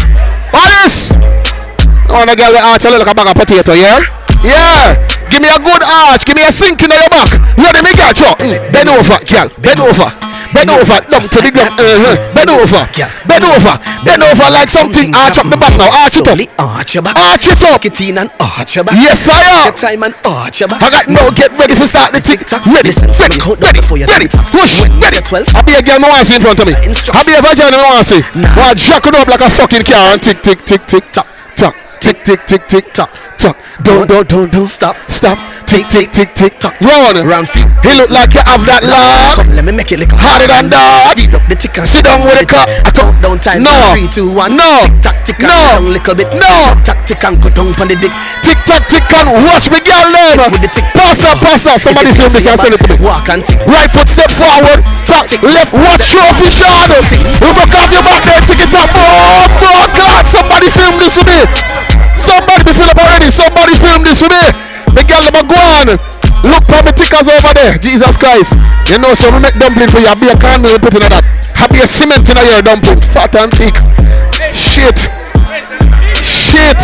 What 0.49 0.73
is? 0.89 1.13
I 1.13 2.17
want 2.17 2.31
a 2.31 2.35
girl 2.35 2.49
with 2.49 2.65
arch 2.65 2.85
and 2.85 2.97
look 2.97 3.05
like 3.05 3.13
a 3.13 3.15
bag 3.15 3.27
of 3.29 3.35
potato, 3.37 3.73
yeah? 3.73 4.01
Yeah! 4.41 4.97
Give 5.29 5.41
me 5.41 5.49
a 5.53 5.59
good 5.59 5.83
arch, 5.83 6.25
give 6.25 6.35
me 6.35 6.41
a 6.41 6.51
sink 6.51 6.81
in 6.81 6.89
your 6.89 7.09
back. 7.09 7.29
Ready, 7.57 7.81
me 7.83 7.93
chop. 7.93 8.39
Mm. 8.39 8.57
Bend 8.73 8.89
over, 8.89 9.19
girl. 9.21 9.49
Bend 9.61 9.79
over. 9.79 10.26
Bend 10.53 10.69
over. 10.71 10.97
Down 11.07 11.23
to 11.23 11.39
the 11.41 11.51
ground. 11.51 11.75
Uh-huh. 11.79 12.15
Bend 12.33 12.49
over. 12.51 12.81
Bend 13.27 13.45
over. 13.45 13.73
Bend 14.03 14.23
over 14.23 14.47
like 14.51 14.69
something. 14.69 15.13
Arch 15.15 15.37
up 15.37 15.47
the 15.49 15.57
back 15.57 15.75
now. 15.77 15.91
Arch 15.91 16.17
it 16.17 16.27
up. 16.27 16.37
Arch 16.59 16.95
your 16.95 17.03
back. 17.03 17.15
Arch 17.17 17.47
it 17.47 17.61
up. 17.63 17.81
Get 17.81 17.99
in 18.01 18.17
and 18.17 18.29
arch 18.39 18.75
your 18.75 18.85
back. 18.85 18.95
Yes, 18.97 19.27
I 19.27 19.41
am. 19.43 19.73
Take 19.73 19.81
time 19.81 20.03
and 20.03 20.15
arch 20.25 20.59
your 20.59 20.69
back. 20.69 20.83
I 20.83 20.89
got 20.89 21.05
no 21.07 21.29
get 21.31 21.51
ready 21.57 21.75
to 21.75 21.85
start 21.85 22.13
the 22.13 22.21
tick 22.21 22.45
tock. 22.47 22.65
Ready, 22.65 22.91
ready, 23.19 23.39
ready, 23.39 23.81
ready. 24.05 24.27
Push, 24.51 24.83
ready. 24.83 25.47
I 25.53 25.61
be 25.65 25.73
a 25.75 25.81
girl, 25.81 25.99
no 25.99 26.09
one 26.09 26.25
see 26.25 26.35
in 26.35 26.41
front 26.41 26.59
of 26.59 26.65
me. 26.67 26.73
I 26.73 27.23
be 27.23 27.33
a 27.35 27.41
vagina, 27.41 27.77
no 27.77 27.89
one 27.89 28.03
see. 28.03 28.21
Well, 28.55 28.75
jack 28.75 29.05
it 29.05 29.15
up 29.15 29.27
like 29.27 29.41
a 29.41 29.49
fucking 29.49 29.83
car 29.83 30.13
and 30.13 30.21
tick, 30.21 30.41
tick, 30.41 30.65
tick, 30.65 30.85
tick, 30.87 31.11
tock, 31.11 31.27
tock, 31.55 31.75
tick, 31.99 32.23
tick, 32.23 32.45
tick, 32.45 32.67
tick, 32.67 32.93
tock, 32.93 33.09
tock. 33.37 33.57
Don't, 33.83 34.07
don't, 34.07 34.27
don't, 34.27 34.51
don't 34.51 34.67
stop, 34.67 34.95
stop. 35.09 35.37
Tick, 35.67 35.83
tick, 35.91 36.09
tick, 36.15 36.31
tick, 36.33 36.53
tock. 36.63 36.79
Run, 36.79 37.19
Round 37.27 37.43
He 37.43 37.91
look 37.99 38.07
like 38.07 38.31
you 38.31 38.41
have 38.47 38.63
that 38.71 38.87
love. 38.87 39.35
Come, 39.35 39.51
let 39.51 39.67
me 39.67 39.75
make 39.75 39.91
it 39.91 39.99
a 39.99 40.07
Harder 40.15 40.47
than 40.47 40.71
dog. 40.71 41.11
Speed 41.19 41.35
up 41.35 41.43
the 41.51 41.59
tick 41.59 41.75
and 41.75 41.83
Sit 41.83 42.07
down 42.07 42.23
with 42.23 42.39
the 42.39 42.47
clock. 42.47 42.71
Uh. 42.71 42.87
I 42.87 42.89
count 42.95 43.19
down 43.19 43.37
time. 43.43 43.67
No. 43.67 43.75
Three, 43.91 44.07
two, 44.07 44.31
one. 44.31 44.55
No. 44.55 44.63
Tick 44.79 45.03
tock, 45.03 45.17
tick 45.27 45.39
and 45.43 45.51
No. 45.51 45.59
sit 45.59 45.67
down 45.75 45.85
little 45.91 46.15
bit. 46.15 46.29
No. 46.39 46.51
Tick 46.87 46.99
tick 47.03 47.23
and 47.27 47.35
go 47.43 47.49
down 47.51 47.69
on 47.75 47.87
the 47.91 47.97
dick. 47.99 48.13
Tick 48.47 48.59
tock, 48.63 48.83
tick 48.87 49.11
and 49.11 49.27
watch 49.43 49.67
me 49.67 49.79
girl 49.83 50.07
them. 50.07 50.49
With 50.55 50.63
the 50.63 50.71
tick. 50.71 50.87
Pass 50.95 51.19
up, 51.27 51.37
pass 51.43 51.67
up. 51.67 51.83
Somebody 51.83 52.15
film 52.15 52.31
this 52.31 52.47
and 52.47 52.55
send 52.55 52.71
it 52.71 52.79
to 52.87 52.87
me. 52.95 53.03
Walk 53.03 53.27
and 53.27 53.43
tick. 53.43 53.59
Right 53.67 53.91
foot 53.91 54.07
step 54.07 54.31
forward, 54.31 54.79
top 55.03 55.27
left, 55.43 55.75
watch 55.75 56.03
trophy 56.15 56.47
shot. 56.47 56.87
We 57.43 57.51
broke 57.51 57.75
off 57.75 57.91
your 57.91 58.07
back 58.07 58.23
there, 58.23 58.39
tick 58.47 58.63
it 58.63 58.71
up. 58.71 58.87
Oh, 58.95 59.67
oh 59.67 59.83
God, 59.91 60.23
somebody 60.31 60.71
film 60.71 60.95
this 60.95 61.19
for 61.19 61.27
me. 61.27 61.43
Somebody 62.15 62.63
be 62.63 62.71
film 62.71 62.89
up 62.89 62.97
already. 62.97 63.29
Somebody 63.29 63.75
film 63.77 64.07
this 64.07 64.23
for 64.23 64.31
me. 64.31 64.76
The 64.97 65.05
girl 65.05 65.29
a 65.29 65.43
go 65.45 65.53
on. 65.77 65.87
Look 66.41 66.65
for 66.65 66.81
me 66.81 66.89
tickers 66.97 67.29
over 67.29 67.53
there. 67.53 67.77
Jesus 67.77 68.17
Christ. 68.17 68.57
You 68.89 68.97
know, 68.97 69.13
so 69.13 69.29
we 69.29 69.37
make 69.37 69.53
dumpling 69.53 69.89
for 69.93 70.01
you. 70.01 70.09
Be 70.17 70.25
a 70.25 70.35
candle 70.35 70.73
put 70.79 70.95
in 70.97 71.05
that. 71.13 71.21
Happy 71.53 71.77
a 71.77 71.85
cement 71.85 72.25
in 72.25 72.37
a 72.37 72.41
your 72.41 72.61
dumpling. 72.65 73.01
Fat 73.13 73.35
and 73.37 73.53
thick. 73.53 73.77
Shit. 74.49 74.97
Shit. 76.17 76.81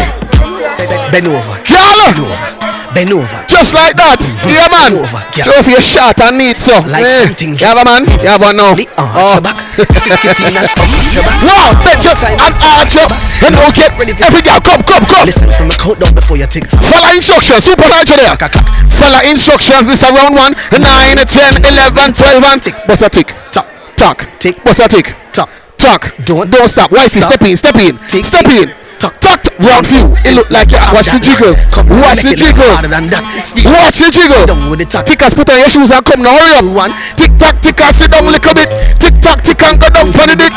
Bend 1.10 1.26
over. 1.26 1.58
Girl. 1.66 2.14
Bend 2.14 2.20
over. 2.22 2.63
Bend 2.94 3.10
over. 3.10 3.26
Just 3.50 3.74
like 3.74 3.98
that. 3.98 4.22
Yeah, 4.46 4.70
man. 4.70 4.94
Over, 4.94 5.18
yeah. 5.34 5.50
Trophy 5.50 5.74
is 5.82 5.86
short 5.86 6.14
and 6.22 6.38
neat, 6.38 6.62
so. 6.62 6.78
Like 6.86 7.10
Eh. 7.10 7.26
something- 7.26 7.58
You 7.58 7.66
have 7.66 7.82
a 7.82 7.86
man? 7.86 8.06
You 8.22 8.30
have 8.30 8.42
one 8.42 8.54
now. 8.56 8.78
The 8.78 8.86
arch 9.02 9.18
Oh. 9.18 9.34
your 9.34 9.42
back. 9.42 9.58
Stick 9.98 10.26
it 10.30 10.40
in 10.46 10.54
and 10.54 10.70
arch 10.78 11.14
your 11.18 11.26
back. 11.26 11.42
Wow, 11.42 11.74
take 11.82 12.00
just 12.06 12.22
Time 12.22 12.38
an 12.38 12.54
arch 12.62 12.94
up. 13.02 13.10
And 13.42 13.58
Ready 13.98 14.14
to- 14.14 14.26
every 14.30 14.42
girl, 14.46 14.62
come, 14.62 14.84
come, 14.86 15.06
come. 15.10 15.26
Listen 15.26 15.50
from 15.52 15.72
a 15.74 15.76
count 15.78 15.98
down 16.00 16.14
before 16.14 16.38
you 16.38 16.46
tick 16.46 16.68
tock. 16.70 16.86
Follow 16.86 17.10
instructions, 17.10 17.66
super 17.66 17.90
right 17.90 18.06
there. 18.06 18.36
Follow 18.94 19.20
instructions, 19.26 19.88
this 19.90 20.04
around 20.06 20.36
1, 20.38 20.54
9, 20.78 21.18
10, 21.26 21.66
11, 21.66 22.14
12, 22.14 22.44
and 22.46 22.62
tick. 22.62 22.76
Bust 22.86 23.02
a 23.02 23.10
tick. 23.10 23.34
Tock. 23.52 23.66
Tuck. 23.98 24.18
Tick. 24.40 24.64
Bust 24.64 24.80
a 24.82 24.88
tick. 24.88 25.16
Tock. 25.34 25.50
Tuck. 25.78 26.14
Don't- 26.26 26.50
Don't 26.52 26.70
stop. 26.70 26.92
Wifey, 26.92 27.20
Stop. 27.26 27.34
step 27.34 27.42
in, 27.50 27.58
step 27.58 27.76
in. 27.76 27.98
Step 28.24 28.46
in. 28.54 28.74
Tuck. 29.20 29.42
Round 29.60 29.86
two. 29.86 30.12
It 30.24 30.36
look 30.36 30.50
like 30.52 30.72
you. 30.72 30.80
Watch 30.94 31.12
the 31.12 31.20
jiggle. 31.20 31.54
Come 31.72 31.88
Watch 32.00 32.24
the 32.24 32.36
jiggle. 32.36 32.64
harder 32.72 32.88
than 32.92 33.08
that. 33.12 33.24
Speed 33.48 33.68
Watch 33.68 34.00
the 34.00 34.10
jiggle. 34.12 34.44
down 34.48 34.70
with 34.72 34.80
the 34.80 34.88
tuck. 34.88 35.06
Tickers, 35.06 35.34
put 35.36 35.50
on 35.52 35.60
your 35.60 35.70
shoes 35.72 35.92
and 35.92 36.04
come 36.06 36.22
now. 36.24 36.34
Hurry 36.36 36.54
up. 36.60 36.66
One. 36.74 36.92
Tick 37.20 37.32
tock, 37.40 37.56
tick 37.64 37.80
and 37.80 37.94
sit 37.96 38.12
down 38.12 38.28
a 38.28 38.32
little 38.32 38.54
bit. 38.56 38.70
Tick 39.00 39.16
tock, 39.24 39.40
tick 39.44 39.60
and 39.64 39.80
go 39.80 39.88
down 39.92 40.12
for 40.16 40.26
the 40.28 40.36
dick. 40.40 40.54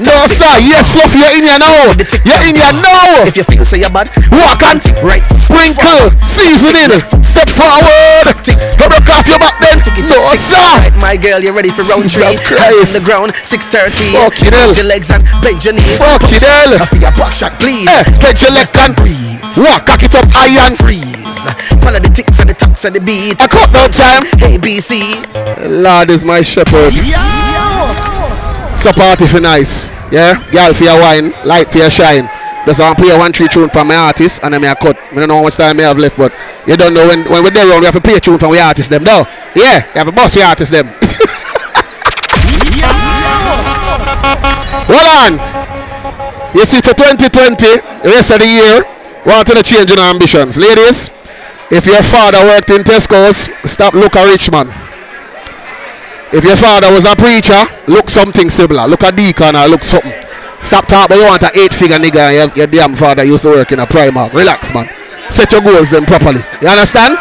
No, 0.00 0.24
sir. 0.28 0.48
Yes, 0.64 0.92
Fluffy, 0.96 1.20
you're 1.20 1.34
in 1.36 1.44
here 1.44 1.60
now. 1.60 1.92
You're 2.24 2.44
in 2.48 2.56
here 2.56 2.74
now. 2.80 3.24
If 3.28 3.36
you 3.36 3.44
feel 3.44 3.64
say 3.68 3.80
you're 3.84 3.92
bad, 3.92 4.08
Walk 4.32 4.62
and 4.64 4.80
tick. 4.80 4.96
right 5.04 5.24
Sprinkle. 5.24 6.12
Seasoning. 6.24 6.92
Step 7.24 7.48
forward. 7.52 8.36
Rub 8.80 9.04
off 9.12 9.26
your 9.28 9.38
back 9.40 9.56
then. 9.60 9.78
No, 10.08 10.16
sir. 10.40 10.56
Right, 10.56 10.94
my 11.00 11.14
girl, 11.20 11.40
you 11.40 11.52
ready 11.52 11.68
for 11.70 11.82
round 11.90 12.08
three? 12.10 12.24
Hands 12.24 12.80
on 12.80 12.92
the 12.96 13.02
ground, 13.04 13.32
6.30. 13.44 14.16
Fucking 14.16 14.52
hell. 14.56 14.72
Your 14.74 14.88
legs 14.88 15.10
and 15.10 15.22
bend 15.44 15.60
your 15.64 15.74
knees. 15.74 15.98
Fucking 16.00 16.40
hell. 16.42 16.74
I 16.74 16.78
see 16.88 17.02
a 17.04 17.10
back 17.14 17.32
shot, 17.32 17.54
please. 17.60 17.89
Eh, 17.90 18.04
get 18.22 18.40
your 18.40 18.52
left 18.52 18.74
hand. 18.76 18.94
Breathe. 18.94 19.42
Walk, 19.58 19.86
cock 19.86 20.02
it 20.02 20.14
up 20.14 20.30
high 20.30 20.54
and 20.62 20.78
Freeze. 20.78 21.42
Follow 21.82 21.98
the 21.98 22.12
ticks 22.14 22.38
and 22.38 22.48
the 22.48 22.54
tucks 22.54 22.84
and 22.84 22.94
the 22.94 23.00
beat. 23.00 23.34
I 23.42 23.48
cut 23.50 23.72
no 23.74 23.90
time. 23.90 24.22
A, 24.46 24.58
B, 24.62 24.78
C. 24.78 25.18
Lord 25.66 26.10
is 26.10 26.24
my 26.24 26.40
shepherd. 26.40 26.94
So 28.78 28.92
party 28.92 29.26
for 29.26 29.40
nice. 29.40 29.90
Yeah? 30.12 30.38
Girl 30.54 30.72
for 30.72 30.84
your 30.84 31.00
wine, 31.00 31.34
light 31.44 31.70
for 31.70 31.78
your 31.78 31.90
shine. 31.90 32.30
Just 32.66 32.78
want 32.78 32.96
to 32.96 33.02
play 33.04 33.16
one 33.18 33.32
three 33.32 33.48
tune 33.48 33.68
from 33.70 33.88
my 33.88 33.96
artist 33.96 34.44
and 34.44 34.54
then 34.54 34.62
a 34.64 34.76
cut. 34.76 34.96
I 34.96 35.14
don't 35.14 35.28
know 35.28 35.36
how 35.36 35.42
much 35.42 35.56
time 35.56 35.80
I 35.80 35.82
have 35.84 35.98
left, 35.98 36.16
but 36.16 36.32
you 36.66 36.76
don't 36.76 36.94
know 36.94 37.08
when 37.08 37.24
when 37.24 37.42
we're 37.42 37.50
there 37.50 37.66
we 37.66 37.84
have 37.86 37.94
to 37.94 38.00
play 38.00 38.14
a 38.14 38.20
tune 38.20 38.38
from 38.38 38.50
we 38.50 38.60
artist 38.60 38.90
them 38.90 39.02
though. 39.02 39.24
Yeah, 39.56 39.86
you 39.86 39.98
have 39.98 40.08
a 40.08 40.12
boss 40.12 40.36
we 40.36 40.42
artist 40.42 40.70
them. 40.70 40.86
Hold 44.86 45.40
on. 45.40 45.59
You 46.54 46.66
see 46.66 46.82
for 46.82 46.94
2020, 46.98 48.10
rest 48.10 48.34
of 48.34 48.42
the 48.42 48.50
year, 48.50 48.82
want 49.22 49.46
to 49.46 49.62
change 49.62 49.90
your 49.90 50.02
ambitions. 50.02 50.58
Ladies, 50.58 51.10
if 51.70 51.86
your 51.86 52.02
father 52.02 52.42
worked 52.42 52.70
in 52.70 52.82
Tesco's, 52.82 53.46
stop 53.70 53.94
look 53.94 54.16
a 54.16 54.26
rich 54.26 54.50
man. 54.50 54.66
If 56.34 56.42
your 56.42 56.56
father 56.58 56.90
was 56.90 57.06
a 57.06 57.14
preacher, 57.14 57.62
look 57.86 58.10
something 58.10 58.50
similar. 58.50 58.86
Look 58.86 59.02
a 59.02 59.12
deacon 59.12 59.54
or 59.54 59.68
look 59.68 59.84
something. 59.84 60.10
Stop 60.62 60.86
talking 60.86 61.18
you 61.18 61.26
want 61.26 61.42
a 61.42 61.50
eight 61.54 61.72
figure 61.72 61.98
nigga 61.98 62.34
your, 62.34 62.48
your 62.58 62.66
damn 62.66 62.94
father 62.94 63.24
used 63.24 63.44
to 63.44 63.50
work 63.50 63.70
in 63.70 63.78
a 63.78 63.86
Primark. 63.86 64.34
Relax, 64.34 64.74
man. 64.74 64.90
Set 65.30 65.52
your 65.52 65.62
goals 65.62 65.90
then 65.90 66.04
properly. 66.04 66.42
You 66.60 66.68
understand? 66.68 67.14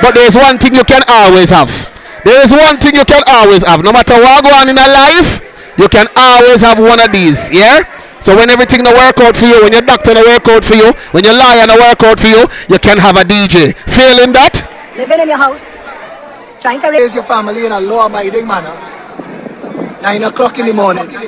But 0.00 0.14
there's 0.14 0.36
one 0.36 0.58
thing 0.58 0.74
you 0.74 0.84
can 0.84 1.02
always 1.08 1.48
have. 1.48 1.72
There 2.24 2.40
is 2.44 2.52
one 2.52 2.76
thing 2.80 2.94
you 2.94 3.04
can 3.04 3.22
always 3.26 3.64
have. 3.64 3.82
No 3.82 3.92
matter 3.92 4.20
what 4.20 4.44
go 4.44 4.52
on 4.52 4.68
in 4.68 4.76
a 4.76 4.88
life, 4.92 5.40
you 5.78 5.88
can 5.88 6.06
always 6.16 6.60
have 6.60 6.78
one 6.78 7.00
of 7.00 7.12
these. 7.12 7.50
Yeah? 7.50 7.84
So 8.24 8.32
when 8.34 8.48
everything 8.48 8.80
no 8.82 8.92
work 8.96 9.20
out 9.20 9.36
for 9.36 9.44
you, 9.44 9.60
when 9.60 9.72
your 9.76 9.82
doctor 9.84 10.14
no 10.16 10.24
work 10.24 10.48
out 10.48 10.64
for 10.64 10.72
you, 10.74 10.88
when 11.12 11.24
your 11.28 11.36
lawyer 11.36 11.66
no 11.68 11.76
work 11.76 12.00
out 12.08 12.16
for 12.18 12.26
you, 12.32 12.40
you 12.72 12.78
can 12.80 12.96
have 12.96 13.16
a 13.20 13.24
DJ. 13.24 13.76
Failing 13.84 14.32
that? 14.32 14.64
Living 14.96 15.20
in 15.20 15.28
your 15.28 15.36
house, 15.36 15.76
trying 16.64 16.80
to 16.80 16.88
raise 16.88 17.12
your 17.14 17.24
family 17.24 17.66
in 17.68 17.72
a 17.72 17.80
law 17.80 18.06
abiding 18.08 18.46
manner. 18.48 18.72
Nine 20.00 20.24
o'clock 20.24 20.56
in 20.58 20.66
the 20.66 20.72
morning. 20.72 21.04
Gun 21.04 21.20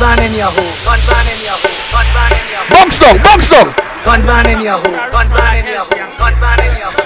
ban 0.00 0.18
in 0.24 0.32
your 0.40 0.48
hole, 0.48 0.72
gun 0.88 1.00
ban 1.04 1.28
in 1.28 1.38
your 1.44 1.60
hole, 1.60 1.76
gun 1.92 2.08
ban 2.16 2.32
in 2.32 2.48
your 2.48 2.64
hole. 2.64 2.72
Box 2.72 2.98
down, 2.98 3.16
box 3.20 3.40
down. 3.52 3.68
Gun 4.08 4.20
ban 4.24 4.48
in 4.48 4.60
your 4.64 4.80
hole, 4.80 4.96
gun 5.12 5.28
ban 5.28 5.52
in 5.60 5.68
your 5.68 5.84
hole, 5.84 6.00
gun 6.16 6.34
ban 6.40 6.58
in 6.64 6.72
your 6.80 6.88
hole, 6.96 7.04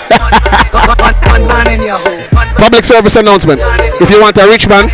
gun 0.70 1.42
ban- 1.50 1.66
in 1.74 1.82
your 1.82 1.98
hole. 1.98 2.22
Public 2.62 2.84
service 2.86 3.16
announcement. 3.18 3.58
If 3.98 4.06
you 4.10 4.20
want 4.22 4.38
a 4.38 4.46
rich 4.46 4.68
man, 4.70 4.86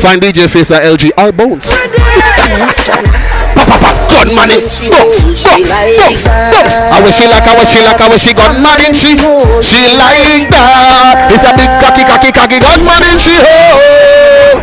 find 0.00 0.20
DJ 0.20 0.48
Face 0.48 0.70
at 0.70 0.82
LG 0.82 1.12
or 1.18 1.32
Bones. 1.32 1.68
Gun 4.10 4.28
money, 4.34 4.60
box, 4.60 4.84
box, 4.88 5.40
box, 5.42 6.26
box. 6.26 6.76
I 6.78 6.98
wish 7.04 7.16
she 7.16 7.26
like, 7.28 7.46
I 7.46 7.54
wish 7.58 7.70
she 7.70 7.80
like, 7.82 8.00
I 8.00 8.08
wish 8.08 8.22
she 8.22 8.32
gun 8.34 8.62
money, 8.62 8.92
she, 8.94 9.16
she 9.62 9.82
like 9.96 10.48
that. 10.50 11.30
It's 11.30 11.44
a 11.44 11.52
big 11.56 11.70
cocky, 11.80 12.04
cocky, 12.04 12.30
cocky 12.32 12.58
gun 12.60 12.80
money, 12.84 13.16
she 13.20 13.36
ho. 13.38 14.60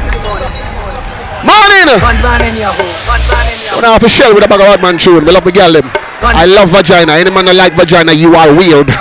Morning. 1.41 1.97
Gun 1.99 2.17
ban 2.21 2.41
in 2.45 2.55
your 2.59 2.73
hole, 2.73 2.93
gun 3.09 3.21
ban 3.29 3.45
in 3.49 3.57
your 3.65 3.85
I 3.85 3.97
have 3.97 4.03
a 4.03 4.09
shell 4.09 4.33
with 4.33 4.45
a 4.45 4.47
bag 4.47 4.61
of 4.61 4.67
hard 4.67 4.81
man 4.81 4.97
tune, 4.97 5.25
we 5.25 5.31
love 5.31 5.43
the 5.43 5.51
girl 5.51 5.73
them. 5.73 5.89
I 6.21 6.45
love 6.45 6.69
vagina. 6.69 7.13
Any 7.13 7.31
man 7.33 7.45
that 7.49 7.55
like 7.57 7.73
vagina, 7.73 8.13
you 8.13 8.35
are 8.37 8.53
weird. 8.53 8.93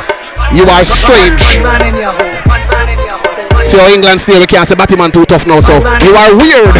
You 0.56 0.64
are 0.64 0.84
strange. 0.84 1.60
Gun 1.60 1.62
ban 1.62 1.84
in 1.84 2.00
your 2.00 2.12
hole, 2.16 2.29
See 3.70 3.78
how 3.78 3.86
England 3.86 4.20
still 4.20 4.40
we 4.40 4.46
can't 4.46 4.66
say 4.66 4.74
Batman 4.74 5.12
too 5.12 5.24
tough 5.24 5.46
now, 5.46 5.60
so 5.60 5.72
you 5.78 6.10
are 6.18 6.34
weird. 6.34 6.74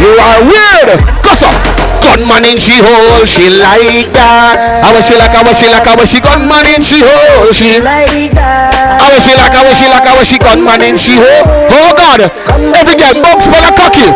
You 0.00 0.12
are 0.24 0.40
weird. 0.48 0.98
Cause 1.20 1.42
up. 1.42 1.81
Gunman 2.02 2.44
in 2.50 2.58
she 2.58 2.74
hole, 2.82 3.22
she 3.24 3.46
like 3.62 4.10
that. 4.10 4.82
I 4.82 4.90
wish 4.90 5.06
she 5.06 5.14
like, 5.14 5.30
I 5.30 5.42
wish 5.46 5.58
she 5.62 5.70
like, 5.70 5.86
I 5.86 5.94
wish 5.94 6.10
she 6.10 6.18
gunman 6.18 6.66
in 6.66 6.82
she 6.82 6.98
hole, 6.98 7.46
she 7.54 7.78
like 7.78 8.34
that. 8.34 8.98
I 8.98 9.06
wish 9.14 9.22
she 9.22 9.32
like, 9.38 9.54
I 9.54 9.62
wish 9.62 9.78
she 9.78 9.86
like, 9.86 10.06
I 10.06 10.12
wish 10.18 10.28
she 10.34 10.38
gunman 10.42 10.82
in 10.82 10.98
she 10.98 11.14
hole. 11.14 11.46
Oh 11.70 11.94
God, 11.94 12.26
every 12.74 12.98
girl 12.98 13.14
bounce 13.22 13.46
for 13.46 13.62
the 13.62 13.70
cocky. 13.78 14.06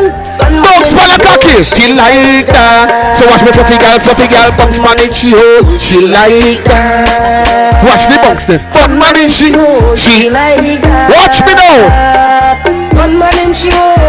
Bounce 0.62 0.90
for 0.92 1.06
the 1.06 1.18
cocky. 1.22 1.62
She 1.62 1.94
like 1.94 2.50
that. 2.50 3.14
So 3.14 3.24
watch 3.30 3.46
me 3.46 3.54
fluffy 3.54 3.78
girl, 3.78 3.98
fluffy 4.02 4.26
girl, 4.28 4.50
bounce 4.58 4.78
man 4.82 4.98
in 4.98 5.14
she 5.14 5.30
hole. 5.32 5.62
She 5.78 6.02
like 6.10 6.66
that. 6.66 7.86
Watch 7.86 8.10
the 8.10 8.18
bounce 8.18 8.44
then. 8.50 8.66
Gunman 8.74 9.14
in 9.14 9.30
she 9.30 9.54
hole, 9.54 9.94
she 9.94 10.26
like 10.28 10.82
that. 10.82 11.06
Watch 11.14 11.38
me 11.46 11.54
now. 11.54 11.86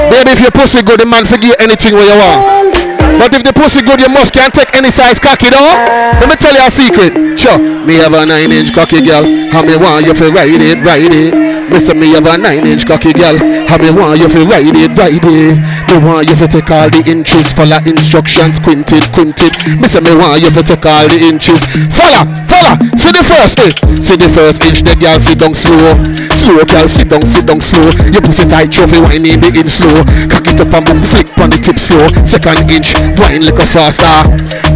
Baby, 0.09 0.31
if 0.33 0.41
your 0.41 0.51
pussy 0.51 0.81
good, 0.81 0.99
the 0.99 1.05
man 1.05 1.25
forget 1.25 1.61
anything 1.61 1.93
where 1.93 2.05
you 2.09 2.17
want. 2.17 2.76
But 3.17 3.33
if 3.33 3.43
the 3.43 3.53
pussy 3.53 3.81
good, 3.81 3.99
you 3.99 4.09
must 4.09 4.33
can't 4.33 4.53
take 4.53 4.69
any 4.77 4.91
size 4.93 5.19
cocky, 5.19 5.49
though. 5.49 5.73
Let 6.21 6.29
me 6.29 6.37
tell 6.37 6.53
you 6.53 6.65
a 6.65 6.71
secret. 6.71 7.11
Sure, 7.37 7.57
me 7.57 7.97
have 7.97 8.13
a 8.13 8.25
nine 8.25 8.53
inch 8.53 8.73
cocky 8.73 9.01
girl. 9.01 9.25
How 9.49 9.65
me 9.65 9.75
want 9.75 10.05
you 10.05 10.13
to 10.13 10.31
ride 10.31 10.61
it, 10.61 10.77
ride 10.85 11.13
it. 11.13 11.33
Say 11.77 11.93
me 11.93 12.09
have 12.13 12.25
a 12.25 12.37
nine 12.37 12.65
inch 12.65 12.87
cocky 12.87 13.13
girl. 13.13 13.37
How 13.67 13.77
me 13.77 13.91
want 13.91 14.19
you 14.19 14.27
to 14.29 14.45
ride 14.45 14.73
it, 14.73 14.97
ride 14.97 15.21
it. 15.21 15.57
Me 15.61 15.95
want 16.01 16.27
you 16.27 16.35
to 16.35 16.47
take 16.47 16.69
all 16.71 16.89
the 16.89 17.03
inches, 17.05 17.53
follow 17.53 17.77
instructions, 17.85 18.59
quinted, 18.59 19.03
quinted. 19.13 19.53
Say 19.85 20.01
me 20.01 20.13
want 20.17 20.41
you 20.41 20.49
to 20.49 20.63
take 20.63 20.85
all 20.85 21.05
the 21.05 21.19
inches. 21.21 21.61
Follow, 21.93 22.25
follow. 22.49 22.56
See 22.99 23.09
the 23.09 23.23
first, 23.25 23.57
eh? 23.63 23.73
See 23.97 24.17
the 24.19 24.29
first 24.29 24.61
inch, 24.61 24.85
the 24.85 24.93
girl 24.99 25.17
sit 25.17 25.41
down 25.41 25.57
slow. 25.57 25.97
Slow, 26.37 26.61
girl, 26.67 26.85
sit 26.85 27.09
down, 27.09 27.25
sit 27.25 27.49
down 27.49 27.61
slow. 27.61 27.89
You 28.13 28.21
pussy 28.21 28.45
tight, 28.45 28.69
trophy, 28.69 29.01
whine 29.01 29.25
in 29.25 29.41
the 29.41 29.49
inch 29.49 29.73
slow. 29.73 30.05
Cock 30.29 30.45
it 30.45 30.61
up 30.61 30.73
and 30.75 30.85
boom, 30.85 31.01
flick 31.01 31.33
on 31.41 31.49
the 31.49 31.57
tip 31.57 31.81
slow. 31.81 32.05
Second 32.21 32.69
inch, 32.69 32.93
whine 33.17 33.41
little 33.41 33.65
faster. 33.65 34.05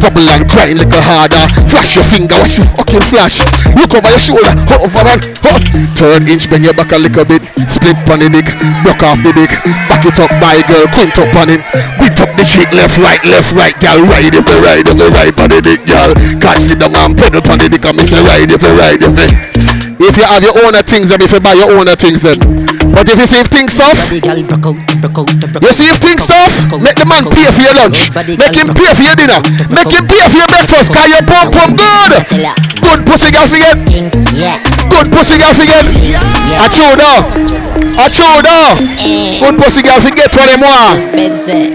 Bubble 0.02 0.26
and 0.26 0.50
grind 0.50 0.72
like 0.80 0.88
a 0.88 0.88
little 0.88 1.02
harder. 1.04 1.44
Flash 1.68 1.96
your 1.96 2.06
finger, 2.06 2.36
watch 2.40 2.58
you 2.58 2.64
fucking 2.64 3.06
flash. 3.12 3.44
Look 3.76 3.92
over 3.92 4.10
your 4.10 4.22
shoulder, 4.22 4.54
hot 4.70 4.82
over 4.82 5.04
and 5.12 5.22
hot. 5.44 5.64
Third 5.98 6.24
inch, 6.30 6.50
bend 6.50 6.64
your 6.64 6.74
back 6.74 6.92
a 6.92 6.98
little 6.98 7.26
bit. 7.26 7.42
Split 7.68 7.98
on 8.08 8.20
the 8.20 8.30
dick, 8.30 8.48
broke 8.84 9.04
off 9.04 9.20
the 9.24 9.34
dick. 9.36 9.52
Back 9.90 10.06
it 10.06 10.20
up, 10.20 10.32
my 10.40 10.62
girl, 10.68 10.88
quint 10.96 11.18
up 11.18 11.36
on 11.36 11.50
it. 11.52 11.62
Beat 12.00 12.20
up 12.22 12.32
the 12.38 12.46
cheek, 12.48 12.72
left, 12.72 12.98
right, 12.98 13.24
left, 13.26 13.52
right, 13.52 13.76
girl. 13.80 14.00
Ride 14.08 14.32
if 14.32 14.48
you 14.48 14.60
ride, 14.64 14.88
if 14.88 14.98
you 14.98 15.10
ride 15.12 15.36
on 15.40 15.50
the 15.52 15.60
dick, 15.60 15.84
girl. 15.86 16.12
God 16.40 16.58
sit 16.58 16.80
down 16.80 16.96
and 16.96 17.18
pedal 17.18 17.44
on 17.52 17.58
the 17.60 17.68
dick, 17.68 17.81
and 17.86 17.98
me 17.98 18.06
say 18.06 18.22
ride 18.22 18.52
if 18.52 18.62
you 18.62 18.74
ride, 18.76 19.02
if 19.02 19.18
you. 19.18 19.52
If 20.04 20.18
you 20.18 20.24
have 20.24 20.44
your 20.44 20.66
own 20.66 20.74
things, 20.84 21.10
then 21.10 21.22
if 21.22 21.32
you 21.32 21.40
buy 21.40 21.54
your 21.54 21.72
own 21.72 21.86
things, 21.96 22.24
then. 22.24 22.61
But 22.92 23.08
if 23.08 23.18
you 23.18 23.28
see 23.28 23.40
if 23.40 23.48
things 23.48 23.74
tough, 23.76 24.12
you 24.12 24.20
see 25.74 25.88
if 25.90 25.98
things 26.04 26.26
tough, 26.28 26.54
make 26.80 26.96
the 27.00 27.06
man 27.08 27.24
pay 27.32 27.48
for 27.52 27.62
your 27.64 27.74
lunch, 27.74 27.98
make 28.38 28.56
him 28.56 28.68
pay 28.76 28.92
for 28.94 29.04
your 29.04 29.16
dinner, 29.16 29.40
make 29.72 29.90
him 29.90 30.06
pay 30.08 30.22
for 30.30 30.38
your 30.38 30.48
breakfast, 30.52 30.92
cause 30.94 31.10
your 31.10 31.24
pump 31.26 31.54
pump 31.56 31.78
good. 31.80 32.12
Good 32.82 33.06
pussy 33.08 33.32
girl 33.32 33.48
forget. 33.48 33.78
Good 34.92 35.08
pussy 35.14 35.38
girl 35.40 35.54
forget. 35.56 35.86
I 36.60 36.68
chew 36.68 36.92
though. 36.98 37.22
I 37.96 38.10
chew 38.12 38.42
though. 38.44 38.76
Good 39.40 39.56
pussy 39.58 39.82
girl 39.82 40.02
forget 40.02 40.34
what 40.36 40.50
them 40.50 40.62
want. 40.66 41.00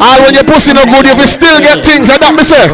All 0.02 0.18
when 0.22 0.34
your 0.34 0.44
pussy 0.44 0.72
no 0.76 0.84
good, 0.84 1.06
if 1.06 1.16
you 1.16 1.26
still 1.30 1.58
get 1.62 1.80
things, 1.86 2.10
and 2.10 2.20
that 2.20 2.34
me 2.36 2.44
say. 2.44 2.68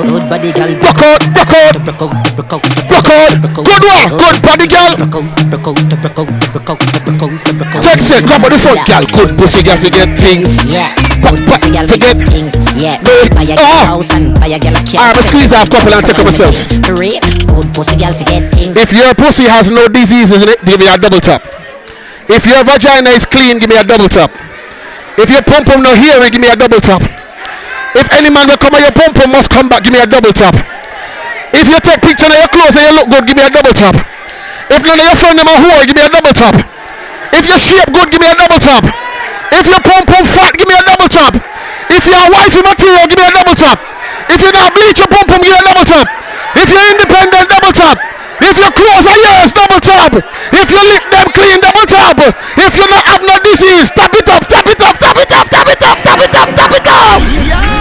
Rock 0.82 1.02
out, 1.06 1.22
rock 1.36 1.52
out, 1.54 1.76
rock 1.86 3.10
out. 3.12 3.32
Good 3.62 3.84
one, 3.84 4.10
good 4.18 4.36
body 4.42 4.66
girl. 4.66 4.96
Text 7.82 8.10
it, 8.10 8.24
grab 8.32 8.44
on 8.48 8.50
the 8.52 8.58
front, 8.58 8.80
girl. 8.88 9.04
Good 9.04 9.30
pussy 9.36 9.60
girl 9.62 9.76
forget 9.76 10.08
things. 10.16 10.64
Yeah, 10.64 10.94
good 11.20 11.44
pussy 11.44 11.68
girl 11.68 11.84
forget. 11.86 12.16
things. 12.16 12.56
Yeah, 12.76 12.96
buy 13.36 13.44
a 13.44 13.56
Ah. 13.60 13.92
house 13.92 14.08
and 14.10 14.32
buy 14.40 14.48
a 14.48 14.58
girl 14.58 14.76
a 14.76 14.82
car. 14.84 15.04
I'ma 15.12 15.20
squeeze 15.22 15.50
half 15.52 15.68
couple 15.68 15.92
and 15.92 16.04
take 16.06 16.18
it 16.18 16.24
myself. 16.24 16.56
Good 16.68 17.68
pussy 17.76 17.96
girl 17.96 18.14
forget 18.14 18.42
things. 18.52 18.76
If 18.76 18.92
your 18.92 19.12
pussy 19.14 19.44
has 19.44 19.70
no 19.70 19.88
diseases 19.88 20.40
in 20.42 20.48
it, 20.48 20.64
give 20.64 20.78
me 20.80 20.88
a 20.88 20.96
double 20.96 21.20
tap. 21.20 21.44
If 22.28 22.46
your 22.46 22.64
vagina 22.64 23.10
is 23.10 23.26
clean, 23.26 23.58
give 23.58 23.68
me 23.68 23.76
a 23.76 23.84
double 23.84 24.08
tap. 24.08 24.32
If 25.18 25.28
your 25.28 25.42
pum 25.42 25.64
pum 25.64 25.82
no 25.82 25.92
hairy, 25.94 26.30
give 26.30 26.40
me 26.40 26.48
a 26.48 26.56
double 26.56 26.80
tap. 26.80 27.02
If 27.94 28.08
any 28.16 28.30
man 28.30 28.48
will 28.48 28.56
come 28.56 28.72
on 28.74 28.80
your 28.80 28.92
pum 28.96 29.12
pum 29.12 29.30
must 29.32 29.50
come 29.50 29.68
back, 29.68 29.84
give 29.84 29.92
me 29.92 30.00
a 30.00 30.06
double 30.06 30.32
tap. 30.32 30.56
If 31.52 31.68
you 31.68 31.78
take 31.84 32.00
picture 32.00 32.24
of 32.26 32.32
your 32.32 32.48
clothes 32.48 32.76
and 32.80 32.84
you 32.88 32.92
look 32.96 33.08
good, 33.12 33.26
give 33.28 33.36
me 33.36 33.44
a 33.44 33.50
double 33.52 33.74
tap. 33.76 33.92
If 34.72 34.80
none 34.88 34.96
of 34.98 35.04
your 35.04 35.16
friend 35.20 35.36
them 35.38 35.46
a 35.48 35.56
whore, 35.60 35.84
give 35.84 35.96
me 35.96 36.02
a 36.02 36.08
double 36.08 36.32
tap. 36.32 36.71
If 37.32 37.48
your 37.48 37.58
shape 37.58 37.88
good, 37.92 38.08
give 38.12 38.20
me 38.20 38.28
a 38.28 38.36
double 38.36 38.60
tap. 38.60 38.84
If 39.52 39.66
your 39.68 39.80
pum 39.80 40.04
pum 40.06 40.24
fat, 40.28 40.52
give 40.56 40.68
me 40.68 40.76
a 40.76 40.84
double 40.84 41.08
tap. 41.08 41.34
If 41.92 42.04
your 42.08 42.24
wifey 42.32 42.62
material, 42.64 43.04
give 43.08 43.18
me 43.18 43.26
a 43.28 43.32
double 43.32 43.56
tap. 43.56 43.78
If 44.28 44.40
you 44.40 44.50
not 44.52 44.72
bleach 44.76 44.98
your 45.00 45.08
pum 45.08 45.24
pum, 45.28 45.40
give 45.40 45.52
me 45.52 45.58
a 45.58 45.64
double 45.64 45.84
tap. 45.84 46.06
If 46.56 46.68
you're 46.68 46.88
independent, 46.92 47.48
double 47.48 47.72
tap. 47.72 47.98
If 48.42 48.58
your 48.58 48.72
clothes 48.74 49.06
are 49.06 49.20
yours, 49.22 49.52
double 49.54 49.80
tap. 49.80 50.12
If 50.52 50.66
you 50.72 50.80
lick 50.88 51.04
them 51.12 51.28
clean, 51.32 51.60
double 51.62 51.86
tap. 51.86 52.18
If 52.58 52.72
you 52.76 52.84
not 52.90 53.04
have 53.06 53.22
no 53.22 53.38
disease, 53.44 53.88
tap 53.94 54.12
it 54.12 54.28
up, 54.28 54.44
tap 54.48 54.66
it 54.66 54.82
up, 54.82 54.98
tap 54.98 55.16
it 55.16 55.30
up, 55.32 55.46
tap 55.48 55.68
it 55.68 55.82
up, 55.82 55.98
tap 56.02 56.20
it 56.20 56.34
up, 56.34 56.48
tap 56.52 56.72
it 56.74 56.86
up. 56.86 57.20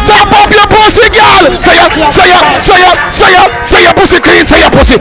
Tap 0.08 0.32
up 0.32 0.50
your 0.52 0.68
pussy, 0.68 1.08
girl. 1.12 1.44
Say 1.60 1.76
ya, 1.76 1.90
say 2.12 2.30
ya, 2.30 2.40
say 2.62 2.80
ya, 2.84 2.94
say 3.12 3.32
ya, 3.36 3.44
say 3.64 3.82
your 3.84 3.94
pussy 3.96 4.20
clean, 4.22 4.46
say 4.46 4.60
your 4.60 4.72
pussy. 4.72 4.98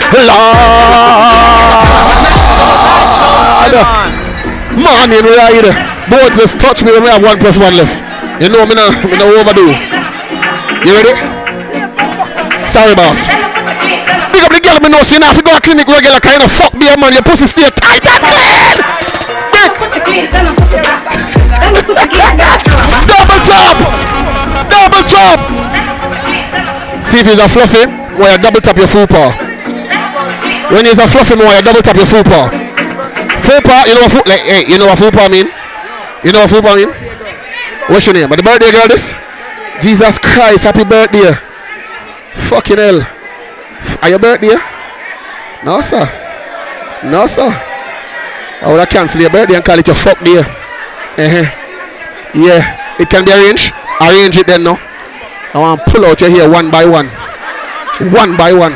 Lord. 3.71 4.30
Morning 4.79 5.27
ride. 5.27 5.71
Boy, 6.07 6.27
just 6.35 6.59
touch 6.61 6.83
me 6.83 6.93
when 6.93 7.03
we 7.03 7.11
have 7.11 7.23
one 7.23 7.39
plus 7.39 7.59
one 7.59 7.75
left. 7.75 8.03
You 8.39 8.49
know 8.49 8.63
me 8.67 8.75
no, 8.75 8.91
me 9.07 9.17
no 9.19 9.27
overdo. 9.35 9.75
You 10.87 10.93
ready? 10.95 11.15
Sorry, 12.71 12.95
boss. 12.95 13.27
Big 14.31 14.43
up 14.47 14.53
the 14.55 14.61
girl 14.63 14.79
me 14.79 14.89
know 14.89 15.03
she 15.03 15.19
not 15.19 15.35
fi 15.35 15.43
go 15.43 15.55
to 15.55 15.61
clinic 15.61 15.89
regular 15.91 16.21
kind 16.23 16.43
of 16.43 16.51
fuck 16.51 16.75
me 16.75 16.87
man. 16.95 17.13
Your 17.13 17.23
pussy 17.27 17.47
stay 17.51 17.69
tight 17.75 18.07
and 18.07 18.23
clean. 18.23 18.79
Double 23.11 23.41
chop. 23.43 23.77
Double 24.71 25.03
chop. 25.03 25.39
See 27.11 27.19
if 27.19 27.27
he's 27.27 27.43
a 27.43 27.49
fluffy, 27.49 27.91
why 28.15 28.33
you 28.33 28.39
double 28.39 28.61
tap 28.61 28.77
your 28.79 28.87
full 28.87 29.07
paw. 29.07 29.35
When 30.71 30.87
he's 30.87 30.99
a 30.99 31.09
fluffy, 31.09 31.35
why 31.35 31.57
you 31.59 31.63
double 31.63 31.83
tap 31.83 31.97
your 31.97 32.07
full 32.07 32.23
paw. 32.23 32.60
Full 33.51 33.63
paw, 33.67 33.83
you 33.83 33.99
know 33.99 34.07
what 34.07 34.13
full 34.13 34.23
like 34.31 34.47
hey, 34.47 34.63
you 34.71 34.79
know 34.79 34.87
what 34.87 34.97
full 34.97 35.11
paw 35.11 35.27
mean? 35.27 35.51
You 36.23 36.31
know 36.31 36.47
what 36.47 36.51
full 36.55 36.63
paw 36.63 36.79
mean? 36.79 36.87
What's 37.91 38.07
your 38.07 38.15
name? 38.15 38.31
Are 38.31 38.39
the 38.39 38.47
birthday 38.47 38.71
girl 38.71 38.87
this? 38.87 39.11
Jesus 39.83 40.23
Christ, 40.23 40.63
happy 40.63 40.87
birthday. 40.87 41.35
Fucking 42.47 42.79
hell. 42.79 43.03
Are 44.03 44.09
your 44.09 44.21
birthday? 44.21 44.55
No 45.67 45.81
sir. 45.83 46.07
No 47.11 47.27
sir. 47.27 47.51
I 48.63 48.71
would 48.71 48.79
have 48.79 48.89
cancel 48.89 49.21
your 49.21 49.31
birthday 49.31 49.57
and 49.57 49.65
call 49.65 49.81
it 49.81 49.87
your 49.89 49.99
fuck 49.99 50.23
day. 50.23 50.39
Uh-huh. 50.39 51.51
Yeah. 52.39 52.63
It 53.03 53.11
can 53.11 53.25
be 53.25 53.35
arranged. 53.35 53.75
Arrange 53.99 54.37
it 54.37 54.47
then 54.47 54.63
no. 54.63 54.79
I 54.79 55.59
want 55.59 55.83
to 55.85 55.91
pull 55.91 56.05
out 56.05 56.21
your 56.21 56.31
hair 56.31 56.49
one 56.49 56.71
by 56.71 56.87
one. 56.87 57.09
One 58.15 58.37
by 58.37 58.53
one. 58.53 58.75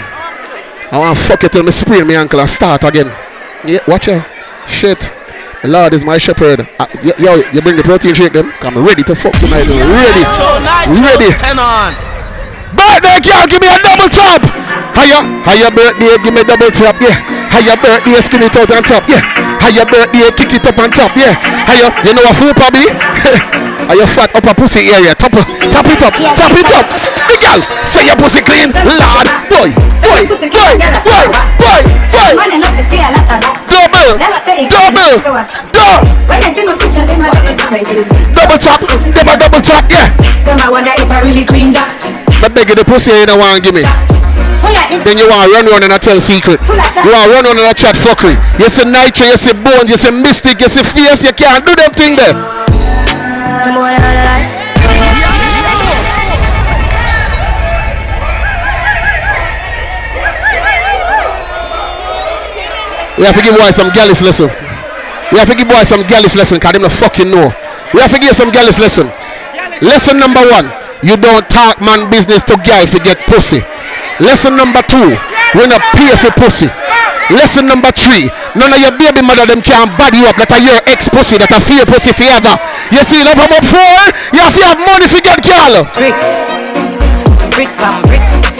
I 0.91 0.99
want 0.99 1.17
to 1.17 1.23
fuck 1.23 1.45
it 1.45 1.53
till 1.53 1.63
me 1.63 1.71
sprain 1.71 2.09
my 2.09 2.15
ankle 2.15 2.41
and 2.41 2.51
start 2.51 2.83
again. 2.83 3.07
Yeah, 3.69 3.79
watch 3.87 4.09
out. 4.09 4.34
Shit. 4.67 5.13
The 5.63 5.69
Lord 5.73 5.95
is 5.95 6.05
my 6.05 6.19
shepherd. 6.19 6.69
Uh, 6.79 6.87
yo, 7.01 7.13
yo, 7.17 7.41
you 7.53 7.63
bring 7.65 7.77
the 7.77 7.83
protein 7.83 8.13
shake 8.13 8.33
them. 8.37 8.53
I'm 8.61 8.77
ready 8.85 9.03
to 9.05 9.15
fuck 9.17 9.33
tonight. 9.41 9.65
Ready. 9.65 9.81
Ready. 11.01 11.25
Birthday 12.75 13.23
girl, 13.23 13.47
give 13.49 13.63
me 13.63 13.71
a 13.71 13.79
double 13.81 14.11
tap. 14.11 14.43
Higher, 14.93 15.23
higher 15.47 15.71
birthday, 15.71 16.19
give 16.21 16.35
me 16.35 16.43
a 16.43 16.47
double 16.47 16.69
tap. 16.69 17.01
Yeah. 17.01 17.17
Higher 17.49 17.79
birthday, 17.79 18.19
skin 18.21 18.43
it 18.45 18.53
out 18.53 18.69
on 18.77 18.83
top. 18.83 19.09
Yeah. 19.09 19.23
Higher 19.63 19.87
birthday, 19.87 20.29
kick 20.35 20.53
it 20.53 20.67
up 20.67 20.77
on 20.77 20.91
top. 20.91 21.15
Yeah. 21.17 21.33
Higher, 21.65 21.89
you 22.03 22.13
know 22.13 22.27
what 22.27 22.37
food 22.37 22.53
probably? 22.59 22.91
Are 23.89 23.97
you 23.97 24.09
fat 24.09 24.33
upper 24.35 24.53
pussy 24.57 24.89
area? 24.91 25.15
Top, 25.15 25.33
tap 25.33 25.87
it 25.87 26.03
up, 26.03 26.13
tap 26.17 26.53
it 26.57 26.71
up. 26.73 26.89
The 27.31 27.37
girl, 27.41 27.61
say 27.85 28.05
your 28.05 28.17
pussy 28.17 28.41
clean, 28.41 28.73
Lord, 28.73 29.29
boy, 29.49 29.71
boy, 30.01 30.25
boy, 30.29 30.45
boy, 30.51 30.77
boy, 31.05 31.25
boy. 31.61 31.81
Double, 33.69 33.94
double, 34.05 34.69
double. 34.69 36.05
Double 38.37 38.59
tap, 38.61 38.81
double 38.85 39.37
double 39.41 39.63
tap, 39.65 39.85
yeah. 39.91 40.09
Them 40.45 40.61
I 40.61 40.69
wonder 40.69 40.93
if 41.01 41.09
I 41.11 41.21
really 41.25 41.45
clean 41.45 41.73
that. 41.73 41.97
I 42.45 42.49
beg 42.53 42.69
you, 42.69 42.77
the 42.77 42.85
pussy 42.85 43.13
you 43.17 43.25
don't 43.25 43.41
want 43.41 43.57
to 43.57 43.63
give 43.65 43.73
me. 43.75 43.83
Then 45.05 45.17
you 45.17 45.27
want 45.29 45.49
to 45.49 45.57
run 45.57 45.67
run 45.67 45.83
and 45.85 45.93
I 45.93 45.99
tell 45.99 46.21
secret. 46.21 46.61
You 46.69 46.77
want 46.77 47.29
to 47.29 47.33
run 47.33 47.45
run 47.49 47.57
and 47.57 47.65
I 47.65 47.73
chat 47.73 47.97
fuckery. 47.97 48.37
You 48.61 48.69
say 48.69 48.85
Nytro, 48.85 49.25
you 49.25 49.37
say 49.41 49.53
bones, 49.57 49.89
you 49.89 49.97
say 49.97 50.13
mystic, 50.13 50.61
you 50.61 50.69
say 50.69 50.85
fierce, 50.85 51.25
you 51.25 51.33
can't 51.33 51.65
do 51.65 51.75
them 51.75 51.91
thing 51.93 52.17
there. 52.17 52.37
We 63.19 63.25
have 63.25 63.39
to 63.39 63.43
give 63.43 63.55
boys 63.55 63.77
some 63.79 63.95
gallis 63.95 64.23
lesson. 64.23 64.51
We 65.31 65.39
have 65.39 65.49
to 65.49 65.55
give 65.55 65.71
boys 65.71 65.87
some 65.87 66.03
gallis 66.03 66.35
lesson 66.35 66.59
because 66.59 66.75
them 66.75 66.83
no 66.83 66.91
fucking 66.91 67.31
know. 67.31 67.51
We 67.95 68.03
have 68.03 68.11
to 68.11 68.19
give 68.19 68.35
some 68.35 68.51
gallis 68.51 68.83
lesson. 68.83 69.07
Lesson 69.83 70.19
number 70.19 70.43
one, 70.51 70.67
you 71.03 71.15
don't 71.15 71.47
talk 71.47 71.79
man 71.79 72.11
business 72.11 72.43
to 72.51 72.59
guy 72.67 72.83
if 72.83 72.95
you 72.95 73.03
get 73.03 73.23
pussy. 73.31 73.63
Lesson 74.19 74.59
number 74.59 74.83
two, 74.87 75.15
we 75.55 75.63
not 75.71 75.83
pay 75.95 76.11
for 76.19 76.35
pussy. 76.35 76.67
Lesson 77.31 77.67
number 77.67 77.91
three, 77.95 78.29
none 78.59 78.75
of 78.75 78.81
your 78.83 78.93
baby 78.99 79.23
mother 79.23 79.47
them 79.47 79.63
can 79.63 79.89
bad 79.97 80.13
you 80.13 80.27
up 80.27 80.37
that 80.37 80.51
are 80.53 80.61
your 80.61 80.77
ex 80.91 81.09
pussy 81.09 81.39
that 81.39 81.49
are 81.55 81.63
fear 81.63 81.87
pussy 81.87 82.13
forever. 82.13 82.53
You 82.93 83.01
see, 83.07 83.23
love 83.25 83.39
four, 83.65 84.01
you 84.35 84.41
have 84.43 84.55
to 84.59 84.65
have 84.67 84.79
money 84.83 85.09
to 85.09 85.19
get 85.23 85.41
girl. 85.41 85.87
Brick, 85.97 86.19
brick, 87.55 87.71
bam, 87.79 88.03
brick, 88.05 88.54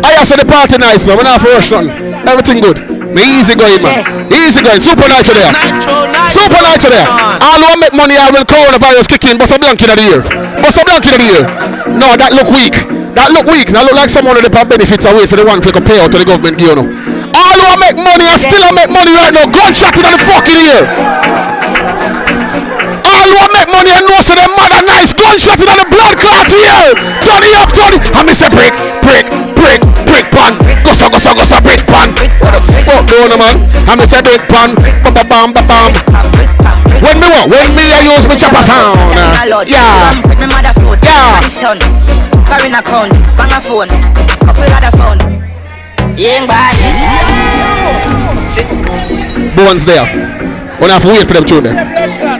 I 0.00 0.16
also 0.16 0.36
the 0.36 0.48
party 0.48 0.76
nice 0.80 1.06
man, 1.06 1.18
we 1.18 1.24
not 1.24 1.40
for 1.40 1.52
rush 1.52 1.70
none. 1.70 1.88
Everything 2.24 2.60
good. 2.60 2.80
Me 3.10 3.22
easy 3.42 3.58
going, 3.58 3.82
man. 3.82 4.30
Easy 4.30 4.62
going. 4.62 4.80
Super 4.80 5.10
nice 5.10 5.26
there. 5.28 5.50
Super 6.30 6.60
nice 6.62 6.86
there. 6.86 7.06
All 7.42 7.58
who 7.58 7.74
make 7.82 7.92
money 7.92 8.14
out 8.16 8.30
when 8.32 8.46
coronavirus 8.46 9.10
kick 9.10 9.26
in, 9.26 9.36
bust 9.36 9.52
a 9.52 9.58
blank 9.58 9.82
in 9.82 9.90
the 9.90 9.98
ear. 9.98 10.20
Bust 10.62 10.78
a 10.78 10.82
blank 10.86 11.04
in 11.10 11.18
the 11.18 11.26
ear. 11.26 11.44
No, 11.90 12.14
that 12.14 12.30
look 12.32 12.48
weak. 12.54 12.74
That 13.18 13.34
look 13.34 13.50
weak. 13.50 13.74
That 13.74 13.84
look 13.84 13.98
like 13.98 14.08
someone 14.08 14.38
of 14.38 14.46
the 14.46 14.52
benefits 14.54 15.04
away 15.04 15.26
for 15.26 15.36
the 15.36 15.44
one 15.44 15.60
flick 15.60 15.76
a 15.76 15.82
payout 15.82 16.14
to 16.14 16.18
the 16.22 16.28
government, 16.28 16.62
you 16.62 16.72
know. 16.72 16.86
All 17.34 17.58
who 17.58 17.70
make 17.82 17.98
money 17.98 18.24
I 18.26 18.38
still 18.38 18.70
make 18.72 18.90
money 18.94 19.12
right 19.12 19.34
now, 19.34 19.50
gunshot 19.50 19.94
in 19.98 20.06
the 20.06 20.22
fucking 20.22 20.58
ear. 20.58 21.59
All 23.04 23.28
who 23.32 23.42
make 23.54 23.70
money 23.70 23.92
and 23.96 24.06
know 24.06 24.20
so 24.20 24.34
them 24.34 24.52
mother 24.56 24.82
nice 24.84 25.12
gunshot 25.12 25.60
in 25.60 25.68
the 25.68 25.86
blood 25.88 26.14
clot 26.18 26.48
here. 26.48 26.92
It 26.92 27.54
up, 27.56 27.72
it. 27.72 27.94
I 28.12 28.20
miss 28.22 28.42
a 28.42 28.48
brick, 28.52 28.74
brick, 29.02 29.26
brick, 29.56 29.80
brick 30.04 30.26
pan. 30.30 30.56
Gossa, 30.84 31.08
gossa, 31.08 31.32
gossa, 31.32 31.58
brick 31.62 31.82
pan. 31.88 32.12
What 32.42 32.58
the 32.58 32.60
fuck 32.84 33.06
going 33.08 33.32
on, 33.32 33.38
man? 33.38 33.56
I 33.88 33.96
miss 33.96 34.12
a 34.12 34.22
brick 34.22 34.44
pan. 34.48 34.74
Ba 35.04 35.10
ba 35.10 35.24
bam, 35.24 35.52
ba 35.52 35.62
bam. 35.64 35.92
When 37.00 37.16
me 37.16 37.28
what? 37.32 37.48
When 37.48 37.72
me 37.74 37.88
I 37.88 38.12
use 38.12 38.28
me 38.28 38.36
chopper 38.36 38.60
town. 38.64 38.96
Uh, 39.16 39.64
yeah. 39.66 40.12
Food. 40.76 41.00
Yeah. 41.02 41.40
My 41.40 41.48
son. 41.48 41.78
Foreign 42.46 42.74
account. 42.74 43.12
Bang 43.36 43.50
a 43.50 43.60
phone. 43.60 43.88
Couple 44.44 44.68
other 44.70 44.92
phone. 44.94 45.18
Young 46.16 46.46
bodies. 46.46 47.00
Bones 49.56 49.84
there. 49.84 50.59
We 50.80 50.88
have 50.88 51.04
to 51.04 51.12
wait 51.12 51.28
for 51.28 51.36
them 51.36 51.44
there. 51.62 51.76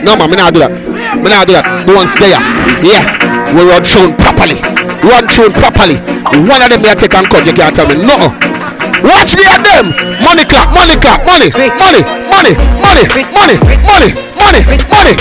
No 0.00 0.16
man, 0.16 0.30
me 0.32 0.36
not 0.36 0.54
do 0.56 0.60
that. 0.64 0.72
Me 1.20 1.28
not 1.28 1.46
do 1.46 1.52
that. 1.52 1.84
Bones 1.84 2.16
there. 2.16 2.40
Yeah. 2.80 3.04
We 3.52 3.68
run 3.68 3.84
tune 3.84 4.16
properly. 4.16 4.56
Run 5.04 5.28
tune 5.28 5.52
properly. 5.52 6.00
One 6.48 6.64
of 6.64 6.72
them 6.72 6.84
I 6.88 6.96
take 6.96 7.12
and 7.14 7.28
cut. 7.28 7.44
You 7.44 7.52
can't 7.52 7.76
tell 7.76 7.84
me 7.88 8.00
no. 8.00 8.16
Watch 9.04 9.36
me 9.36 9.44
at 9.44 9.60
them. 9.60 9.92
Money 10.24 10.44
clap, 10.44 10.72
money 10.72 10.96
clap, 10.96 11.24
money, 11.24 11.48
money, 11.52 12.00
money, 12.28 12.52
money, 12.80 13.04
money, 13.32 13.56
money, 13.84 14.10
money, 14.36 14.60
money. 14.88 15.14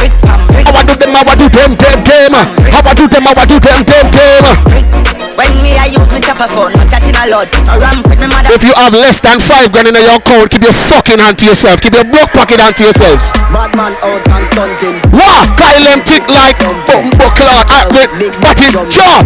How 0.63 0.75
I 0.75 0.84
do 0.84 0.95
them, 0.95 1.12
how 1.15 1.23
I 1.27 1.36
do 1.36 1.47
them, 1.49 1.75
them, 1.75 1.99
them. 2.03 2.32
Ah. 2.36 2.45
How 2.71 2.89
I 2.89 2.93
do 2.93 3.08
them, 3.08 3.23
how 3.23 3.36
I 3.36 3.45
do 3.45 3.60
them, 3.60 3.84
them, 3.84 4.05
them. 4.12 4.43
Ah. 4.47 5.28
When 5.39 5.56
me 5.63 5.71
I 5.80 5.88
use 5.88 6.04
me 6.12 6.19
chopper 6.19 6.52
phone, 6.52 6.75
no 6.75 6.84
chatting 6.84 7.15
a 7.15 7.23
lot. 7.32 7.47
No 7.63 7.80
ram 7.80 8.04
with 8.04 8.19
me 8.19 8.28
mother. 8.28 8.52
If 8.52 8.60
you 8.60 8.75
have 8.75 8.91
less 8.91 9.23
than 9.23 9.39
five 9.39 9.71
grand 9.71 9.88
in 9.88 9.95
your 9.95 10.19
account, 10.19 10.52
keep 10.52 10.67
your 10.67 10.75
fucking 10.75 11.15
hand 11.15 11.39
to 11.39 11.56
yourself. 11.56 11.80
Keep 11.80 11.95
your 11.95 12.04
broke 12.04 12.28
pocket 12.36 12.60
hand 12.60 12.75
to 12.75 12.91
yourself. 12.91 13.23
Bad 13.56 13.71
man 13.71 13.95
out 14.04 14.19
and 14.19 14.43
stunting. 14.52 14.99
What? 15.15 15.47
Kyle 15.56 15.80
them 15.80 16.04
tick 16.04 16.28
like 16.28 16.60
bumbo 16.84 17.32
clock. 17.39 17.71
Act 17.71 17.88
with 17.95 18.36
but 18.43 18.60
it 18.60 18.75
jaw. 18.91 19.23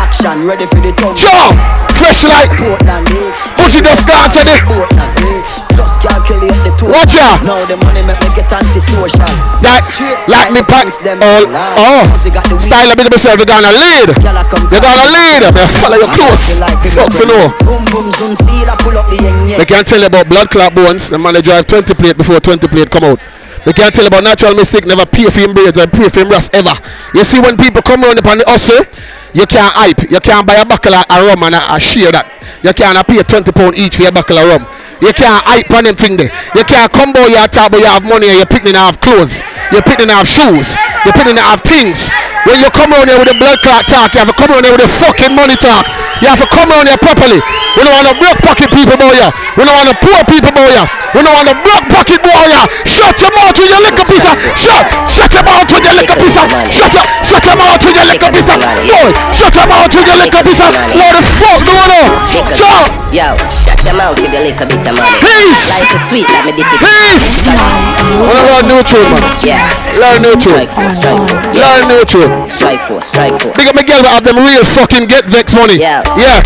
Action 0.00 0.48
ready 0.48 0.64
for 0.64 0.80
the 0.80 0.96
tongue. 0.96 1.12
Jaw. 1.20 1.52
Fresh 1.92 2.24
like 2.24 2.48
Portland 2.56 3.12
H. 3.12 3.40
Push 3.60 3.76
it 3.76 3.84
just 3.84 4.08
dance 4.08 4.40
at 4.40 4.48
it. 4.48 4.64
Portland 4.64 5.12
H. 5.28 5.44
Calculate 6.00 6.56
the 6.64 6.72
total. 6.80 6.96
Watch 6.96 7.12
ya. 7.12 7.36
Now 7.44 7.60
the 7.68 7.76
money 7.76 8.00
make 8.00 8.16
me 8.24 8.28
get 8.32 8.48
antisocial. 8.48 9.20
Like, 9.60 9.84
like 10.32 10.48
me 10.56 10.64
pack 10.64 10.88
all. 11.20 11.44
Oh. 11.52 11.76
oh. 11.76 12.56
Style 12.56 12.88
a 12.88 12.96
bit 12.96 13.04
of 13.04 13.12
myself. 13.12 13.36
You're 13.36 13.44
gonna 13.44 13.68
lead. 13.68 14.08
You're 14.16 14.80
gonna 14.80 15.08
lead. 15.12 15.42
Me 15.52 15.62
follow 15.76 16.00
you 16.00 16.08
close. 16.16 16.56
Fuck 16.96 17.12
for 17.12 17.28
no. 17.28 17.52
Boom 17.68 17.84
boom 17.92 18.08
zoom 18.16 18.32
see 18.32 18.64
that 18.64 18.80
pull 18.80 18.96
up 18.96 19.12
the 19.12 19.20
yang 19.20 19.60
They 19.60 19.68
can't 19.68 19.86
tell 19.86 20.00
you 20.00 20.08
about 20.08 20.28
blood 20.28 20.48
clot 20.48 20.74
bones. 20.74 21.12
The 21.12 21.18
man 21.18 21.36
they 21.36 21.44
drive 21.44 21.68
20 21.68 21.92
plate 21.94 22.16
before 22.16 22.40
20 22.40 22.64
plate 22.68 22.88
come 22.90 23.04
out. 23.04 23.20
They 23.68 23.76
can't 23.76 23.92
tell 23.92 24.04
you 24.04 24.08
about 24.08 24.24
natural 24.24 24.54
mistake. 24.56 24.86
Never 24.88 25.04
pay 25.04 25.28
for 25.28 25.40
him 25.40 25.52
braids 25.52 25.76
or 25.76 25.86
pay 25.86 26.08
for 26.08 26.24
him 26.24 26.32
rust 26.32 26.54
ever. 26.56 26.72
You 27.12 27.24
see 27.28 27.40
when 27.44 27.60
people 27.60 27.82
come 27.82 28.00
around 28.00 28.18
upon 28.18 28.40
the 28.40 28.48
hustle, 28.48 28.88
you 29.36 29.44
can't 29.44 29.72
hype. 29.76 30.08
You 30.08 30.20
can't 30.20 30.46
buy 30.48 30.56
a 30.56 30.64
buckle 30.64 30.96
of 30.96 31.04
rum 31.12 31.44
and 31.44 31.54
a, 31.54 31.76
a 31.76 31.76
share 31.76 32.08
that. 32.12 32.32
You 32.64 32.72
can't 32.72 32.96
pay 33.04 33.20
20 33.20 33.52
pound 33.52 33.76
each 33.76 34.00
for 34.00 34.08
a 34.08 34.12
buckle 34.12 34.40
of 34.40 34.48
rum. 34.48 34.64
You 35.00 35.12
can't 35.16 35.40
hype 35.48 35.72
on 35.72 35.88
them 35.88 35.96
there. 35.96 36.28
You 36.52 36.64
can't 36.68 36.92
come 36.92 37.16
by 37.16 37.32
your 37.32 37.48
talk 37.48 37.72
but 37.72 37.80
you 37.80 37.88
have 37.88 38.04
money 38.04 38.28
and 38.28 38.36
you're 38.36 38.52
picking 38.52 38.76
have 38.76 39.00
clothes. 39.00 39.40
You're 39.72 39.84
picking 39.84 40.12
have 40.12 40.28
shoes. 40.28 40.76
You're 41.08 41.16
picking 41.16 41.40
have 41.40 41.64
things. 41.64 42.12
When 42.44 42.60
you 42.60 42.68
come 42.72 42.92
around 42.92 43.08
here 43.08 43.16
with 43.16 43.32
the 43.32 43.36
blood 43.40 43.56
clot 43.64 43.88
talk, 43.88 44.12
you 44.12 44.20
have 44.20 44.28
to 44.28 44.36
come 44.36 44.52
around 44.52 44.68
here 44.68 44.76
with 44.76 44.84
the 44.84 44.92
fucking 44.92 45.32
money 45.32 45.56
talk. 45.56 45.88
You 46.20 46.28
have 46.28 46.40
to 46.44 46.48
come 46.52 46.68
around 46.68 46.88
here 46.88 47.00
properly. 47.00 47.40
We 47.76 47.80
don't 47.80 47.96
want 47.96 48.12
to 48.12 48.16
broke 48.20 48.38
pocket 48.44 48.68
people 48.76 48.96
boy. 49.00 49.16
We 49.56 49.64
don't 49.64 49.76
want 49.76 49.88
to 49.88 49.96
poor 50.04 50.20
people 50.28 50.52
boy. 50.52 50.76
We 51.16 51.24
don't 51.24 51.32
want 51.32 51.48
to 51.48 51.56
broke 51.64 51.84
pocket 51.88 52.20
boy. 52.20 52.29
Shut 52.84 53.16
your 53.20 53.32
mouth 53.32 53.56
with 53.56 53.70
your 53.70 53.80
little 53.80 54.04
piece 54.04 54.26
of 54.26 54.36
shut. 54.56 54.84
Shut 55.08 55.30
your 55.32 55.44
mouth 55.44 55.68
with 55.70 55.84
your 55.84 55.96
little 55.96 56.16
piece 56.16 56.36
of 56.36 56.48
shut 56.70 56.92
your 56.92 57.06
shut 57.24 57.44
your 57.46 57.56
mouth 57.56 57.80
with 57.82 57.96
your 57.96 58.06
little 58.08 58.32
piece 58.32 58.50
of 58.50 58.58
boy. 58.60 59.12
Shut 59.32 59.54
your 59.56 59.66
mouth 59.68 59.92
with 59.92 60.06
your 60.06 60.18
little 60.20 60.42
piece 60.44 60.62
of 60.62 60.70
what 60.70 61.12
the 61.16 61.22
fuck 61.40 61.60
going 61.64 61.90
on? 61.90 62.20
Shut. 62.52 62.90
Yo, 63.10 63.26
shut 63.50 63.80
your 63.82 63.94
mouth 63.94 64.18
with 64.22 64.30
a 64.30 64.40
little 64.40 64.66
bit 64.66 64.86
of 64.86 64.94
money. 64.94 65.18
Peace. 65.18 65.82
Life 65.82 65.94
is 65.94 66.02
sweet, 66.06 66.28
let 66.30 66.44
me 66.46 66.52
dip 66.54 66.68
it. 66.70 66.78
Peace. 66.78 67.42
What 68.22 68.38
about 68.44 68.62
new 68.70 68.80
tune, 68.86 69.08
man? 69.10 69.22
Yeah. 69.42 69.66
Learn 69.98 70.22
new 70.22 70.34
tune. 70.38 70.54
Strike 70.54 70.70
force, 70.70 70.96
strike 70.96 71.22
force. 71.26 71.54
Learn 71.56 71.82
new 71.88 72.02
tune. 72.04 72.30
Strike 72.46 72.82
force, 72.82 73.06
strike 73.06 73.36
force. 73.40 73.56
Big 73.56 73.66
up 73.66 73.74
Miguel 73.74 74.02
that 74.02 74.14
have 74.14 74.24
them 74.24 74.38
real 74.38 74.64
fucking 74.64 75.06
get 75.06 75.24
vex 75.26 75.54
money. 75.54 75.78
Yeah. 75.78 76.02
Yeah. 76.14 76.38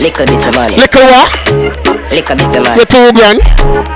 Little 0.00 0.24
bit 0.24 0.46
of 0.48 0.54
money. 0.54 0.76
Little 0.76 1.04
what? 1.04 1.79
Little 2.10 2.34
bit 2.34 2.50
of 2.50 2.62
money. 2.66 2.74
Your 2.74 2.88
two 2.90 3.06
grand. 3.14 3.38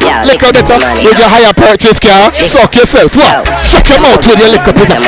Yeah, 0.07 0.23
Little 0.23 0.53
bit 0.55 0.71
of 0.71 0.79
money. 0.79 1.03
with 1.03 1.19
your 1.19 1.27
higher 1.27 1.51
purchase 1.51 1.99
car. 1.99 2.31
Suck 2.47 2.71
yourself. 2.79 3.11
What? 3.19 3.43
Shut 3.59 3.91
your 3.91 3.99
mouth 3.99 4.23
with 4.23 4.39
your 4.39 4.55
little 4.55 4.71
bit 4.71 4.87
of. 4.95 5.03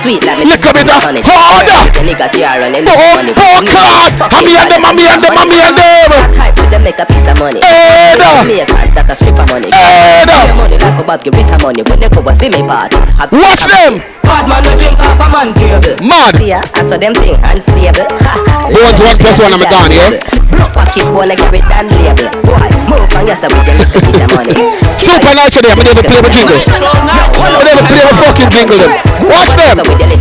Sweet, 0.00 0.24
let 0.24 0.40
me 0.40 0.48
Little 0.48 0.72
bit 0.72 0.88
of 0.88 0.96
money. 1.04 1.20
harder. 1.20 1.92
The 1.92 2.00
nigga 2.08 2.28
car 2.32 2.56
and 2.64 2.72
Oh, 2.88 2.96
oh, 2.96 3.60
God. 3.68 4.12
I'm 4.32 4.40
me 4.48 4.56
and 4.56 4.70
them, 4.72 4.80
I'm 4.88 4.96
me 4.96 5.04
and 5.12 5.20
them, 5.20 5.36
I'm 5.36 5.44
me 5.44 5.60
and 5.60 5.76
them. 5.76 6.08
Hype 6.40 6.56
with 6.56 6.70
them 6.72 6.82
make 6.88 6.96
a 6.98 7.04
piece 7.04 7.28
of 7.28 7.36
money. 7.36 7.60
Hey, 7.60 8.16
da. 8.16 8.48
Me 8.48 8.60
a 8.60 8.66
cat 8.66 8.88
that 8.96 9.12
a 9.12 9.14
strip 9.14 9.36
of 9.36 9.44
money. 9.52 9.68
Hey, 9.68 10.24
da. 10.24 10.48
Your 10.48 10.56
money 10.56 10.80
like 10.80 10.96
a 10.96 11.04
bag 11.04 11.20
give 11.20 11.36
it 11.36 11.52
a 11.52 11.56
money. 11.60 11.84
When 11.84 12.00
they 12.00 12.08
come 12.08 12.24
and 12.24 12.36
see 12.40 12.48
me 12.48 12.64
party. 12.64 12.96
Watch 13.28 13.68
them. 13.68 14.00
Bad 14.24 14.48
man 14.48 14.62
no 14.64 14.72
drink 14.78 14.96
off 15.04 15.20
a 15.20 15.26
man 15.28 15.52
table. 15.52 15.92
Mad. 16.00 16.40
Yeah, 16.40 16.64
I 16.72 16.80
saw 16.80 16.96
them 16.96 17.12
thing 17.20 17.36
unstable. 17.44 18.08
Bones 18.72 18.98
one 19.02 19.18
plus 19.20 19.36
one, 19.42 19.52
I'm 19.52 19.60
gone, 19.68 19.90
yeah? 19.90 20.22
Block 20.54 20.70
pocket 20.72 21.04
wanna 21.10 21.34
it 21.34 21.66
down 21.66 21.89
label. 21.98 22.30
Boy, 22.46 22.70
move 22.86 23.10
and 23.18 23.26
yes, 23.28 23.42
with 23.42 23.66
the 23.66 23.74
little 23.74 24.00
bit 24.00 24.22
of 24.22 24.30
money. 24.34 24.54
Super 25.00 25.32
nice 25.34 25.54
today. 25.54 25.74
I'm 25.74 25.82
never 25.82 26.02
play 26.02 26.20
my 26.22 26.30
jingles. 26.30 26.66
I 26.70 27.58
never 27.62 27.84
play 27.86 28.04
my 28.06 28.14
fucking 28.18 28.50
jingle 28.50 28.78
them. 28.78 28.92
Watch 29.26 29.52
them. 29.58 29.76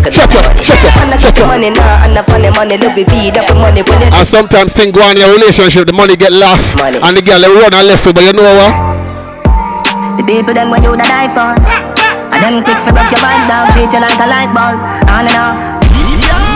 Shut 0.09 0.33
up. 0.33 0.45
Shut 0.61 0.81
up. 0.81 0.97
Shut 1.19 1.37
up. 1.41 1.49
And 1.59 2.15
the 2.15 2.23
funny 2.25 2.49
money 2.51 2.77
look 2.77 2.95
with 2.95 3.09
feed 3.09 3.37
up 3.37 3.49
money 3.57 3.81
when 3.83 4.01
you 4.01 4.09
And 4.13 4.27
sometimes 4.27 4.73
things 4.73 4.95
go 4.95 5.01
on 5.03 5.17
in 5.17 5.23
your 5.23 5.33
relationship, 5.33 5.87
the 5.87 5.93
money 5.93 6.15
get 6.15 6.31
laugh, 6.31 6.61
and 6.79 7.17
the 7.17 7.21
girl 7.21 7.41
they 7.41 7.49
run 7.49 7.73
and 7.73 7.87
left 7.87 8.07
it, 8.07 8.15
but 8.15 8.23
you 8.25 8.33
know 8.33 8.45
what? 8.55 8.73
The 10.17 10.23
people 10.25 10.53
them 10.53 10.69
when 10.69 10.83
you 10.83 10.91
the 10.95 11.05
knife 11.05 11.37
on. 11.37 11.57
And 12.31 12.43
them 12.43 12.63
click 12.63 12.79
for 12.79 12.93
broke 12.93 13.11
your 13.11 13.21
minds 13.21 13.47
down, 13.47 13.67
treat 13.71 13.91
you 13.91 13.99
like 13.99 14.19
a 14.19 14.27
light 14.27 14.53
bulb, 14.53 14.79
on 15.09 15.27
and 15.27 15.37
off. 15.37 15.78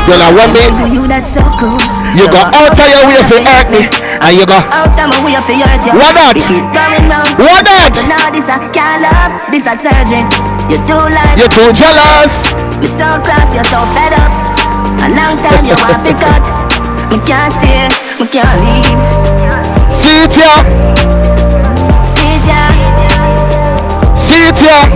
I 0.04 0.30
one 0.36 0.52
day 0.52 0.68
For 0.76 0.88
you 0.92 1.08
that's 1.08 1.32
so 1.32 1.42
cool. 1.58 1.80
you 2.14 2.28
go 2.28 2.42
out 2.44 2.76
of 2.76 2.88
your 2.92 3.04
way 3.08 3.24
for 3.24 3.40
hurt 3.40 3.68
me, 3.72 3.88
and 4.20 4.34
you 4.36 4.44
go. 4.46 4.60
Out 4.70 4.92
of 5.00 5.08
my 5.10 5.18
way 5.24 5.40
for 5.42 5.56
you 5.56 5.64
hurt 5.64 5.84
you. 5.88 5.96
What 5.96 6.12
that? 6.20 6.36
You 6.36 6.60
keep 6.60 6.66
going 6.76 7.08
round. 7.08 7.32
What 7.40 7.64
that? 7.64 7.96
Now 8.12 8.28
this 8.30 8.52
a 8.52 8.60
can't 8.76 9.00
love, 9.08 9.32
this 9.50 9.64
a 9.64 9.74
surgery. 9.80 10.28
You 10.68 10.78
too 10.84 11.00
like. 11.00 11.40
You're 11.40 11.50
too 11.50 11.72
jealous. 11.72 12.52
You 12.84 12.90
so 12.92 13.08
close, 13.24 13.52
you're 13.56 13.64
so 13.68 13.80
fed 13.96 14.12
up. 14.20 14.32
A 15.04 15.08
long 15.16 15.40
time 15.40 15.64
you 15.64 15.76
want 15.80 16.04
to 16.04 16.14
cut. 16.24 16.44
We 17.10 17.18
can't 17.24 17.52
stay, 17.56 17.88
We 18.20 18.28
can't 18.28 18.60
leave. 18.60 19.04
See 19.88 20.20
it 20.28 20.34
here, 20.36 20.62
See 22.04 22.38
ya, 22.44 22.64
see 24.20 24.52
it 24.52 24.58
here. 24.60 24.88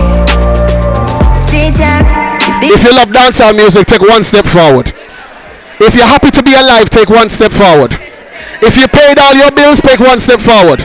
see 1.40 1.70
ya. 1.80 2.17
If 2.66 2.82
you 2.82 2.90
love 2.90 3.14
dancehall 3.14 3.54
music, 3.54 3.86
take 3.86 4.02
one 4.02 4.24
step 4.24 4.46
forward. 4.46 4.90
If 5.78 5.94
you're 5.94 6.10
happy 6.10 6.30
to 6.34 6.42
be 6.42 6.54
alive, 6.58 6.90
take 6.90 7.08
one 7.08 7.30
step 7.30 7.52
forward. 7.54 7.94
If 8.58 8.74
you 8.74 8.90
paid 8.90 9.18
all 9.18 9.34
your 9.34 9.54
bills, 9.54 9.80
take 9.80 10.00
one 10.02 10.18
step 10.18 10.42
forward. 10.42 10.82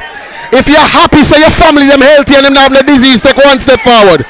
If 0.53 0.69
you're 0.69 0.85
happy, 0.85 1.25
so 1.25 1.33
your 1.33 1.49
family 1.49 1.89
them 1.89 2.05
healthy 2.05 2.37
and 2.37 2.45
them 2.45 2.53
not 2.53 2.69
have 2.69 2.77
no 2.77 2.83
disease, 2.85 3.25
take 3.25 3.41
one 3.41 3.57
step 3.57 3.81
forward. 3.81 4.21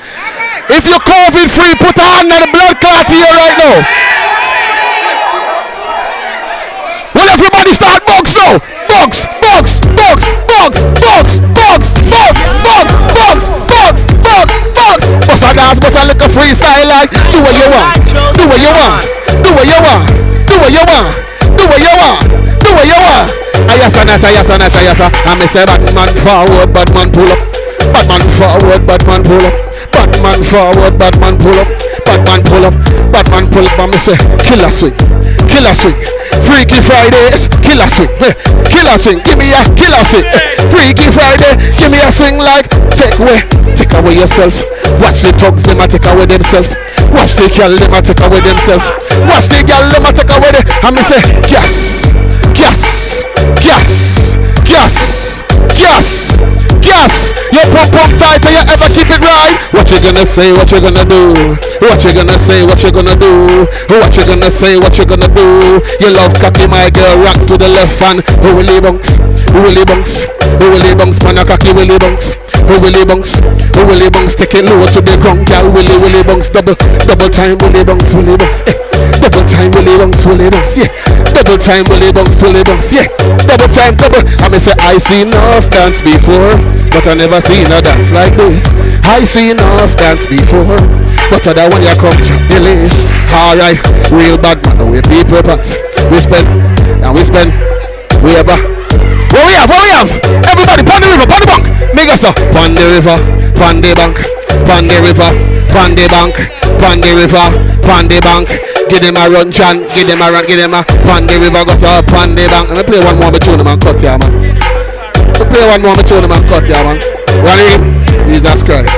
If 0.71 0.87
you're 0.87 1.03
COVID 1.03 1.51
free, 1.51 1.75
put 1.75 1.99
a 1.99 2.07
hand 2.07 2.31
on 2.31 2.39
the 2.39 2.51
blood 2.55 2.79
clot 2.79 3.11
here 3.11 3.27
right 3.27 3.57
now. 3.59 3.75
Will 7.11 7.27
everybody 7.27 7.75
start 7.75 8.07
bugs 8.07 8.31
now? 8.39 8.63
Bugs, 8.87 9.27
bugs, 9.53 9.77
bugs, 9.93 10.25
bugs, 10.49 10.81
bugs, 10.97 11.37
bugs, 11.53 11.93
bugs, 12.09 12.41
bugs, 12.65 12.93
bugs, 13.13 13.45
bugs, 13.69 14.01
bugs, 14.25 14.55
bugs. 14.73 15.05
Bust 15.29 15.45
a 15.45 15.53
dance, 15.53 15.79
bust 15.79 15.97
a 15.97 16.05
little 16.09 16.29
freestyle 16.33 16.89
like 16.89 17.13
do 17.29 17.37
what 17.37 17.53
you 17.53 17.69
want, 17.69 18.01
do 18.33 18.49
what 18.49 18.57
you 18.57 18.73
want, 18.73 19.05
do 19.45 19.53
what 19.53 19.67
you 19.69 19.77
want, 19.85 20.09
do 20.49 20.57
what 20.57 20.73
you 20.73 20.83
want, 20.89 21.13
do 21.53 21.63
what 21.69 21.81
you 21.85 21.93
want, 22.01 22.25
do 22.65 22.69
what 22.73 22.87
you 22.89 22.97
want. 22.97 23.29
Ayasa 23.69 24.01
nata, 24.05 24.27
ayasa 24.27 24.57
nata, 24.57 24.77
ayasa. 24.81 25.07
I 25.29 25.37
me 25.37 25.45
say 25.45 25.65
Batman 25.69 26.09
forward, 26.25 26.73
Batman 26.73 27.11
pull 27.13 27.29
up. 27.29 27.39
Batman 27.93 28.25
forward, 28.33 28.81
Batman 28.89 29.21
pull 29.21 29.37
up. 29.37 29.53
Batman 29.93 30.41
forward, 30.41 30.97
Batman 30.97 31.37
pull 31.37 31.53
up. 31.53 31.69
Batman 32.09 32.41
pull 32.43 32.65
up, 32.65 32.75
Batman 33.13 33.45
pull 33.53 33.67
up. 33.69 33.79
I 33.79 33.85
me 33.85 33.97
say 34.01 34.17
killer 34.41 34.71
swing, 34.73 34.97
killer 35.45 35.73
swing, 35.77 35.95
Freaky 36.53 36.85
Fridays, 36.85 37.49
killer 37.65 37.89
swing, 37.89 38.13
killer 38.69 38.97
swing. 39.01 39.17
Give 39.25 39.41
me 39.41 39.49
a 39.57 39.65
killer 39.73 40.05
swing. 40.05 40.29
Freaky 40.69 41.09
Friday, 41.09 41.57
give 41.81 41.89
me 41.89 41.97
a 41.97 42.13
swing 42.13 42.37
like 42.37 42.69
take 42.93 43.17
away, 43.17 43.41
take 43.73 43.89
away 43.97 44.13
yourself. 44.13 44.53
Watch 45.01 45.25
the 45.25 45.33
thugs, 45.33 45.63
them 45.65 45.81
a 45.81 45.89
take 45.89 46.05
away 46.05 46.29
themselves. 46.29 46.77
Watch 47.09 47.33
the 47.33 47.49
girl, 47.57 47.73
them 47.73 47.97
a 47.97 48.05
take 48.05 48.21
away 48.21 48.37
themselves. 48.45 48.85
Watch 49.25 49.49
the 49.49 49.65
girl, 49.65 49.81
them 49.89 50.05
a 50.05 50.13
take 50.13 50.29
away 50.29 50.53
the. 50.53 50.61
Me 50.93 51.01
say, 51.01 51.25
yes, 51.49 52.13
yes, 52.51 53.23
yes, 53.63 54.35
yes, 54.67 55.43
yes, 55.79 56.35
yes. 56.83 57.33
Your 57.53 57.69
pump 57.69 57.93
pump 57.93 58.17
tight, 58.17 58.43
and 58.43 58.53
you 58.57 58.63
ever 58.67 58.89
keep 58.91 59.07
it 59.07 59.21
right. 59.21 59.55
What 59.71 59.87
you 59.91 60.01
gonna 60.01 60.25
say? 60.25 60.51
What 60.51 60.71
you 60.71 60.81
gonna 60.81 61.05
do? 61.05 61.31
What 61.79 62.03
you 62.03 62.11
gonna 62.13 62.37
say? 62.37 62.65
What 62.65 62.81
you 62.83 62.91
gonna 62.91 63.15
do? 63.15 63.31
What 63.87 64.11
you 64.17 64.25
gonna 64.25 64.49
say? 64.49 64.75
What 64.77 64.97
you 64.97 65.05
gonna 65.05 65.29
do? 65.29 65.45
You 66.01 66.09
love 66.11 66.33
cocky, 66.41 66.67
my 66.67 66.89
girl. 66.89 67.15
Rock 67.21 67.39
to 67.47 67.55
the 67.55 67.69
left 67.69 68.01
and 68.01 68.19
who 68.41 68.57
will 68.57 68.81
bunks? 68.81 69.17
Who 69.53 69.61
will 69.61 69.77
bunks? 69.85 70.25
Who 70.59 70.65
will 70.73 70.95
bunks? 70.97 71.21
Man 71.23 71.37
a 71.37 71.45
cocky 71.45 71.71
willy 71.71 71.99
bunks. 71.99 72.33
Who 72.67 72.75
willy 72.81 73.05
bunks? 73.05 73.37
Who 73.39 73.81
willy 73.85 74.09
bunks? 74.09 74.35
Take 74.35 74.55
it 74.55 74.65
low 74.65 74.81
to 74.91 75.01
the 75.01 75.15
ground, 75.21 75.45
girl. 75.47 75.69
Willy 75.71 75.95
willy 76.01 76.23
bunks. 76.23 76.49
Double 76.49 76.75
double 77.05 77.29
time 77.29 77.57
willy 77.61 77.83
bunks. 77.85 78.13
Willy 78.13 78.35
bunks. 78.35 78.65
Double 79.43 79.51
time 79.51 79.71
willy 79.75 79.97
bunks. 79.97 80.25
Willy 80.25 80.49
bunks. 80.49 80.77
Yeah. 80.77 80.87
Double 81.35 81.57
time 81.57 81.83
willy 81.89 82.11
bunks. 82.11 82.41
Willy 82.41 82.63
bunks. 82.63 82.91
Yeah. 82.91 83.07
Double 83.43 83.67
time 83.67 83.95
double. 83.95 84.23
I 84.39 84.47
me 84.47 84.59
say 84.59 84.71
I 84.79 84.97
seen 84.97 85.27
enough 85.27 85.69
dance 85.69 86.01
before, 86.01 86.55
but 86.87 87.03
I 87.03 87.13
never 87.15 87.41
seen 87.41 87.67
a 87.67 87.81
dance 87.81 88.11
like 88.11 88.33
this. 88.39 88.71
I 89.03 89.25
seen 89.25 89.59
enough 89.59 89.95
dance 89.97 90.27
before, 90.27 90.79
but 91.29 91.43
other 91.43 91.67
when 91.75 91.83
you 91.83 91.95
come 91.99 92.15
to 92.15 92.35
the. 92.47 92.87
Alright, 93.33 93.83
real 94.11 94.37
bad 94.37 94.63
man, 94.63 94.89
we 94.89 95.01
people 95.01 95.43
pants. 95.43 95.75
We 96.07 96.21
spend 96.21 96.47
and 97.03 97.13
we 97.13 97.23
spend. 97.23 97.51
We 98.23 98.31
ever. 98.39 98.82
What 99.33 99.49
we 99.49 99.53
have? 99.57 99.65
What 99.65 99.81
we 99.81 99.89
have? 99.89 100.09
Everybody, 100.45 100.85
pon 100.85 101.01
the 101.01 101.09
river, 101.09 101.25
pon 101.25 101.41
the 101.41 101.49
bank. 101.49 101.65
Make 101.97 102.09
us 102.13 102.21
up. 102.21 102.37
Pon 102.53 102.77
the 102.77 102.85
river, 102.85 103.17
pon 103.57 103.81
the 103.81 103.89
bank, 103.97 104.21
pon 104.69 104.85
the 104.85 104.97
river, 105.01 105.29
pon 105.73 105.97
the 105.97 106.05
bank, 106.05 106.37
pon 106.77 107.01
the 107.01 107.09
river, 107.17 107.45
pon 107.81 108.05
the 108.05 108.21
bank. 108.21 108.53
Give 108.93 109.01
them 109.01 109.17
a 109.17 109.25
run, 109.25 109.49
Chan. 109.49 109.89
Give 109.97 110.05
them 110.05 110.21
a 110.21 110.29
run. 110.29 110.45
Give 110.45 110.61
them 110.61 110.77
a 110.77 110.85
pon 110.85 111.25
the 111.25 111.41
river, 111.41 111.65
go 111.65 111.73
up 111.73 112.05
pon 112.13 112.37
the 112.37 112.45
bank. 112.45 112.69
Let 112.69 112.85
me 112.85 112.93
play 112.93 113.01
one 113.01 113.17
more 113.17 113.33
them 113.33 113.65
and 113.65 113.81
cut 113.81 113.97
here, 113.97 114.21
man. 114.21 114.29
Me 114.37 115.43
play 115.49 115.65
one 115.65 115.81
more 115.81 115.97
them 115.97 116.29
and 116.29 116.45
cut 116.45 116.69
here, 116.69 116.83
man. 116.85 117.01
Ready? 117.41 117.81
Jesus 118.29 118.61
Christ. 118.61 118.93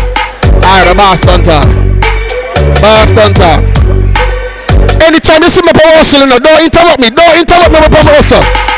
Alright, 0.60 1.00
boss 1.00 1.24
don't 1.24 1.48
talk. 1.48 1.64
Boss 2.84 3.16
talk. 3.16 3.64
Anytime 5.00 5.48
you 5.48 5.52
see 5.52 5.64
me 5.64 5.72
power 5.72 5.96
hustle, 5.96 6.28
you 6.28 6.40
don't 6.44 6.60
interrupt 6.60 7.00
me. 7.00 7.08
Don't 7.08 7.40
interrupt 7.40 7.72
me 7.72 7.80
with 7.80 7.92
power 7.96 8.20
hustle. 8.20 8.75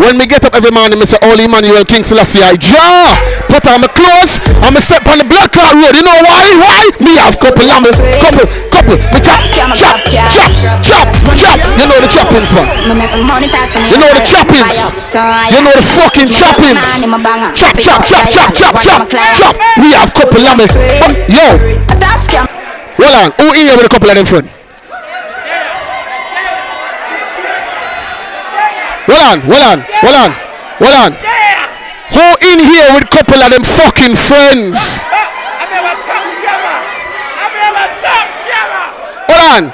When 0.00 0.16
me 0.16 0.24
get 0.24 0.40
up 0.48 0.56
every 0.56 0.72
morning, 0.72 0.96
me 0.96 1.04
say, 1.04 1.20
Holy 1.20 1.44
Emmanuel 1.44 1.84
King 1.84 2.00
Selassie, 2.00 2.40
I 2.40 2.56
Jah. 2.56 3.20
Put 3.52 3.68
on 3.68 3.84
my 3.84 3.90
clothes, 3.92 4.40
and 4.64 4.72
me 4.72 4.80
step 4.80 5.04
on 5.04 5.20
the 5.20 5.28
black 5.28 5.52
car 5.52 5.76
road. 5.76 5.92
You 5.92 6.00
know 6.00 6.16
why? 6.24 6.56
Why? 6.56 6.88
Me 7.04 7.20
have 7.20 7.36
couple 7.36 7.68
llamas, 7.68 8.00
couple, 8.16 8.48
couple. 8.72 8.96
Me 8.96 9.20
chop, 9.20 9.44
chop, 9.44 9.76
chop, 9.76 10.00
chop, 10.08 10.24
chop. 10.80 11.06
You 11.76 11.84
know 11.84 12.00
the 12.00 12.08
choppings, 12.08 12.48
man. 12.56 12.64
You 12.88 12.96
know 14.00 14.08
the 14.16 14.24
choppings. 14.24 14.88
You 15.52 15.60
know 15.60 15.74
the 15.76 15.84
fucking 15.84 16.32
choppings. 16.32 17.04
Chop, 17.52 17.76
chop, 17.76 18.00
chop, 18.00 18.24
chop, 18.32 18.56
chop, 18.56 19.04
chop, 19.04 19.04
chop. 19.36 19.54
We 19.76 19.92
have 19.92 20.16
couple. 20.16 20.40
But, 20.40 21.12
yo, 21.28 21.44
hold 22.96 23.14
on. 23.20 23.28
Who 23.36 23.52
in 23.52 23.68
here 23.68 23.76
with 23.76 23.84
a 23.84 23.92
couple 23.92 24.08
of 24.08 24.16
them 24.16 24.24
friend? 24.24 24.59
Hold 29.08 29.24
on, 29.24 29.40
hold 29.40 29.64
on, 29.64 29.78
hold 30.02 30.16
on, 30.18 30.30
hold 30.82 30.96
on. 31.00 31.12
Who 32.10 32.26
in 32.52 32.58
here 32.58 32.90
with 32.92 33.06
couple 33.08 33.38
of 33.38 33.48
them 33.54 33.62
fucking 33.62 34.18
friends? 34.18 35.00
I'm. 35.06 35.70
I'm. 35.70 36.00
Hold 39.30 39.44
on. 39.56 39.72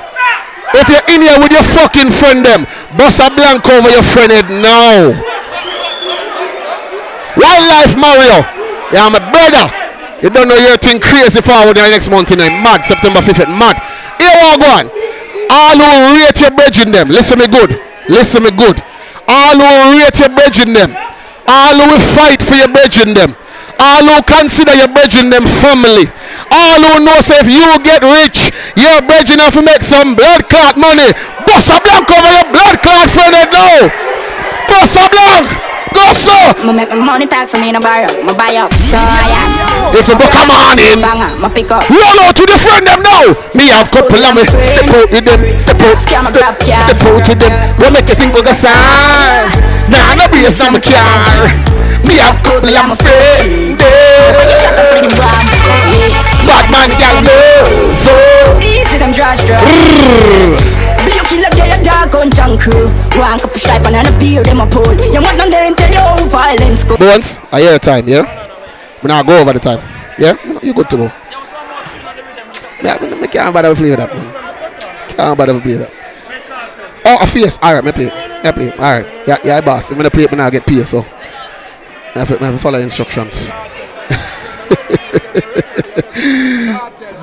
If 0.76 0.92
you're 0.92 1.08
in 1.08 1.24
here 1.24 1.38
with 1.40 1.52
your 1.52 1.64
fucking 1.64 2.10
friend 2.12 2.44
them, 2.44 2.68
bust 2.98 3.20
a 3.24 3.32
blank 3.32 3.64
over 3.64 3.88
your 3.88 4.04
friend 4.04 4.30
head 4.30 4.52
now. 4.52 5.16
Wildlife 7.36 7.96
Mario. 7.96 8.44
Yeah, 8.92 9.08
my 9.08 9.20
brother. 9.32 9.72
You 10.22 10.30
don't 10.30 10.48
know 10.48 10.56
your 10.56 10.76
thing 10.76 11.00
crazy 11.00 11.40
forward 11.40 11.76
there 11.76 11.88
next 11.90 12.10
month 12.10 12.28
tonight. 12.28 12.52
Mad, 12.60 12.84
September 12.84 13.20
5th. 13.20 13.48
Mad. 13.48 13.76
Here 14.20 14.36
we 14.36 14.56
go 14.60 14.68
on. 14.68 14.86
All 15.48 15.76
who 15.80 16.16
rate 16.16 16.40
your 16.40 16.50
bridging 16.52 16.92
them. 16.92 17.08
Listen 17.08 17.38
me 17.38 17.48
good. 17.48 17.80
Listen 18.08 18.42
me 18.44 18.50
good. 18.50 18.82
All 19.28 19.58
who 19.58 19.98
rate 19.98 20.18
your 20.18 20.30
bridging 20.30 20.72
them. 20.72 20.94
All 21.46 21.74
who 21.74 21.86
will 21.94 22.06
fight 22.14 22.42
for 22.42 22.54
your 22.54 22.68
bridging 22.68 23.14
them. 23.14 23.36
All 23.78 24.04
who 24.06 24.22
consider 24.22 24.74
your 24.74 24.88
bridging 24.88 25.30
them 25.30 25.44
family. 25.44 26.08
All 26.50 26.80
who 26.80 27.04
know 27.04 27.20
say 27.20 27.42
if 27.42 27.48
you 27.50 27.66
get 27.84 28.00
rich, 28.02 28.50
your 28.78 29.02
bridging 29.04 29.42
have 29.42 29.54
to 29.54 29.62
make 29.62 29.82
some 29.82 30.14
blood 30.16 30.48
clot 30.48 30.78
money. 30.78 31.12
Bust 31.44 31.70
a 31.70 31.78
blank 31.82 32.08
over 32.10 32.30
your 32.30 32.48
blood 32.50 32.80
clot 32.80 33.10
friend 33.10 33.34
now. 33.52 33.90
Bust 34.70 34.96
a 34.96 35.06
blank. 35.10 35.46
Go 35.94 36.12
so. 36.12 36.34
Me 36.66 36.72
make 36.76 36.88
my 36.90 36.96
money 36.96 37.26
talk 37.26 37.48
for 37.48 37.58
me 37.58 37.72
no 37.72 37.80
borrow. 37.80 38.12
Me 38.24 38.32
buy 38.34 38.56
up, 38.56 38.72
so 38.74 38.98
I 38.98 39.28
am. 39.32 39.55
If 39.96 40.08
you 40.08 40.16
come 40.16 40.50
on 40.50 40.78
in, 40.78 41.00
Banger, 41.00 41.30
me 41.40 41.48
pick 41.54 41.70
roll 41.70 42.18
out 42.20 42.36
to 42.36 42.44
the 42.44 42.56
friend 42.60 42.86
them 42.86 43.00
now. 43.02 43.32
Me 43.56 43.68
have 43.72 43.88
couple 43.90 44.20
of 44.20 44.32
me 44.36 44.44
step 44.44 44.88
out 44.92 45.08
with 45.10 45.24
them, 45.24 45.40
step 45.58 45.80
out, 45.80 45.98
step, 45.98 46.22
step 46.24 47.00
out 47.00 47.24
with 47.26 47.40
them. 47.40 47.52
We 47.80 47.86
make 47.90 48.08
you 48.08 48.16
think 48.16 48.34
we 48.34 48.42
got 48.42 48.56
sign. 48.56 49.48
Nah, 49.88 50.14
no 50.18 50.28
be 50.28 50.44
a 50.44 50.52
summer 50.52 50.80
car. 50.80 51.48
Me 52.04 52.20
have 52.22 52.38
couple 52.42 52.70
of 52.70 52.86
my 52.86 52.96
friend. 52.96 53.78
Bad 56.46 56.66
man 56.70 56.90
gal 57.00 57.18
love. 57.24 57.98
So 57.98 58.14
Easy 58.62 58.98
them 58.98 59.12
draw 59.12 59.34
straw. 59.34 59.58
You 61.06 61.22
kill 61.24 61.44
up 61.46 61.54
there, 61.56 61.82
dog 61.82 62.14
on 62.14 62.30
junk 62.30 62.60
crew. 62.60 62.88
One 63.18 63.38
cup 63.40 63.54
of 63.54 63.60
stripe 63.60 63.86
and 63.86 64.06
a 64.06 64.12
beer, 64.18 64.42
them 64.42 64.60
a 64.60 64.66
pull. 64.66 64.92
You 64.94 65.20
want 65.22 65.38
them 65.38 65.50
then 65.50 65.74
tell 65.74 65.90
you 65.90 66.28
violence 66.28 66.84
go. 66.84 66.96
Bones, 66.96 67.38
I 67.50 67.60
hear 67.60 67.70
your 67.70 67.78
time, 67.78 68.08
yeah? 68.08 68.45
Me 69.06 69.08
now 69.14 69.22
go 69.22 69.40
over 69.40 69.52
the 69.52 69.60
time. 69.60 69.78
Yeah? 70.18 70.34
You 70.64 70.74
good 70.74 70.90
to 70.90 70.96
go. 70.96 71.04
Yeah, 72.82 72.98
I, 73.00 73.26
can't 73.28 73.54
bother 73.54 73.68
to 73.68 73.76
play 73.76 73.90
with 73.90 74.00
that, 74.00 74.12
man. 74.12 75.08
Can't 75.10 75.38
bother 75.38 75.52
to 75.52 75.60
play 75.60 75.78
with 75.78 75.86
that. 75.86 77.02
Oh, 77.04 77.18
a 77.20 77.26
face. 77.28 77.56
Alright, 77.58 77.84
me 77.84 77.92
play 77.92 78.06
it. 78.06 78.44
Me 78.44 78.50
play 78.50 78.66
it. 78.66 78.72
Alright. 78.74 79.06
Yeah, 79.28 79.38
yeah, 79.44 79.60
boss. 79.60 79.92
I'm 79.92 79.96
gonna 79.96 80.10
play 80.10 80.24
it, 80.24 80.32
now 80.32 80.50
get 80.50 80.66
paid, 80.66 80.84
so. 80.88 81.02
I 81.06 82.18
have, 82.18 82.26
to, 82.36 82.44
I 82.44 82.56
follow 82.58 82.80
instructions. 82.80 83.50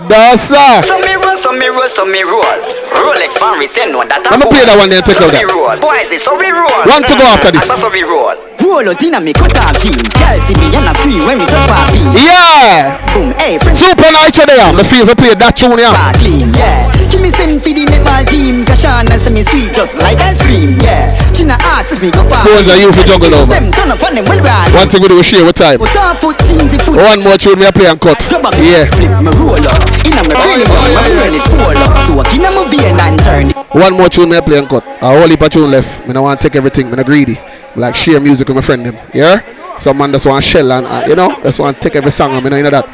That's 0.08 0.48
sir. 0.48 0.82
So 0.88 1.00
me 1.00 1.16
roll, 1.16 1.36
so 1.36 1.52
me 1.52 1.68
roll, 1.68 1.88
so 1.90 2.06
me 2.06 2.24
roll. 2.24 2.83
Rolex 2.94 3.38
fan 3.42 3.58
we 3.60 3.68
send 3.68 3.96
one 3.96 4.08
that 4.10 4.22
Let 4.30 4.40
me 4.40 4.46
play 4.50 4.64
that 4.66 4.78
one 4.78 4.90
there, 4.90 5.02
take 5.02 5.18
so 5.18 5.26
out 5.26 5.34
we 5.34 5.42
that. 5.42 5.50
roll. 5.50 5.76
Boys, 5.82 6.10
it's 6.14 6.24
so 6.26 6.38
we 6.38 6.50
roll. 6.54 6.82
One 6.86 7.02
to 7.04 7.14
go 7.18 7.26
after 7.26 7.50
this. 7.52 7.66
That's 7.68 7.82
so 7.82 7.90
we 7.90 8.04
roll. 8.06 8.36
Roll 8.64 8.86
out 8.88 9.02
in 9.04 9.14
a 9.14 9.20
me 9.20 9.34
cut 9.36 9.52
off 9.60 9.76
jeans. 9.82 10.08
Girl 10.08 10.40
see 10.48 10.56
me 10.56 10.72
and 10.72 10.88
a 10.88 10.94
scream 10.96 11.20
when 11.28 11.36
me 11.42 11.46
touch 11.50 11.68
my 11.68 11.84
beat. 11.92 12.16
Yeah! 12.16 12.96
Boom, 13.12 13.36
hey, 13.36 13.60
friends. 13.60 13.82
Super 13.84 14.08
night 14.14 14.32
today, 14.32 14.56
yeah. 14.56 14.72
Me 14.72 14.84
feel 14.88 15.04
if 15.04 15.12
I 15.12 15.16
play 15.20 15.34
that 15.36 15.54
tune, 15.58 15.76
yeah. 15.76 15.92
Bar 15.92 16.16
clean, 16.22 16.48
yeah. 16.56 16.88
Give 17.12 17.20
me 17.20 17.28
send 17.34 17.60
for 17.60 17.74
the 17.76 17.84
netball 17.84 18.24
team. 18.32 18.64
Kashana 18.64 19.20
say 19.20 19.34
me 19.36 19.44
sweet 19.44 19.76
just 19.76 20.00
like 20.00 20.16
ice 20.24 20.40
cream, 20.46 20.80
yeah. 20.80 21.12
China 21.36 21.60
asks 21.76 21.92
if 21.92 22.00
me 22.00 22.08
go 22.14 22.24
far. 22.24 22.48
Bones 22.48 22.70
are 22.72 22.80
you 22.80 22.90
for 22.96 23.04
jungle 23.04 23.34
over. 23.36 23.52
Them 23.52 23.68
turn 23.74 23.92
up 23.92 24.00
on 24.00 24.16
them 24.16 24.26
well 24.32 24.40
brand. 24.40 24.72
One 24.80 24.88
thing 24.88 25.02
we 25.04 25.08
do, 25.12 25.20
we 25.20 25.26
share 25.28 25.44
with 25.44 25.60
time. 25.60 25.78
Put 25.84 25.92
off 26.00 26.24
foot 26.24 26.40
teams, 26.48 26.72
the 26.72 26.80
foot. 26.88 27.04
One 27.04 27.20
more 27.20 27.36
tune, 27.36 27.60
me 27.60 27.68
I 27.68 27.74
play 27.76 27.90
and 27.92 28.00
cut. 28.00 28.16
Yeah. 28.64 28.88
Split 28.88 29.12
me 29.20 29.30
roll 29.44 29.60
up. 29.60 29.84
In 30.08 30.16
a 30.16 30.22
me 30.24 30.32
belly 30.40 30.64
up, 30.72 30.88
my 30.96 31.04
brain 31.12 31.36
it 31.36 31.44
full 31.52 31.68
up. 31.84 31.94
So 32.08 32.16
I 32.24 32.32
in 32.40 32.48
a 32.48 32.50
my 32.56 32.64
and. 32.86 33.54
One 33.74 33.98
more 33.98 34.10
tune 34.10 34.32
I 34.34 34.42
play 34.42 34.60
and 34.60 34.70
cut. 34.70 34.86
A 34.86 35.08
whole 35.18 35.28
heap 35.28 35.42
of 35.42 35.50
tune 35.50 35.72
left. 35.72 36.06
Me 36.06 36.14
no 36.14 36.22
want 36.22 36.40
to 36.42 36.48
take 36.50 36.56
everything. 36.56 36.90
Me 36.90 36.96
no 36.96 37.04
greedy. 37.04 37.40
Like 37.76 37.96
share 37.96 38.20
music 38.20 38.48
with 38.48 38.56
my 38.56 38.62
friend 38.62 38.86
them. 38.86 38.96
Yeah? 39.14 39.78
Some 39.78 39.98
man 39.98 40.12
just 40.12 40.26
want 40.26 40.44
shell 40.44 40.72
and 40.72 40.86
uh, 40.86 41.04
you 41.08 41.16
know, 41.16 41.40
just 41.42 41.60
want 41.60 41.78
to 41.78 41.82
take 41.82 41.96
every 41.96 42.12
song 42.12 42.32
and 42.34 42.44
me 42.44 42.50
know 42.50 42.58
you 42.58 42.64
know 42.64 42.70
that. 42.70 42.86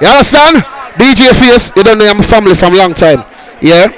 You 0.00 0.08
understand? 0.08 0.56
DJ 0.94 1.34
Face, 1.34 1.72
you 1.74 1.82
don't 1.82 1.98
know 1.98 2.06
I'm 2.06 2.22
family 2.22 2.54
from 2.54 2.74
long 2.74 2.94
time. 2.94 3.24
Yeah? 3.60 3.88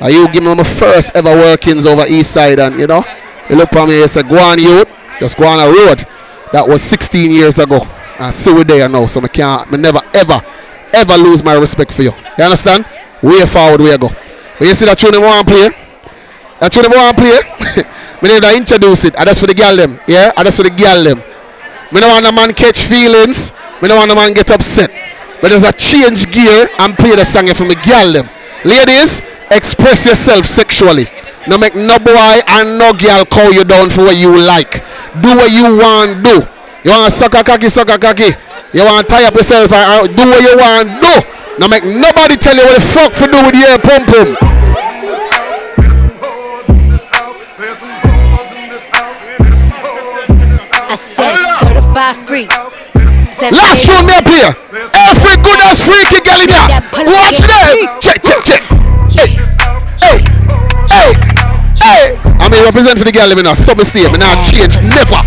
Are 0.00 0.10
you 0.10 0.28
give 0.32 0.42
me 0.42 0.54
my 0.54 0.64
first 0.64 1.14
ever 1.14 1.34
workings 1.34 1.86
over 1.86 2.04
East 2.06 2.32
Side 2.32 2.58
and 2.58 2.76
you 2.76 2.86
know? 2.86 3.04
You 3.50 3.56
look 3.56 3.70
for 3.70 3.86
me, 3.86 4.06
say 4.06 4.22
go 4.22 4.38
on 4.38 4.58
youth, 4.58 4.88
just 5.20 5.36
go 5.36 5.46
on 5.46 5.60
a 5.60 5.66
road. 5.66 6.06
That 6.52 6.66
was 6.66 6.82
16 6.82 7.30
years 7.30 7.58
ago. 7.58 7.80
And 8.18 8.34
see 8.34 8.52
we 8.52 8.64
there 8.64 8.88
now. 8.88 9.06
So 9.06 9.20
I 9.20 9.28
can't 9.28 9.70
me 9.70 9.78
never 9.78 10.00
ever 10.14 10.40
ever 10.94 11.16
lose 11.16 11.42
my 11.42 11.54
respect 11.54 11.92
for 11.92 12.02
you. 12.02 12.12
You 12.38 12.44
understand? 12.44 12.86
Way 13.22 13.44
forward 13.46 13.80
we 13.80 13.96
go. 13.98 14.08
When 14.58 14.68
you 14.68 14.74
see 14.74 14.86
that 14.86 14.98
tune 14.98 15.14
I 15.14 15.18
want 15.18 15.46
to 15.46 15.52
play, 15.52 15.68
that 16.60 16.70
tune 16.70 16.86
I 16.86 16.94
want 16.94 17.16
to 17.16 17.22
play, 17.22 17.38
me 18.22 18.34
need 18.34 18.42
to 18.42 18.52
introduce 18.54 19.04
it. 19.04 19.16
And 19.16 19.26
that's 19.26 19.40
for 19.40 19.46
the 19.46 19.54
girl 19.54 19.74
them. 19.76 19.98
Yeah? 20.06 20.32
And 20.36 20.46
that's 20.46 20.56
for 20.56 20.64
the 20.64 20.74
girl 20.74 21.02
them. 21.02 21.22
Don't 21.94 22.10
want 22.10 22.26
a 22.26 22.32
man 22.32 22.50
catch 22.54 22.86
feelings. 22.86 23.52
Me 23.82 23.88
don't 23.88 23.98
want 23.98 24.10
a 24.10 24.14
man 24.14 24.32
get 24.32 24.50
upset. 24.50 24.90
But 25.40 25.50
there's 25.50 25.66
a 25.66 25.72
change 25.72 26.30
gear 26.30 26.68
and 26.78 26.96
play 26.96 27.14
the 27.14 27.24
song 27.24 27.46
for 27.54 27.64
me 27.64 27.74
girl 27.82 28.12
them. 28.12 28.26
Ladies, 28.64 29.22
express 29.50 30.06
yourself 30.06 30.46
sexually. 30.46 31.06
No 31.46 31.58
make 31.58 31.74
no 31.74 31.98
boy 31.98 32.34
and 32.48 32.78
no 32.78 32.92
girl 32.94 33.24
call 33.26 33.52
you 33.52 33.64
down 33.64 33.90
for 33.90 34.08
what 34.08 34.16
you 34.16 34.32
like. 34.32 34.80
Do 35.20 35.36
what 35.36 35.52
you 35.52 35.76
want 35.76 36.24
do. 36.24 36.40
You 36.82 36.90
want 36.96 37.12
to 37.12 37.14
suck 37.14 37.34
a 37.34 37.44
cocky, 37.44 37.68
suck 37.68 37.90
a 37.90 37.98
cocky. 37.98 38.32
You 38.72 38.84
want 38.84 39.08
tie 39.08 39.26
up 39.26 39.34
yourself 39.34 39.70
and 39.72 40.08
and 40.08 40.16
do 40.16 40.24
what 40.24 40.42
you 40.42 40.56
want 40.56 41.02
do. 41.02 41.33
No 41.56 41.68
make 41.68 41.84
nobody 41.84 42.36
tell 42.36 42.56
you 42.56 42.66
what 42.66 42.74
the 42.74 42.82
fuck 42.82 43.12
for 43.14 43.30
do 43.30 43.38
with 43.46 43.54
your 43.54 43.78
pum 43.78 44.02
pum. 44.10 44.36
I 50.90 50.96
said 50.98 51.38
certified 51.62 52.16
freak. 52.26 52.50
Last 53.54 53.86
one 53.86 54.10
up 54.10 54.26
here. 54.26 54.50
Every 54.98 55.36
good 55.46 55.60
as 55.62 55.78
freaky 55.86 56.18
girl 56.26 56.42
in 56.42 56.50
here. 56.50 56.66
Watch 57.06 57.38
them. 57.38 57.70
Check, 58.02 58.18
check, 58.22 58.42
check. 58.42 58.62
Hey, 59.14 59.30
hey, 60.02 60.18
hey, 60.90 61.14
hey. 61.78 62.18
I 62.40 62.48
mean, 62.50 62.64
represent 62.64 62.98
for 62.98 63.04
the 63.04 63.12
girl 63.12 63.28
living 63.28 63.46
a 63.46 63.54
summer 63.54 63.84
stay. 63.84 64.10
Me 64.10 64.18
not 64.18 64.44
change, 64.44 64.74
never. 64.90 65.22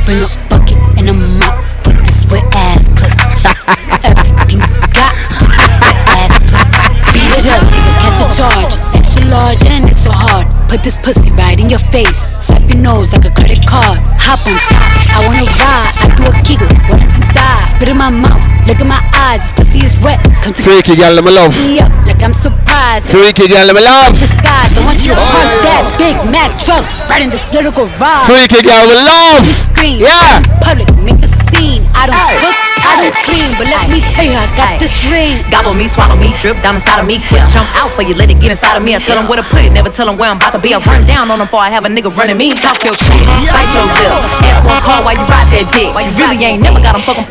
Put 10.67 10.83
this 10.83 10.99
pussy 10.99 11.31
right 11.31 11.55
in 11.55 11.69
your 11.71 11.79
face. 11.95 12.27
Swipe 12.43 12.67
your 12.67 12.83
nose 12.83 13.15
like 13.15 13.23
a 13.23 13.31
credit 13.31 13.63
card. 13.63 14.03
Hop 14.19 14.43
on 14.43 14.55
top. 14.67 14.83
I 15.15 15.23
wanna 15.23 15.47
ride. 15.55 15.95
I 15.95 16.07
do 16.19 16.23
a 16.27 16.33
giggle. 16.43 16.67
What 16.91 16.99
is 16.99 17.15
inside? 17.15 17.71
Spit 17.71 17.87
in 17.87 17.97
my 17.97 18.11
mouth. 18.11 18.43
Look 18.67 18.83
in 18.83 18.91
my 18.91 18.99
eyes. 19.15 19.47
This 19.47 19.55
pussy 19.55 19.79
is 19.87 19.95
wet. 20.03 20.19
Come 20.43 20.51
to 20.51 20.61
Freaky 20.61 20.99
girl, 20.99 21.15
let 21.15 21.23
me 21.23 21.31
love. 21.31 21.55
me 21.55 21.79
up 21.79 21.87
like 22.03 22.19
I'm 22.19 22.35
surprised. 22.35 23.07
Freaky 23.07 23.47
girl, 23.47 23.63
let 23.63 23.79
me 23.79 23.83
love. 23.87 24.11
Disguise. 24.11 24.75
I 24.75 24.83
want 24.83 24.99
you 25.07 25.15
to 25.15 25.23
park 25.23 25.51
that 25.63 25.87
Big 25.95 26.15
Mac 26.35 26.51
truck 26.59 26.83
right 27.07 27.23
in 27.23 27.31
this 27.31 27.47
little 27.55 27.71
garage. 27.71 28.27
Freaky 28.27 28.59
girl, 28.59 28.83
we 28.91 28.99
love. 28.99 29.47
Scream. 29.47 30.03
Yeah. 30.03 30.43
Public, 30.59 30.91
make 30.99 31.23
a 31.23 31.31
scene. 31.51 31.83
I 31.95 32.07
don't 32.09 32.17
cook, 32.37 32.55
I 32.83 32.91
don't 33.01 33.17
clean, 33.25 33.49
but 33.57 33.67
let 33.67 33.87
me 33.89 33.99
tell 34.13 34.27
you, 34.27 34.37
I 34.37 34.47
got 34.55 34.79
this 34.79 35.03
ring. 35.07 35.41
Gobble 35.49 35.73
me, 35.73 35.87
swallow 35.87 36.15
me, 36.15 36.33
drip 36.39 36.59
down 36.61 36.75
inside 36.75 36.99
of 36.99 37.07
me. 37.07 37.19
Quick 37.27 37.43
jump 37.49 37.67
out 37.77 37.91
for 37.95 38.03
you, 38.03 38.13
let 38.13 38.29
it 38.29 38.39
get 38.39 38.51
inside 38.51 38.77
of 38.77 38.83
me. 38.83 38.93
I 38.95 38.99
tell 38.99 39.15
them 39.15 39.27
where 39.27 39.39
to 39.39 39.47
put 39.47 39.63
it, 39.63 39.71
never 39.71 39.89
tell 39.89 40.07
them 40.07 40.17
where 40.17 40.29
I'm 40.29 40.37
about 40.37 40.53
to 40.55 40.61
be. 40.61 40.73
I 40.73 40.79
run 40.83 41.05
down 41.07 41.31
on 41.31 41.39
them 41.39 41.47
before 41.47 41.61
I 41.61 41.69
have 41.71 41.85
a 41.85 41.91
nigga 41.91 42.11
running 42.15 42.37
me. 42.37 42.53
Talk 42.53 42.83
your 42.83 42.95
shit, 42.95 43.23
bite 43.49 43.71
your 43.71 43.87
lip. 43.91 44.11
Ask 44.47 44.63
for 44.63 44.75
a 44.75 44.81
call 44.83 45.01
while 45.03 45.15
you 45.15 45.25
ride 45.27 45.49
that 45.51 45.67
dick. 45.71 45.89
While 45.95 46.05
you 46.05 46.13
really 46.15 46.37
ain't 46.43 46.61
never 46.61 46.79
got 46.79 46.93
them 46.95 47.03
fucking. 47.07 47.27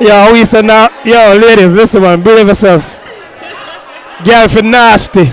Yo, 0.00 0.32
we 0.32 0.44
said 0.44 0.64
now, 0.64 0.90
yo, 1.04 1.38
ladies, 1.38 1.72
listen, 1.72 2.02
man, 2.02 2.22
behave 2.22 2.48
yourself. 2.48 2.98
Girl 4.24 4.48
for 4.48 4.62
nasty. 4.62 5.32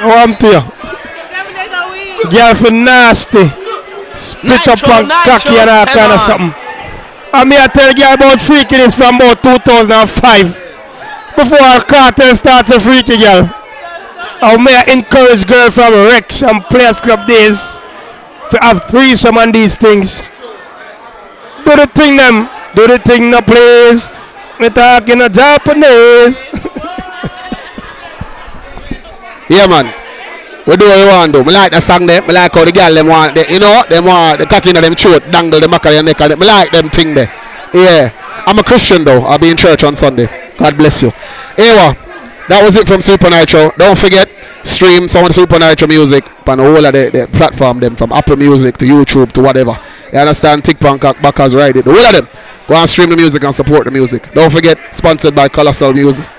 Oh, 0.00 0.14
I'm 0.14 0.36
to 0.36 0.46
you. 0.46 0.62
Girl 2.30 2.54
for 2.54 2.70
nasty. 2.70 3.50
Spit 4.14 4.66
up 4.66 4.78
Nitro, 4.78 4.94
and 4.94 5.08
cocky 5.08 5.50
nitro, 5.50 5.60
and 5.62 5.70
all 5.70 5.86
kind 5.86 6.12
of 6.12 6.20
something. 6.20 6.67
I 7.32 7.44
mean, 7.44 7.58
I 7.58 7.66
tell 7.68 7.92
you 7.92 8.08
about 8.14 8.38
freakiness 8.38 8.96
from 8.96 9.16
about 9.16 9.42
2005. 9.42 10.64
Before 11.36 11.80
cartel 11.86 12.34
starts 12.34 12.70
a 12.70 12.80
freaky 12.80 13.18
girl. 13.18 13.48
I 14.40 14.56
may 14.56 14.92
encourage 14.92 15.46
girl 15.46 15.70
from 15.70 15.92
Rex 16.08 16.42
and 16.42 16.62
Players 16.64 17.00
Club 17.00 17.26
days 17.26 17.78
to 18.50 18.58
have 18.62 18.84
threesome 18.88 19.36
and 19.36 19.54
these 19.54 19.76
things. 19.76 20.22
Do 21.64 21.76
the 21.76 21.86
thing 21.94 22.16
them. 22.16 22.48
Do 22.74 22.86
the 22.86 22.98
thing 22.98 23.30
no 23.30 23.40
please. 23.40 24.10
Me 24.60 24.68
talking 24.70 25.20
a 25.20 25.28
Japanese. 25.28 26.44
Yeah, 29.48 29.66
man. 29.66 30.07
We 30.68 30.76
do 30.76 30.84
what 30.84 31.00
we 31.00 31.08
want 31.08 31.32
to 31.32 31.40
do. 31.40 31.44
Me 31.48 31.54
like 31.54 31.72
the 31.72 31.80
song 31.80 32.04
there. 32.04 32.20
Me 32.20 32.34
like 32.36 32.52
how 32.52 32.62
the 32.62 32.72
girl 32.72 32.92
them 32.92 33.08
want, 33.08 33.34
the, 33.34 33.48
you 33.48 33.58
know, 33.58 33.82
them 33.88 34.04
want 34.04 34.38
the 34.38 34.44
cocky 34.44 34.68
in 34.68 34.76
them 34.76 34.94
throat, 34.94 35.24
dangle 35.32 35.60
the 35.60 35.68
back 35.68 35.86
of 35.86 35.94
your 35.94 36.02
neck. 36.02 36.20
and 36.20 36.32
them. 36.32 36.38
Me 36.38 36.46
like 36.46 36.70
them 36.70 36.90
thing 36.90 37.14
there. 37.14 37.32
Yeah. 37.72 38.12
I'm 38.44 38.58
a 38.58 38.62
Christian 38.62 39.02
though. 39.02 39.24
I'll 39.24 39.38
be 39.38 39.48
in 39.48 39.56
church 39.56 39.82
on 39.82 39.96
Sunday. 39.96 40.28
God 40.58 40.76
bless 40.76 41.00
you. 41.00 41.08
Anyway, 41.56 41.96
that 42.52 42.60
was 42.62 42.76
it 42.76 42.86
from 42.86 43.00
Supa 43.00 43.32
Nytro. 43.32 43.74
Don't 43.78 43.96
forget, 43.96 44.28
stream 44.62 45.08
some 45.08 45.24
of 45.24 45.32
the 45.32 45.40
Supa 45.40 45.56
Nytro 45.56 45.88
music 45.88 46.24
on 46.46 46.58
whole 46.58 46.84
of 46.84 46.92
the, 46.92 47.10
the 47.12 47.28
platform 47.32 47.80
them 47.80 47.96
from 47.96 48.12
Apple 48.12 48.36
Music 48.36 48.76
to 48.76 48.84
YouTube 48.84 49.32
to 49.32 49.40
whatever. 49.40 49.72
You 50.12 50.18
understand? 50.18 50.64
Tick 50.64 50.78
Bangkok, 50.78 51.22
Backers 51.22 51.54
Ride 51.54 51.78
It. 51.78 51.86
The 51.86 51.92
whole 51.92 52.04
of 52.04 52.12
them. 52.12 52.28
Go 52.68 52.74
and 52.74 52.88
stream 52.88 53.08
the 53.08 53.16
music 53.16 53.42
and 53.42 53.54
support 53.54 53.84
the 53.84 53.90
music. 53.90 54.32
Don't 54.34 54.52
forget, 54.52 54.78
sponsored 54.94 55.34
by 55.34 55.48
Colossal 55.48 55.94
Music. 55.94 56.30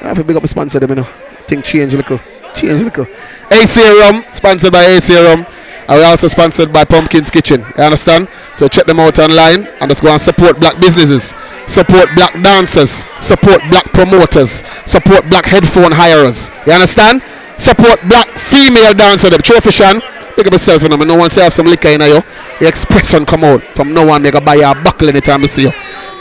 I 0.00 0.08
have 0.08 0.18
to 0.18 0.24
big 0.24 0.36
up 0.36 0.42
the 0.42 0.48
sponsor 0.48 0.80
them, 0.80 0.90
you 0.90 0.96
know. 0.96 1.08
Think 1.46 1.64
change 1.64 1.94
a 1.94 1.98
little. 1.98 2.18
Change 2.54 2.80
a 2.80 2.84
little. 2.84 3.06
AC 3.50 3.80
Rum, 4.00 4.24
sponsored 4.30 4.72
by 4.72 4.84
AC 4.84 5.14
Rum. 5.16 5.46
And 5.88 5.96
we're 6.00 6.06
also 6.06 6.28
sponsored 6.28 6.70
by 6.70 6.84
Pumpkin's 6.84 7.30
Kitchen. 7.30 7.64
You 7.78 7.84
understand? 7.84 8.28
So 8.56 8.68
check 8.68 8.84
them 8.84 9.00
out 9.00 9.18
online 9.18 9.66
and 9.80 9.90
just 9.90 10.02
go 10.02 10.10
and 10.10 10.20
support 10.20 10.60
black 10.60 10.78
businesses, 10.78 11.34
support 11.66 12.14
black 12.14 12.34
dancers, 12.42 13.04
support 13.20 13.60
black 13.70 13.90
promoters, 13.94 14.62
support 14.84 15.26
black 15.30 15.46
headphone 15.46 15.92
hirers. 15.92 16.50
You 16.66 16.74
understand? 16.74 17.22
Support 17.56 18.06
black 18.06 18.38
female 18.38 18.92
dancers. 18.92 19.30
Them 19.30 19.40
trophy 19.40 19.70
shan. 19.70 20.00
Pick 20.36 20.46
up 20.46 20.52
yourself, 20.52 20.82
you 20.82 20.90
know. 20.90 20.96
No 20.96 21.16
one 21.16 21.30
say 21.30 21.42
have 21.42 21.54
some 21.54 21.66
liquor 21.66 21.88
in 21.88 22.00
you. 22.02 22.20
Your 22.60 22.68
expression 22.68 23.24
come 23.24 23.42
out. 23.42 23.62
From 23.74 23.94
no 23.94 24.04
one, 24.06 24.22
make 24.22 24.34
a 24.34 24.40
buy 24.40 24.56
you 24.56 24.66
a 24.66 24.74
buckle 24.74 25.08
anytime 25.08 25.42
I 25.42 25.46
see 25.46 25.62
you. 25.62 25.72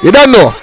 You 0.01 0.11
don't 0.11 0.31
know. 0.31 0.55